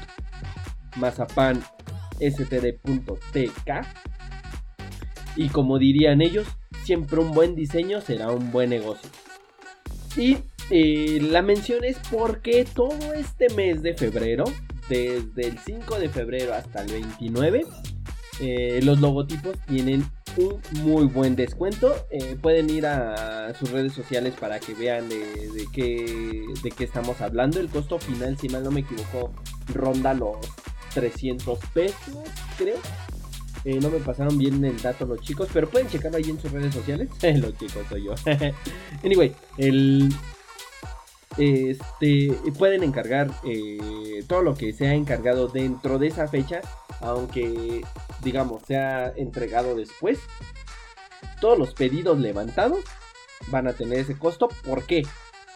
Mazapan 0.97 1.63
std.tk. 2.19 3.71
Y 5.37 5.49
como 5.51 5.79
dirían 5.79 6.23
ellos, 6.23 6.49
siempre 6.85 7.21
un 7.21 7.33
buen 7.33 7.55
diseño 7.55 8.01
será 8.01 8.31
un 8.31 8.51
buen 8.51 8.71
negocio. 8.71 9.11
Y 10.17 10.39
eh, 10.71 11.21
la 11.23 11.43
mención 11.43 11.85
es 11.85 11.99
porque 12.11 12.65
todo 12.65 13.13
este 13.13 13.51
mes 13.51 13.83
de 13.83 13.95
febrero, 13.95 14.45
desde 14.89 15.49
el 15.49 15.59
5 15.59 15.99
de 15.99 16.09
febrero 16.09 16.55
hasta 16.55 16.83
el 16.83 16.93
29, 16.93 17.67
eh, 18.41 18.81
los 18.83 19.01
logotipos 19.01 19.57
tienen 19.67 20.05
un 20.37 20.61
muy 20.83 21.07
buen 21.07 21.37
descuento. 21.37 21.95
Eh, 22.11 22.37
pueden 22.41 22.71
ir 22.71 22.87
a 22.87 23.55
sus 23.55 23.71
redes 23.71 23.93
sociales 23.93 24.35
para 24.39 24.61
que 24.61 24.75
vean 24.75 25.09
de, 25.09 25.67
qué, 25.73 26.45
de 26.63 26.71
qué 26.71 26.85
estamos 26.85 27.21
hablando. 27.21 27.61
El 27.61 27.69
costo 27.69 27.99
final, 27.99 28.39
si 28.39 28.49
mal 28.49 28.63
no 28.63 28.71
me 28.71 28.81
equivoco, 28.81 29.33
ronda 29.73 30.15
los 30.15 30.37
300 30.95 31.59
pesos, 31.73 32.19
creo. 32.59 32.79
Eh, 33.65 33.81
no 33.81 33.91
me 33.91 33.99
pasaron 33.99 34.39
bien 34.39 34.65
el 34.65 34.81
dato 34.81 35.07
los 35.07 35.21
chicos, 35.23 35.49
pero 35.53 35.69
pueden 35.69 35.89
checarlo 35.89 36.19
ahí 36.19 36.31
en 36.31 36.41
sus 36.41 36.53
redes 36.53 36.73
sociales. 36.73 37.09
los 37.41 37.57
chicos 37.59 37.85
soy 37.89 38.05
yo. 38.05 38.15
anyway, 39.05 39.35
el, 39.59 40.09
este, 41.39 42.33
pueden 42.59 42.83
encargar 42.83 43.31
eh, 43.45 44.25
todo 44.27 44.43
lo 44.43 44.55
que 44.55 44.73
sea 44.73 44.95
encargado 44.95 45.49
dentro 45.49 45.99
de 45.99 46.09
esa 46.09 46.29
fecha, 46.29 46.61
aunque 47.01 47.85
digamos 48.23 48.63
sea 48.63 49.13
entregado 49.17 49.75
después. 49.75 50.21
Todos 51.41 51.59
los 51.59 51.75
pedidos 51.75 52.19
levantados 52.19 52.81
van 53.49 53.69
a 53.69 53.73
tener 53.73 53.99
ese 53.99 54.19
costo. 54.19 54.49
¿Por 54.65 54.85
qué? 54.85 55.03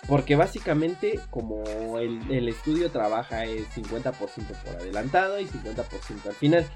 Porque 0.09 0.37
básicamente 0.37 1.21
como 1.31 1.63
el, 1.99 2.21
el 2.31 2.49
estudio 2.49 2.91
trabaja 2.91 3.45
es 3.45 3.69
50% 3.77 4.13
por 4.13 4.77
adelantado 4.77 5.41
y 5.41 5.47
50% 5.47 6.27
al 6.27 6.35
final. 6.35 6.67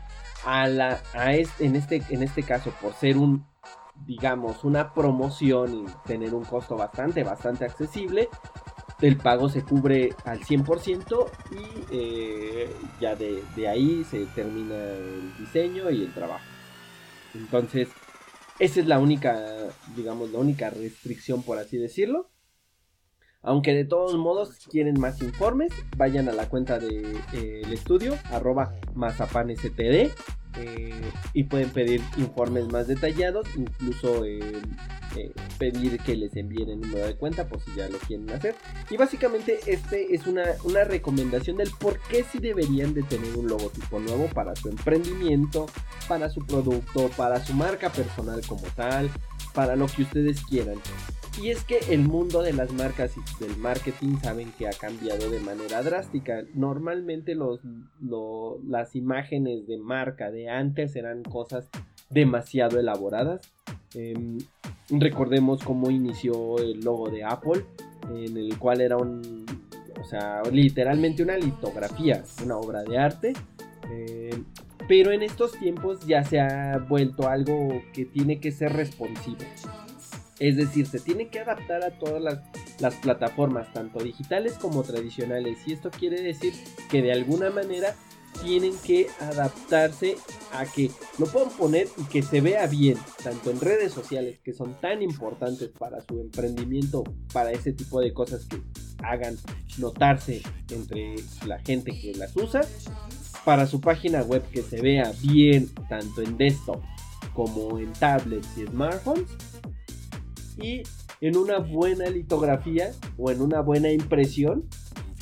Este, 1.26 2.02
en 2.10 2.22
este 2.22 2.42
caso, 2.42 2.72
por 2.80 2.94
ser 2.94 3.16
un, 3.16 3.46
digamos, 4.06 4.64
una 4.64 4.92
promoción 4.92 5.74
y 5.74 5.86
tener 6.06 6.34
un 6.34 6.44
costo 6.44 6.76
bastante, 6.76 7.24
bastante 7.24 7.64
accesible, 7.64 8.28
el 9.00 9.16
pago 9.16 9.48
se 9.48 9.62
cubre 9.62 10.14
al 10.24 10.40
100% 10.40 11.26
y 11.50 11.84
eh, 11.90 12.70
ya 13.00 13.16
de, 13.16 13.42
ahí 13.68 14.04
se 14.04 14.26
termina 14.26 14.74
el 14.74 15.36
diseño 15.38 15.90
y 15.90 16.02
el 16.02 16.12
trabajo. 16.12 16.44
Entonces, 17.34 17.88
esa 18.58 18.80
es 18.80 18.86
la 18.86 18.98
única, 18.98 19.36
digamos, 19.96 20.30
la 20.30 20.38
única 20.38 20.70
restricción, 20.70 21.42
por 21.42 21.58
así 21.58 21.76
decirlo. 21.76 22.30
Aunque 23.42 23.74
de 23.74 23.84
todos 23.84 24.14
modos 24.16 24.66
quieren 24.70 24.98
más 24.98 25.20
informes, 25.20 25.70
vayan 25.96 26.28
a 26.30 26.32
la 26.32 26.48
cuenta 26.48 26.78
del 26.78 27.02
de, 27.32 27.60
eh, 27.60 27.62
estudio, 27.72 28.16
arroba 28.30 28.72
mazapanstd, 28.94 29.80
eh, 30.56 31.10
y 31.34 31.44
pueden 31.44 31.68
pedir 31.70 32.00
informes 32.16 32.68
más 32.68 32.86
detallados, 32.86 33.46
incluso 33.56 34.24
eh, 35.16 35.32
pedir 35.58 35.98
que 36.00 36.16
les 36.16 36.34
envíen 36.36 36.70
el 36.70 36.80
número 36.80 37.06
de 37.06 37.14
cuenta 37.16 37.48
por 37.48 37.60
si 37.60 37.74
ya 37.74 37.88
lo 37.88 37.98
quieren 37.98 38.30
hacer. 38.30 38.54
Y 38.90 38.96
básicamente 38.96 39.58
este 39.66 40.14
es 40.14 40.26
una, 40.26 40.44
una 40.64 40.84
recomendación 40.84 41.56
del 41.56 41.70
por 41.78 42.00
qué 42.08 42.24
si 42.24 42.38
deberían 42.38 42.94
de 42.94 43.02
tener 43.02 43.36
un 43.36 43.48
logotipo 43.48 44.00
nuevo 44.00 44.28
para 44.28 44.56
su 44.56 44.68
emprendimiento, 44.68 45.66
para 46.08 46.30
su 46.30 46.44
producto, 46.44 47.10
para 47.16 47.44
su 47.44 47.54
marca 47.54 47.90
personal 47.90 48.40
como 48.46 48.62
tal, 48.74 49.10
para 49.54 49.76
lo 49.76 49.86
que 49.86 50.02
ustedes 50.02 50.44
quieran. 50.44 50.76
Y 51.40 51.50
es 51.50 51.64
que 51.64 51.78
el 51.90 52.00
mundo 52.00 52.42
de 52.42 52.52
las 52.52 52.72
marcas 52.72 53.12
y 53.16 53.44
del 53.44 53.56
marketing 53.56 54.18
saben 54.22 54.52
que 54.52 54.68
ha 54.68 54.72
cambiado 54.72 55.30
de 55.30 55.40
manera 55.40 55.82
drástica. 55.82 56.44
Normalmente 56.54 57.34
los, 57.34 57.60
lo, 58.00 58.60
las 58.64 58.94
imágenes 58.94 59.66
de 59.66 59.78
marca 59.78 60.30
de 60.30 60.48
antes 60.48 60.94
eran 60.94 61.24
cosas 61.24 61.68
demasiado 62.08 62.78
elaboradas. 62.78 63.52
Eh, 63.94 64.38
recordemos 64.90 65.62
cómo 65.62 65.90
inició 65.90 66.58
el 66.58 66.80
logo 66.80 67.10
de 67.10 67.24
Apple, 67.24 67.64
en 68.10 68.36
el 68.36 68.58
cual 68.58 68.80
era 68.80 68.96
un, 68.96 69.44
o 70.00 70.04
sea, 70.04 70.42
literalmente 70.50 71.22
una 71.22 71.36
litografía, 71.36 72.22
una 72.44 72.56
obra 72.56 72.82
de 72.82 72.98
arte. 72.98 73.32
Eh, 73.90 74.42
pero 74.86 75.12
en 75.12 75.22
estos 75.22 75.52
tiempos 75.52 76.06
ya 76.06 76.24
se 76.24 76.40
ha 76.40 76.78
vuelto 76.88 77.28
algo 77.28 77.82
que 77.92 78.04
tiene 78.04 78.38
que 78.38 78.52
ser 78.52 78.72
responsivo. 78.72 79.38
Es 80.38 80.56
decir, 80.56 80.86
se 80.86 81.00
tiene 81.00 81.28
que 81.28 81.40
adaptar 81.40 81.84
a 81.84 81.98
todas 81.98 82.20
las, 82.20 82.40
las, 82.80 82.96
plataformas, 82.96 83.72
tanto 83.72 84.02
digitales 84.02 84.54
como 84.54 84.82
tradicionales. 84.82 85.58
Y 85.66 85.72
esto 85.72 85.90
quiere 85.90 86.20
decir 86.20 86.52
que 86.90 87.02
de 87.02 87.12
alguna 87.12 87.50
manera 87.50 87.94
tienen 88.42 88.74
que 88.84 89.08
adaptarse 89.20 90.16
a 90.52 90.66
que 90.66 90.90
lo 91.18 91.26
puedan 91.26 91.50
poner 91.50 91.88
y 91.96 92.04
que 92.04 92.22
se 92.22 92.40
vea 92.40 92.66
bien, 92.66 92.96
tanto 93.22 93.50
en 93.50 93.60
redes 93.60 93.92
sociales, 93.92 94.38
que 94.44 94.52
son 94.52 94.74
tan 94.80 95.02
importantes 95.02 95.70
para 95.70 96.00
su 96.00 96.20
emprendimiento, 96.20 97.04
para 97.32 97.52
ese 97.52 97.72
tipo 97.72 98.00
de 98.00 98.12
cosas 98.12 98.44
que 98.44 98.60
hagan 99.02 99.36
notarse 99.78 100.42
entre 100.70 101.16
la 101.46 101.58
gente 101.60 101.92
que 101.92 102.14
las 102.14 102.36
usa, 102.36 102.62
para 103.44 103.66
su 103.66 103.80
página 103.80 104.22
web 104.22 104.42
que 104.50 104.62
se 104.62 104.80
vea 104.80 105.12
bien, 105.22 105.68
tanto 105.88 106.22
en 106.22 106.36
desktop 106.36 106.82
como 107.34 107.78
en 107.78 107.92
tablets 107.94 108.48
y 108.56 108.66
smartphones 108.66 109.28
y 110.56 110.82
en 111.20 111.36
una 111.36 111.58
buena 111.58 112.08
litografía 112.08 112.92
o 113.18 113.30
en 113.30 113.40
una 113.40 113.60
buena 113.60 113.90
impresión 113.90 114.64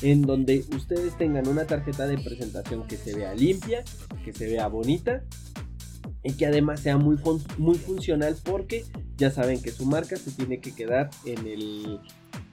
en 0.03 0.21
donde 0.21 0.63
ustedes 0.75 1.17
tengan 1.17 1.47
una 1.47 1.65
tarjeta 1.65 2.05
de 2.05 2.17
presentación 2.17 2.85
que 2.87 2.97
se 2.97 3.15
vea 3.15 3.33
limpia, 3.33 3.83
que 4.23 4.33
se 4.33 4.47
vea 4.47 4.67
bonita 4.67 5.23
y 6.23 6.33
que 6.33 6.45
además 6.45 6.81
sea 6.81 6.97
muy, 6.97 7.17
muy 7.57 7.77
funcional 7.77 8.35
porque 8.43 8.85
ya 9.17 9.31
saben 9.31 9.61
que 9.61 9.71
su 9.71 9.85
marca 9.85 10.17
se 10.17 10.31
tiene 10.31 10.59
que 10.59 10.75
quedar 10.75 11.09
en, 11.25 11.47
el, 11.47 11.99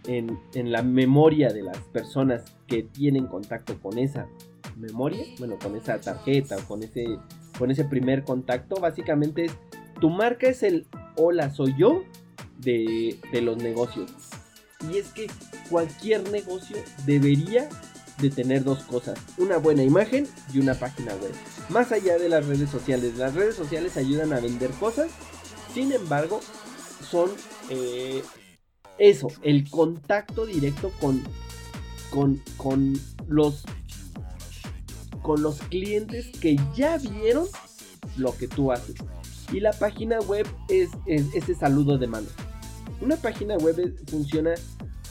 en, 0.07 0.39
en 0.55 0.73
la 0.73 0.83
memoria 0.83 1.53
de 1.53 1.63
las 1.63 1.79
personas 1.79 2.45
que 2.67 2.85
tienen 2.85 3.27
contacto 3.27 3.79
con 3.81 3.99
esa 3.99 4.29
memoria, 4.77 5.25
bueno, 5.39 5.59
con 5.61 5.77
esa 5.77 6.01
tarjeta 6.01 6.57
o 6.57 6.65
con 6.67 6.85
ese, 6.85 7.19
con 7.59 7.71
ese 7.71 7.85
primer 7.85 8.23
contacto, 8.23 8.81
básicamente 8.81 9.47
es 9.47 9.53
tu 10.01 10.09
marca 10.09 10.49
es 10.49 10.63
el 10.63 10.87
hola 11.17 11.51
soy 11.51 11.75
yo 11.79 12.05
de, 12.59 13.19
de, 13.33 13.43
los 13.43 13.59
negocios. 13.59 14.11
Y 14.91 14.97
es 14.97 15.09
que 15.09 15.27
cualquier 15.71 16.29
negocio 16.31 16.77
debería 17.07 17.69
de 18.19 18.29
tener 18.29 18.65
dos 18.65 18.83
cosas, 18.83 19.19
una 19.39 19.57
buena 19.57 19.83
imagen 19.83 20.29
y 20.53 20.59
una 20.59 20.75
página 20.75 21.15
web. 21.15 21.33
Más 21.71 21.91
allá 21.93 22.19
de 22.19 22.29
las 22.29 22.45
redes 22.45 22.69
sociales, 22.69 23.17
las 23.17 23.35
redes 23.35 23.55
sociales 23.55 23.97
ayudan 23.97 24.33
a 24.35 24.41
vender 24.41 24.71
cosas, 24.73 25.11
sin 25.73 25.93
embargo, 25.93 26.41
son 27.09 27.31
eh, 27.71 28.23
eso, 28.99 29.29
el 29.43 29.71
contacto 29.71 30.45
directo 30.45 30.93
con, 31.01 31.23
con, 32.11 32.43
con 32.59 33.01
los 33.29 33.65
con 35.23 35.43
los 35.43 35.59
clientes 35.61 36.29
que 36.41 36.59
ya 36.75 36.97
vieron 36.97 37.47
lo 38.17 38.37
que 38.37 38.49
tú 38.49 38.73
haces. 38.73 38.97
Y 39.53 39.61
la 39.61 39.73
página 39.73 40.19
web 40.21 40.47
es, 40.69 40.91
es 41.07 41.35
ese 41.35 41.55
saludo 41.55 41.99
de 41.99 42.07
mano. 42.07 42.27
Una 43.01 43.17
página 43.17 43.57
web 43.57 43.97
funciona 44.09 44.55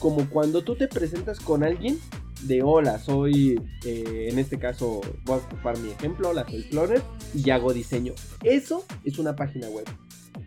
como 0.00 0.28
cuando 0.28 0.64
tú 0.64 0.74
te 0.74 0.88
presentas 0.88 1.38
con 1.38 1.62
alguien 1.62 1.98
de 2.42 2.62
hola, 2.62 2.98
soy, 2.98 3.60
eh, 3.84 4.28
en 4.30 4.38
este 4.38 4.58
caso 4.58 5.02
voy 5.24 5.38
a 5.38 5.42
ocupar 5.42 5.78
mi 5.78 5.90
ejemplo, 5.90 6.30
hola, 6.30 6.46
soy 6.48 6.62
Florer 6.62 7.02
y 7.34 7.50
hago 7.50 7.72
diseño. 7.72 8.14
Eso 8.42 8.84
es 9.04 9.18
una 9.18 9.36
página 9.36 9.68
web. 9.68 9.84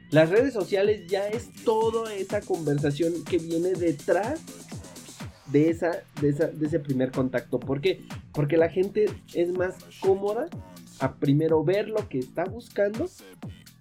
Las 0.10 0.30
redes 0.30 0.54
sociales 0.54 1.08
ya 1.08 1.28
es 1.28 1.54
toda 1.64 2.14
esa 2.14 2.42
conversación 2.42 3.14
que 3.24 3.38
viene 3.38 3.74
detrás 3.74 4.42
de, 5.52 5.70
esa, 5.70 6.04
de, 6.20 6.30
esa, 6.30 6.48
de 6.48 6.66
ese 6.66 6.80
primer 6.80 7.12
contacto. 7.12 7.60
¿Por 7.60 7.80
qué? 7.80 8.02
Porque 8.32 8.58
la 8.58 8.70
gente 8.70 9.06
es 9.34 9.52
más 9.54 9.76
cómoda 10.00 10.48
a 11.00 11.16
primero 11.16 11.64
ver 11.64 11.90
lo 11.90 12.10
que 12.10 12.20
está 12.20 12.46
buscando, 12.46 13.08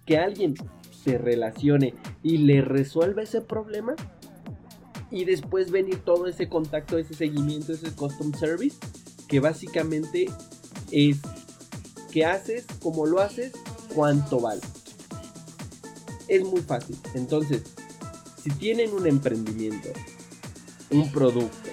que 0.05 0.17
alguien 0.17 0.55
se 1.03 1.17
relacione 1.17 1.95
y 2.21 2.37
le 2.37 2.61
resuelva 2.61 3.23
ese 3.23 3.41
problema 3.41 3.95
y 5.13 5.25
después 5.25 5.69
venir 5.69 5.99
todo 6.03 6.25
ese 6.25 6.49
contacto, 6.49 6.97
ese 6.97 7.13
seguimiento, 7.13 7.71
ese 7.71 7.91
custom 7.91 8.33
service 8.33 8.77
que 9.27 9.39
básicamente 9.39 10.25
es 10.91 11.17
que 12.11 12.25
haces, 12.25 12.65
como 12.81 13.05
lo 13.05 13.21
haces, 13.21 13.53
cuánto 13.93 14.39
vale. 14.39 14.61
Es 16.27 16.43
muy 16.43 16.61
fácil. 16.61 16.97
Entonces, 17.13 17.61
si 18.41 18.49
tienen 18.49 18.91
un 18.91 19.05
emprendimiento, 19.05 19.89
un 20.89 21.11
producto, 21.11 21.69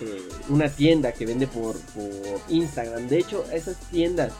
eh, 0.00 0.28
una 0.48 0.68
tienda 0.68 1.12
que 1.12 1.26
vende 1.26 1.46
por, 1.46 1.76
por 1.76 2.40
Instagram, 2.48 3.06
de 3.06 3.18
hecho, 3.20 3.44
esas 3.52 3.78
tiendas 3.90 4.32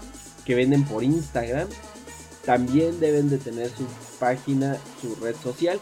que 0.44 0.56
venden 0.56 0.84
por 0.84 1.04
Instagram 1.04 1.68
también 2.44 2.98
deben 2.98 3.30
de 3.30 3.38
tener 3.38 3.70
su 3.70 3.84
página, 4.18 4.76
su 5.00 5.14
red 5.16 5.36
social, 5.36 5.78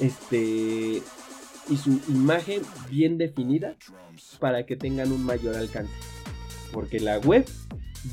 este 0.00 1.02
y 1.70 1.76
su 1.76 2.00
imagen 2.08 2.62
bien 2.90 3.16
definida 3.16 3.76
para 4.38 4.66
que 4.66 4.76
tengan 4.76 5.12
un 5.12 5.24
mayor 5.24 5.56
alcance. 5.56 5.92
Porque 6.72 7.00
la 7.00 7.18
web 7.18 7.48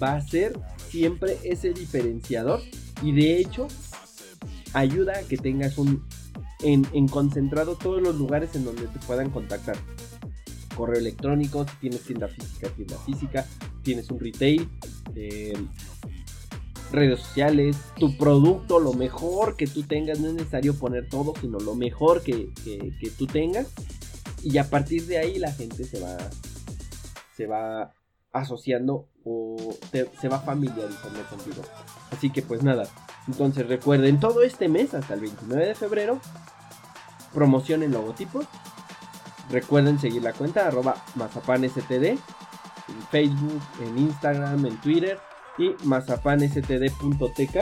va 0.01 0.15
a 0.15 0.21
ser 0.21 0.57
siempre 0.89 1.37
ese 1.43 1.73
diferenciador 1.73 2.61
y 3.01 3.11
de 3.11 3.39
hecho 3.39 3.67
ayuda 4.73 5.19
a 5.19 5.23
que 5.23 5.37
tengas 5.37 5.77
un 5.77 6.03
en, 6.61 7.07
concentrado 7.07 7.75
todos 7.75 8.01
los 8.01 8.15
lugares 8.15 8.55
en 8.55 8.65
donde 8.65 8.87
te 8.87 8.99
puedan 8.99 9.29
contactar. 9.29 9.77
Correo 10.75 10.99
electrónico, 10.99 11.65
si 11.67 11.75
tienes 11.77 12.01
tienda 12.01 12.27
física, 12.27 12.69
tienda 12.69 12.97
física, 12.99 13.45
tienes 13.83 14.09
un 14.11 14.19
retail, 14.19 14.69
eh, 15.15 15.53
redes 16.91 17.19
sociales, 17.19 17.77
tu 17.97 18.17
producto, 18.17 18.79
lo 18.79 18.93
mejor 18.93 19.55
que 19.55 19.67
tú 19.67 19.83
tengas, 19.83 20.19
no 20.19 20.27
es 20.27 20.33
necesario 20.33 20.73
poner 20.75 21.07
todo, 21.09 21.33
sino 21.39 21.59
lo 21.59 21.75
mejor 21.75 22.21
que, 22.21 22.53
que 22.63 23.11
tú 23.17 23.27
tengas. 23.27 23.67
Y 24.43 24.57
a 24.57 24.69
partir 24.69 25.05
de 25.05 25.17
ahí 25.17 25.39
la 25.39 25.51
gente 25.51 25.83
se 25.83 25.99
va, 25.99 26.17
se 27.35 27.47
va 27.47 27.93
asociando 28.31 29.07
o 29.23 29.75
se 29.91 30.29
va 30.29 30.39
familiarizando 30.39 31.21
contigo. 31.29 31.63
Así 32.11 32.29
que 32.29 32.41
pues 32.41 32.63
nada, 32.63 32.87
entonces 33.27 33.67
recuerden 33.67 34.19
todo 34.19 34.43
este 34.43 34.69
mes 34.69 34.93
hasta 34.93 35.15
el 35.15 35.21
29 35.21 35.65
de 35.65 35.75
febrero, 35.75 36.19
promocionen 37.33 37.91
logotipos. 37.91 38.45
Recuerden 39.49 39.97
seguir 39.97 40.23
la 40.23 40.33
cuenta 40.33 40.67
arroba 40.67 41.03
mazapanstd 41.15 41.91
en 41.91 42.19
Facebook, 43.11 43.61
en 43.81 43.97
Instagram, 43.97 44.65
en 44.65 44.77
Twitter 44.81 45.19
y 45.57 45.75
mazapanstd.tk 45.83 47.57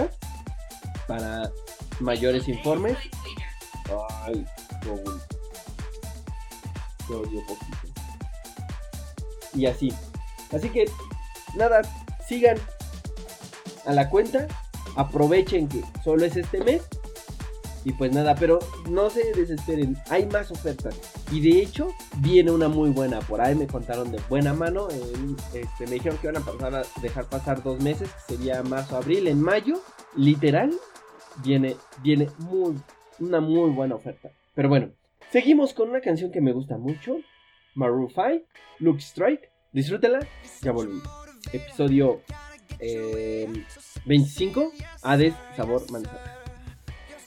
para 1.07 1.49
mayores 1.99 2.47
informes. 2.47 2.97
Ay, 4.25 4.45
poquito. 7.45 7.77
Y 9.53 9.65
así. 9.67 9.93
Así 10.51 10.69
que, 10.69 10.85
nada, 11.55 11.81
sigan 12.27 12.57
a 13.85 13.93
la 13.93 14.09
cuenta. 14.09 14.47
Aprovechen 14.95 15.67
que 15.67 15.83
solo 16.03 16.25
es 16.25 16.35
este 16.35 16.63
mes. 16.63 16.83
Y 17.86 17.93
pues 17.93 18.11
nada, 18.11 18.33
pero 18.36 18.57
no 18.89 19.11
se 19.11 19.31
desesperen. 19.33 19.95
Hay 20.09 20.25
más 20.25 20.49
ofertas. 20.49 20.99
Y 21.31 21.39
de 21.39 21.61
hecho, 21.61 21.89
viene 22.17 22.49
una 22.49 22.67
muy 22.67 22.89
buena. 22.89 23.19
Por 23.19 23.39
ahí 23.39 23.53
me 23.53 23.67
contaron 23.67 24.11
de 24.11 24.19
buena 24.27 24.53
mano. 24.55 24.88
este, 25.53 25.86
me 25.86 25.91
dijeron 25.91 26.17
que 26.17 26.27
iban 26.27 26.41
a, 26.41 26.45
pasar 26.45 26.86
dejar 27.03 27.29
pasar 27.29 27.61
dos 27.61 27.79
meses. 27.79 28.09
Que 28.27 28.36
sería 28.36 28.63
marzo, 28.63 28.97
abril. 28.97 29.27
En 29.27 29.39
mayo, 29.39 29.79
literal, 30.15 30.73
viene, 31.43 31.75
viene 32.01 32.27
muy, 32.39 32.75
una 33.19 33.39
muy 33.39 33.69
buena 33.69 33.93
oferta. 33.93 34.31
Pero 34.55 34.67
bueno, 34.67 34.89
seguimos 35.31 35.73
con 35.73 35.89
una 35.89 36.01
canción 36.01 36.31
que 36.31 36.41
me 36.41 36.53
gusta 36.53 36.77
mucho. 36.77 37.17
Maroon 37.75 38.09
5, 38.09 38.47
Look 38.79 38.97
Strike. 38.97 39.51
Disfrútela, 39.71 40.19
ya 40.63 40.71
volví. 40.71 41.01
Episodio 41.53 42.21
eh, 42.79 43.47
25, 44.05 44.71
Hades, 45.03 45.36
sabor 45.55 45.89
manzana. 45.91 46.44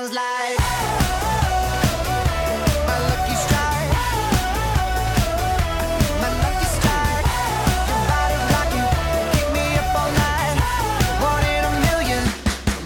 sounds 0.00 0.14
like. 0.14 0.58
My 2.88 2.98
lucky 3.10 3.36
strike. 3.44 3.92
My 6.22 6.30
lucky 6.44 6.66
strike. 6.76 7.26
Keep 9.32 9.48
me 9.52 9.66
up 9.80 9.94
all 10.00 10.12
night. 10.26 10.56
One 11.30 11.44
in 11.54 11.64
a 11.64 11.72
million. 11.86 12.22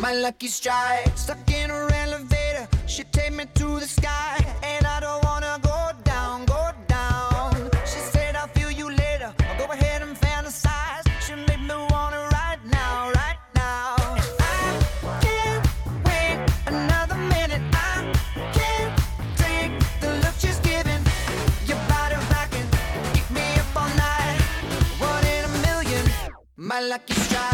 My 0.00 0.14
lucky 0.14 0.48
strike. 0.48 1.16
Stuck 1.16 1.50
in 1.50 1.70
her 1.70 1.88
elevator, 1.92 2.66
she 2.86 3.04
take 3.04 3.32
me 3.32 3.44
to 3.54 3.78
the 3.80 3.86
sky, 3.86 4.44
my 26.94 26.98
lucky 26.98 27.14
strike. 27.14 27.53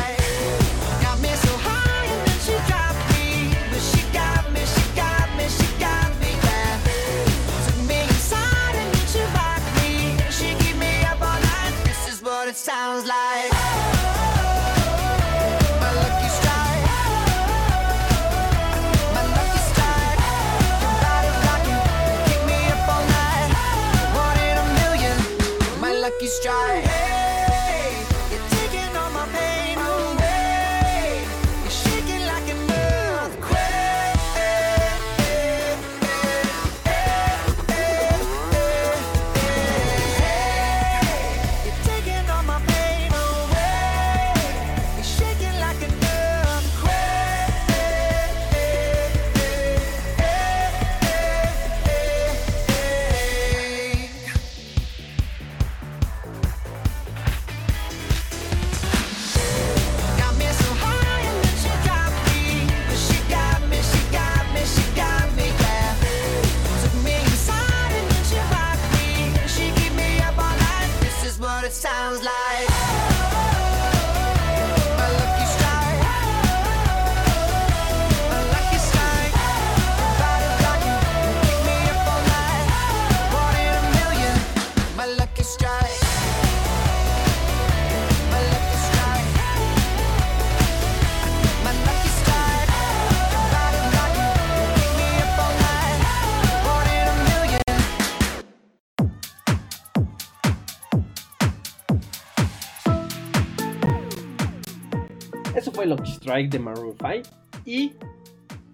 Strike 106.21 106.51
de 106.51 106.59
Maroon 106.59 106.95
5 106.99 107.31
y 107.65 107.93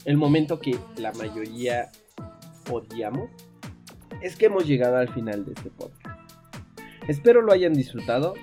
el 0.05 0.17
momento 0.17 0.59
que 0.61 0.77
la 0.97 1.13
mayoría 1.13 1.91
odiamos 2.71 3.31
es 4.21 4.37
que 4.37 4.47
hemos 4.47 4.67
llegado 4.67 4.97
al 4.97 5.09
final 5.09 5.45
de 5.45 5.53
este 5.53 5.71
podcast. 5.71 6.21
Espero 7.09 7.43
lo 7.43 7.53
hayan 7.53 7.73
disfrutado 7.73 8.35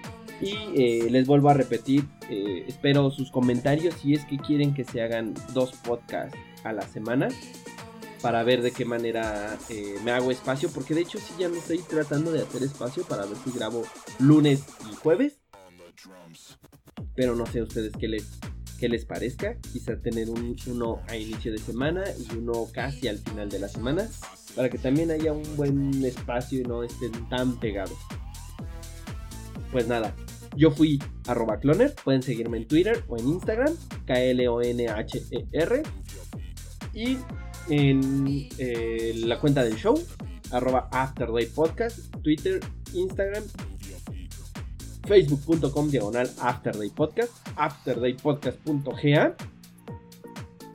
y 0.41 0.56
eh, 0.76 1.10
les 1.10 1.28
vuelvo 1.28 1.49
a 1.49 1.54
repetir, 1.54 2.06
eh, 2.30 2.64
espero 2.68 3.12
sus 3.12 3.30
comentarios 3.30 3.93
si 3.95 4.14
es 4.14 4.24
que 4.26 4.38
quieren 4.38 4.74
que 4.74 4.86
se 4.86 5.01
hagan 5.01 5.34
dos 5.54 5.74
podcasts 5.74 6.38
a 6.64 6.72
la 6.72 6.84
semana 6.84 7.28
para 8.22 8.41
ver 8.43 8.62
de 8.62 8.72
qué 8.72 8.86
manera 8.86 9.58
eh, 9.70 9.95
me 10.06 10.12
hago 10.12 10.32
espacio, 10.32 10.70
porque 10.74 10.93
de 10.93 11.01
hecho 11.01 11.20
sí 11.20 11.34
ya 11.38 11.49
me 11.49 11.58
estoy 11.58 11.80
tratando 11.80 12.32
de 12.32 12.41
hacer 12.41 12.64
espacio 12.64 13.04
para 13.04 13.26
ver 13.26 13.36
si 13.43 13.51
grabo 13.51 13.84
lunes 14.20 14.64
y 14.89 14.95
jueves. 14.95 15.41
Pero 17.16 17.36
no 17.36 17.45
sé 17.45 17.62
ustedes 17.62 17.91
qué 17.99 18.08
les, 18.08 18.39
qué 18.84 18.89
les 18.89 19.05
parezca. 19.05 19.55
Quizá 19.71 19.95
tener 19.95 20.29
un, 20.29 20.57
uno 20.67 20.99
a 21.07 21.15
inicio 21.15 21.53
de 21.53 21.57
semana 21.57 22.03
y 22.19 22.36
uno 22.36 22.67
casi 22.73 23.07
al 23.07 23.17
final 23.17 23.47
de 23.47 23.57
la 23.59 23.69
semana. 23.69 24.09
Para 24.57 24.69
que 24.69 24.77
también 24.77 25.09
haya 25.09 25.31
un 25.31 25.55
buen 25.55 26.03
espacio 26.03 26.59
y 26.59 26.63
no 26.63 26.84
estén 26.84 27.13
tan 27.29 27.57
pegados. 27.61 27.97
Pues 29.71 29.88
nada, 29.88 30.13
yo 30.57 30.69
fui 30.69 31.01
arroba 31.27 31.61
cloner. 31.61 31.95
Pueden 32.03 32.23
seguirme 32.23 32.57
en 32.57 32.67
Twitter 32.67 33.05
o 33.07 33.17
en 33.17 33.29
Instagram. 33.29 33.73
K-L-O-N-H-E-R. 34.05 35.84
Y 36.93 37.17
en 37.69 38.49
eh, 38.57 39.13
la 39.15 39.39
cuenta 39.39 39.63
del 39.63 39.77
show. 39.77 39.97
Arroba 40.51 40.89
Afterday 40.91 41.45
Podcast. 41.45 42.13
Twitter, 42.21 42.59
Instagram 42.93 43.45
facebook.com 45.08 45.89
diagonal 45.89 46.30
Afterday 46.41 46.89
Podcast, 46.89 47.34
afterdaypodcast.ga. 47.56 49.36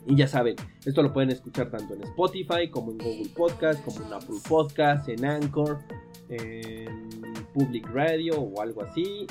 Y 0.06 0.16
ya 0.16 0.26
saben, 0.26 0.56
esto 0.84 1.02
lo 1.02 1.12
pueden 1.12 1.30
escuchar 1.30 1.70
tanto 1.70 1.94
en 1.94 2.02
Spotify 2.04 2.70
como 2.70 2.92
en 2.92 2.98
Google 2.98 3.30
Podcast, 3.34 3.84
como 3.84 4.06
en 4.06 4.12
Apple 4.12 4.38
Podcast, 4.48 5.08
en 5.08 5.24
Anchor, 5.24 5.80
en 6.30 7.12
Public 7.52 7.86
Radio 7.92 8.40
o 8.40 8.62
algo 8.62 8.82
así. 8.82 9.26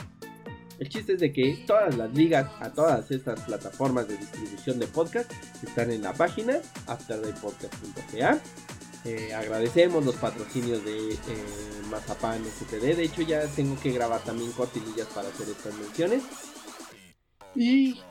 El 0.80 0.90
chiste 0.90 1.14
es 1.14 1.20
de 1.20 1.34
que 1.34 1.64
todas 1.66 1.98
las 1.98 2.14
ligas 2.14 2.52
a 2.60 2.72
todas 2.72 3.10
estas 3.10 3.42
plataformas 3.42 4.08
de 4.08 4.18
distribución 4.18 4.78
de 4.78 4.86
podcast 4.86 5.32
están 5.64 5.90
en 5.90 6.04
la 6.04 6.14
página 6.14 6.60
afterdaypodcast.ga. 6.86 8.40
Eh, 9.08 9.34
agradecemos 9.34 10.04
los 10.04 10.16
patrocinios 10.16 10.84
de 10.84 11.14
eh, 11.14 11.18
Mazapán 11.90 12.44
STD. 12.44 12.98
De 12.98 13.04
hecho, 13.04 13.22
ya 13.22 13.48
tengo 13.48 13.80
que 13.80 13.92
grabar 13.92 14.22
también 14.22 14.52
cortinillas 14.52 15.08
para 15.16 15.30
hacer 15.30 15.48
estas 15.48 15.74
menciones. 15.76 16.24
Y 17.56 18.02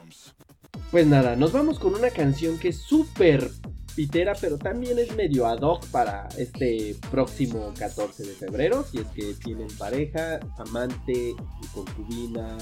pues 0.90 1.06
nada, 1.06 1.36
nos 1.36 1.52
vamos 1.52 1.78
con 1.78 1.94
una 1.94 2.08
canción 2.08 2.58
que 2.58 2.68
es 2.68 2.78
súper 2.78 3.50
pitera, 3.94 4.32
pero 4.40 4.56
también 4.56 4.98
es 4.98 5.14
medio 5.14 5.46
ad 5.46 5.60
hoc 5.60 5.86
para 5.88 6.28
este 6.38 6.96
próximo 7.10 7.74
14 7.78 8.22
de 8.22 8.32
febrero. 8.32 8.82
Si 8.90 8.96
es 8.96 9.06
que 9.08 9.34
tienen 9.34 9.68
pareja, 9.76 10.40
amante, 10.56 11.34
concubina, 11.74 12.56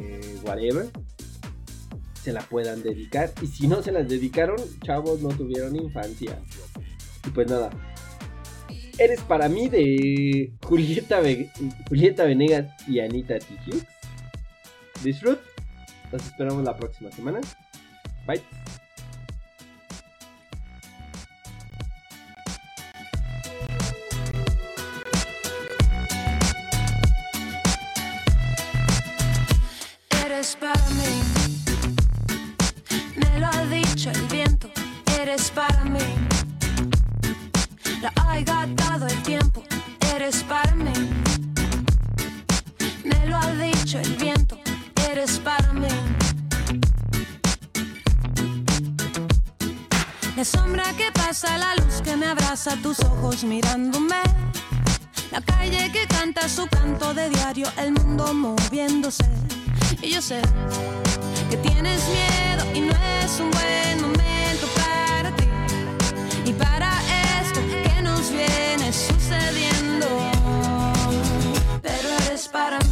eh, 0.00 0.36
whatever, 0.44 0.90
se 2.24 2.32
la 2.32 2.40
puedan 2.42 2.82
dedicar. 2.82 3.32
Y 3.40 3.46
si 3.46 3.68
no 3.68 3.84
se 3.84 3.92
las 3.92 4.08
dedicaron, 4.08 4.58
chavos, 4.84 5.20
no 5.20 5.28
tuvieron 5.28 5.76
infancia. 5.76 6.42
Y 7.26 7.30
pues 7.30 7.48
nada. 7.48 7.70
Eres 8.98 9.20
para 9.22 9.48
mí 9.48 9.68
de 9.68 10.52
Julieta, 10.64 11.20
Julieta 11.88 12.24
Venegas 12.24 12.66
y 12.86 13.00
Anita 13.00 13.38
Tijoux. 13.38 13.84
Disfrut. 15.02 15.38
Los 16.12 16.26
esperamos 16.26 16.62
la 16.62 16.76
próxima 16.76 17.10
semana. 17.10 17.40
Bye. 18.26 18.42
La 51.44 51.74
luz 51.76 52.00
que 52.02 52.16
me 52.16 52.26
abraza, 52.26 52.76
tus 52.76 53.00
ojos 53.00 53.42
mirándome. 53.44 54.22
La 55.30 55.40
calle 55.40 55.90
que 55.92 56.06
canta 56.06 56.48
su 56.48 56.66
canto 56.68 57.14
de 57.14 57.30
diario, 57.30 57.66
el 57.78 57.92
mundo 57.92 58.32
moviéndose. 58.32 59.24
Y 60.00 60.10
yo 60.10 60.22
sé 60.22 60.40
que 61.50 61.56
tienes 61.56 62.00
miedo 62.08 62.64
y 62.74 62.80
no 62.80 62.92
es 62.92 63.40
un 63.40 63.50
buen 63.50 64.00
momento 64.00 64.66
para 64.74 65.34
ti. 65.36 65.44
Y 66.44 66.52
para 66.52 66.90
esto 67.40 67.60
que 67.60 68.02
nos 68.02 68.30
viene 68.30 68.92
sucediendo. 68.92 70.06
Pero 71.82 72.08
eres 72.26 72.48
para 72.48 72.78
mí. 72.78 72.91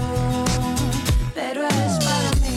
Pero 1.53 1.67
eres 1.67 1.99
para 2.05 2.31
mí. 2.39 2.55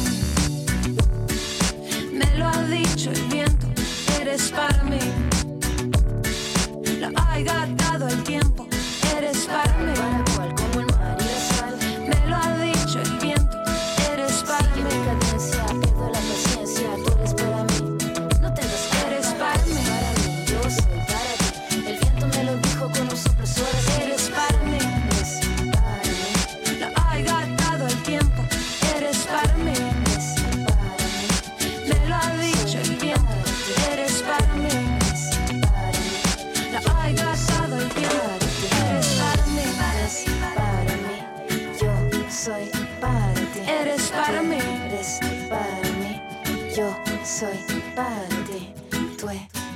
Me 2.13 2.39
lo 2.39 2.47
ha 2.47 2.63
dicho 2.63 3.11
el 3.11 3.23
viento. 3.23 3.67
Eres 4.21 4.53
para 4.53 4.85
mí. 4.85 5.01
Gastado 7.45 7.84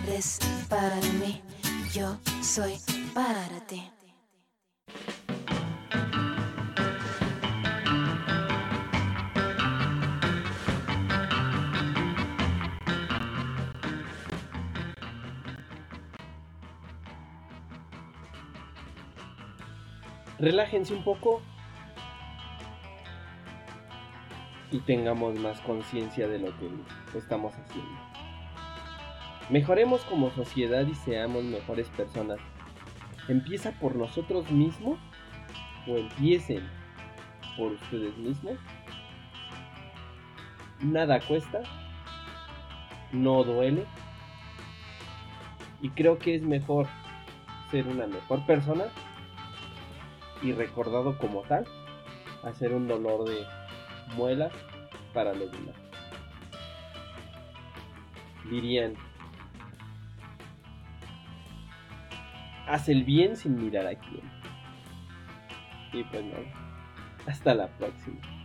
eres 0.09 0.39
para 0.69 0.97
mí, 1.21 1.43
yo 1.93 2.17
soy 2.43 2.79
para 3.15 3.61
ti. 3.67 3.91
Relájense 20.39 20.95
un 20.95 21.03
poco 21.03 21.43
y 24.71 24.79
tengamos 24.81 25.35
más 25.35 25.61
conciencia 25.63 26.29
de 26.29 26.39
lo 26.39 26.57
que 26.59 27.19
estamos 27.19 27.53
haciendo. 27.55 28.08
Mejoremos 29.51 30.03
como 30.05 30.31
sociedad 30.31 30.87
y 30.87 30.95
seamos 30.95 31.43
mejores 31.43 31.89
personas. 31.89 32.39
¿Empieza 33.29 33.73
por 33.73 33.97
nosotros 33.97 34.51
mismos 34.51 34.99
o 35.87 35.97
empiecen 35.97 36.69
por 37.57 37.73
ustedes 37.73 38.15
mismos? 38.19 38.59
Nada 40.81 41.21
cuesta, 41.21 41.63
no 43.13 43.43
duele 43.43 43.87
y 45.81 45.91
creo 45.91 46.19
que 46.19 46.35
es 46.35 46.43
mejor 46.43 46.87
ser 47.71 47.87
una 47.87 48.07
mejor 48.07 48.45
persona 48.45 48.85
y 50.43 50.53
recordado 50.53 51.17
como 51.19 51.41
tal 51.43 51.67
a 52.45 52.53
ser 52.53 52.75
un 52.75 52.87
dolor 52.87 53.29
de 53.29 53.45
muelas 54.15 54.53
para 55.15 55.33
los 55.33 55.51
demás. 55.51 55.75
Dirían, 58.51 58.95
haz 62.69 62.89
el 62.89 63.05
bien 63.05 63.37
sin 63.37 63.55
mirar 63.57 63.87
a 63.87 63.95
quién. 63.95 64.23
Y 65.93 66.05
pues 66.05 66.25
nada, 66.25 66.45
hasta 67.27 67.55
la 67.55 67.69
próxima. 67.69 68.38